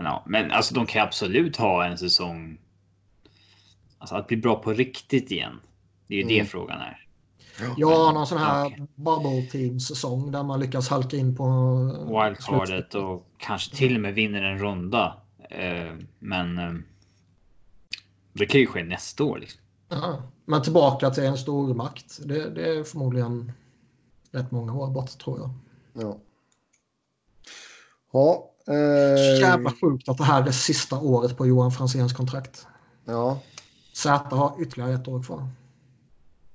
[0.04, 2.58] ja, men alltså de kan absolut ha en säsong.
[3.98, 5.60] Alltså att bli bra på riktigt igen.
[6.06, 6.38] Det är ju mm.
[6.38, 7.06] det frågan är.
[7.76, 8.86] Ja, någon sån här okay.
[8.94, 11.44] bubble team säsong där man lyckas halka in på
[12.06, 15.16] wildcardet och kanske till och med vinner en runda.
[15.50, 16.58] Eh, men.
[16.58, 16.72] Eh,
[18.32, 19.38] det kan ju ske nästa år.
[19.38, 19.60] Liksom.
[19.88, 22.18] Ja, men tillbaka till en stor makt.
[22.24, 23.52] Det, det är förmodligen
[24.30, 25.50] rätt många år bort tror jag.
[26.04, 26.18] Ja.
[28.12, 28.49] Ja.
[28.66, 29.40] Eh...
[29.40, 32.66] Jävla sjukt att det här är sista året på Johan Franzéns kontrakt.
[33.04, 33.40] Ja.
[33.92, 35.48] Zäta har ytterligare ett år kvar.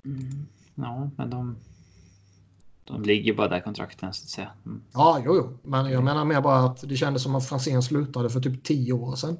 [0.05, 0.47] Mm.
[0.75, 1.55] Ja, men de,
[2.83, 4.51] de ligger bara där kontrakten så att säga.
[4.65, 4.81] Mm.
[4.93, 8.29] Ja, jo, jo, men jag menar mer bara att det kändes som att Franzén slutade
[8.29, 9.37] för typ tio år sedan.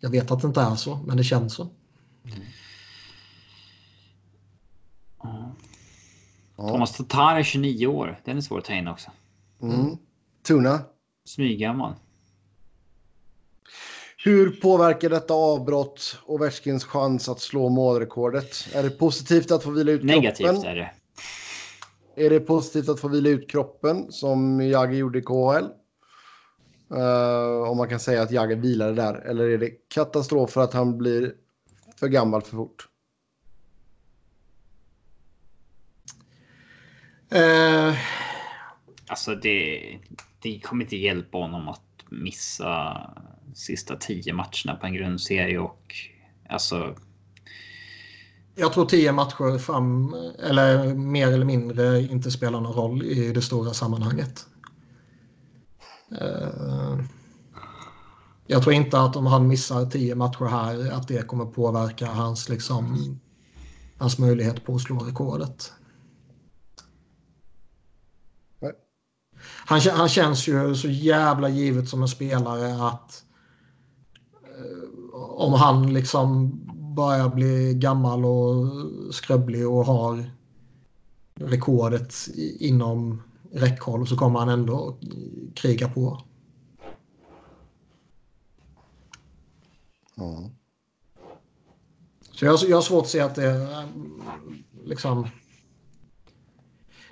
[0.00, 1.68] Jag vet att det inte är så, men det känns så.
[2.24, 2.38] Mm.
[5.22, 5.54] Ja.
[6.56, 8.20] Thomas Tatar är 29 år.
[8.24, 9.10] Den är svår att ta in också.
[9.62, 9.96] Mm.
[10.46, 10.80] Tuna?
[11.28, 11.94] Smyggammal.
[14.24, 18.68] Hur påverkar detta avbrott Ovechkins chans att slå målrekordet?
[18.74, 20.54] Är det positivt att få vila ut Negativt kroppen?
[20.54, 20.92] Negativt är
[22.16, 22.26] det.
[22.26, 25.64] Är det positivt att få vila ut kroppen som Jagge gjorde i KHL?
[26.92, 29.14] Uh, eh, om man kan säga att Jagge vilade där.
[29.14, 31.34] Eller är det katastrof för att han blir
[31.96, 32.88] för gammal för fort?
[37.34, 37.94] Uh,
[39.06, 39.80] alltså det,
[40.40, 43.00] det kommer inte hjälpa honom att missa
[43.54, 45.94] sista tio matcherna på en grundserie och
[46.48, 46.96] alltså.
[48.54, 53.42] Jag tror tio matcher fram eller mer eller mindre inte spelar någon roll i det
[53.42, 54.46] stora sammanhanget.
[56.20, 56.98] Eh,
[58.46, 62.48] jag tror inte att om han missar tio matcher här att det kommer påverka hans
[62.48, 63.18] liksom
[63.98, 65.72] hans möjlighet på att slå rekordet.
[69.68, 73.24] Han, han känns ju så jävla givet som en spelare att
[74.42, 76.60] eh, om han liksom
[76.96, 78.66] börjar bli gammal och
[79.14, 80.30] skröblig och har
[81.34, 82.14] rekordet
[82.58, 83.22] inom
[83.52, 84.96] räckhåll så kommer han ändå
[85.54, 86.22] kriga på.
[90.14, 90.50] Ja.
[92.32, 93.88] Så jag, jag har svårt att se att det är
[94.84, 95.28] liksom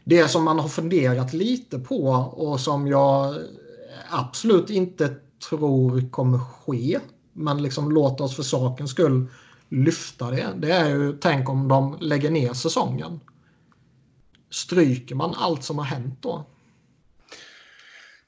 [0.09, 3.35] det som man har funderat lite på och som jag
[4.11, 5.15] absolut inte
[5.49, 6.99] tror kommer ske,
[7.33, 9.27] men liksom låt oss för sakens skull
[9.69, 10.47] lyfta det.
[10.57, 13.21] Det är ju, tänk om de lägger ner säsongen.
[14.51, 16.45] Stryker man allt som har hänt då?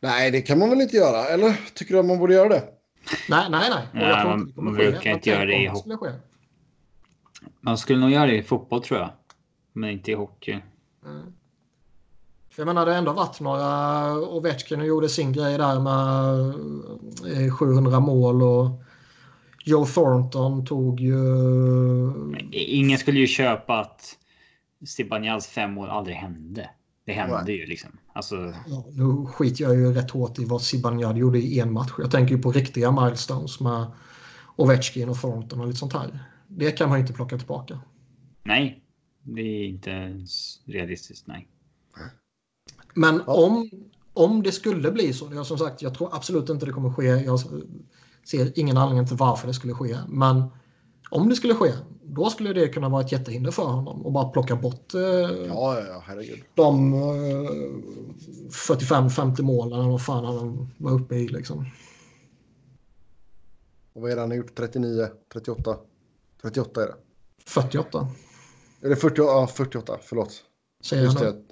[0.01, 1.61] Nej, det kan man väl inte göra, eller?
[1.75, 2.65] Tycker du att man borde göra det?
[3.29, 3.87] Nej, nej, nej.
[3.93, 6.11] nej man, man brukar inte göra det i hockey.
[7.61, 9.11] Man skulle nog göra det i fotboll tror jag.
[9.73, 10.59] Men inte i hockey.
[11.05, 11.33] Mm.
[12.59, 17.93] För jag menar det har ändå varit några Ovechkin gjorde sin grej där med 700
[17.93, 18.71] eh, mål och
[19.65, 21.15] Joe Thornton tog ju...
[22.53, 24.17] Ingen skulle ju köpa att
[24.87, 26.71] Zibanejad fem mål aldrig hände.
[27.07, 27.57] Det hände Nej.
[27.57, 27.91] ju liksom.
[28.13, 28.55] Alltså...
[28.67, 31.93] Ja, nu skiter jag ju rätt hårt i vad Zibanejad gjorde i en match.
[31.99, 33.87] Jag tänker ju på riktiga milestones med
[34.57, 36.19] Ovechkin och Thornton och lite sånt här.
[36.47, 37.81] Det kan man ju inte plocka tillbaka.
[38.43, 38.83] Nej,
[39.23, 40.25] det är inte
[40.65, 41.27] realistiskt.
[41.27, 41.49] Nej.
[42.99, 43.33] Men ja.
[43.33, 43.71] om,
[44.13, 45.31] om det skulle bli så.
[45.35, 47.07] Jag, som sagt, jag tror absolut inte det kommer ske.
[47.07, 47.41] Jag
[48.25, 49.97] ser ingen anledning till varför det skulle ske.
[50.09, 50.45] Men
[51.11, 51.73] om det skulle ske,
[52.03, 55.81] då skulle det kunna vara ett jättehinder för honom och bara plocka bort eh, ja,
[55.81, 56.39] ja, herregud.
[56.55, 56.99] de eh,
[58.51, 61.29] 45-50 målen eller vad fan han var uppe i.
[61.29, 61.67] Liksom.
[63.93, 64.55] Och vad är det han har gjort?
[64.55, 65.77] 39, 38?
[66.43, 66.95] 38 är det.
[67.47, 68.09] 48.
[68.81, 69.99] Är det 40, ja, 48?
[70.03, 70.45] Förlåt.
[70.85, 71.43] Säger Just det.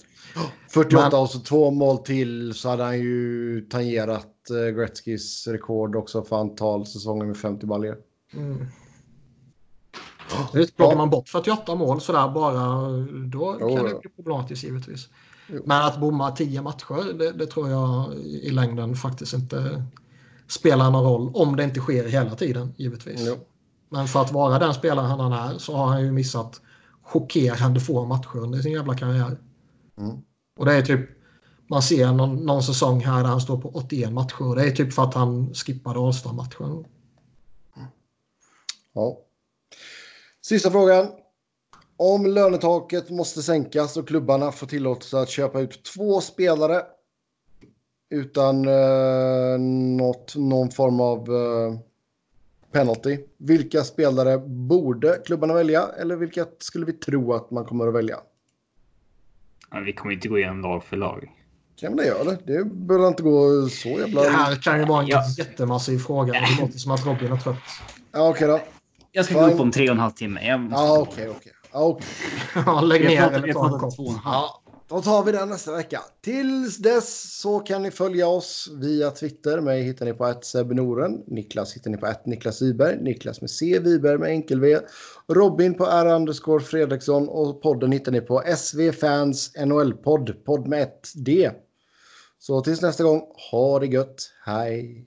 [0.69, 1.21] 48 Men...
[1.21, 6.41] och så två mål till så hade han ju tangerat uh, Gretzkys rekord också för
[6.41, 7.97] antal säsonger med 50 baljor.
[8.35, 8.67] Mm.
[10.53, 10.97] Plockar ja.
[10.97, 12.89] man bort 48 mål sådär bara,
[13.27, 15.09] då jo, kan det bli problematiskt givetvis.
[15.49, 15.63] Jo.
[15.65, 19.85] Men att bomma 10 matcher, det, det, tror jag i längden faktiskt inte
[20.49, 21.31] spelar någon roll.
[21.35, 23.21] Om det inte sker hela tiden, givetvis.
[23.27, 23.37] Jo.
[23.89, 26.61] Men för att vara den spelaren han är så har han ju missat
[27.03, 29.39] chockerande få matcher under sin jävla karriär.
[29.99, 30.17] Mm.
[30.59, 31.01] Och det är typ,
[31.71, 34.57] man ser någon, någon säsong här där han står på 81 matcher.
[34.57, 36.85] Det är typ för att han skippade Allstar-matchen.
[38.93, 39.19] Ja.
[40.41, 41.07] Sista frågan.
[41.97, 46.83] Om lönetaket måste sänkas och klubbarna får tillåtelse att köpa ut två spelare
[48.11, 49.59] utan eh,
[49.99, 51.79] något, någon form av eh,
[52.73, 53.19] penalty.
[53.37, 58.21] Vilka spelare borde klubbarna välja eller vilka skulle vi tro att man kommer att välja?
[59.77, 61.31] Ja, vi kommer inte gå igenom lag för lag.
[61.81, 62.39] Kan det göra det?
[62.47, 64.23] Det behöver inte gå så jävla...
[64.23, 65.23] Det här kan ju vara en ja.
[65.39, 66.33] jättemassiv fråga.
[66.33, 67.57] Det låter som att Robin är trött.
[68.13, 68.61] Ja, okej okay då.
[69.13, 70.69] Jag ska gå upp om tre och en halv timme.
[70.71, 71.53] Ja, okej, okej.
[71.73, 73.95] Ja, lägg ner eller ta en kopp.
[74.25, 76.01] Ja, då tar vi den nästa vecka.
[76.21, 79.61] Tills dess så kan ni följa oss via Twitter.
[79.61, 81.23] Mig hittar ni på att Noren.
[81.27, 83.03] Niklas hittar ni på att Niklas Wiberg.
[83.03, 83.79] Niklas med C.
[83.79, 84.79] Wiberg med enkel V.
[85.29, 86.07] Robin på R.
[86.07, 87.29] Underscore Fredriksson.
[87.29, 90.45] Och podden hittar ni på SV Fans NHL-podd.
[90.45, 91.51] Podd med ett D.
[92.39, 94.31] Så tills nästa gång, ha det gött.
[94.45, 95.07] Hej!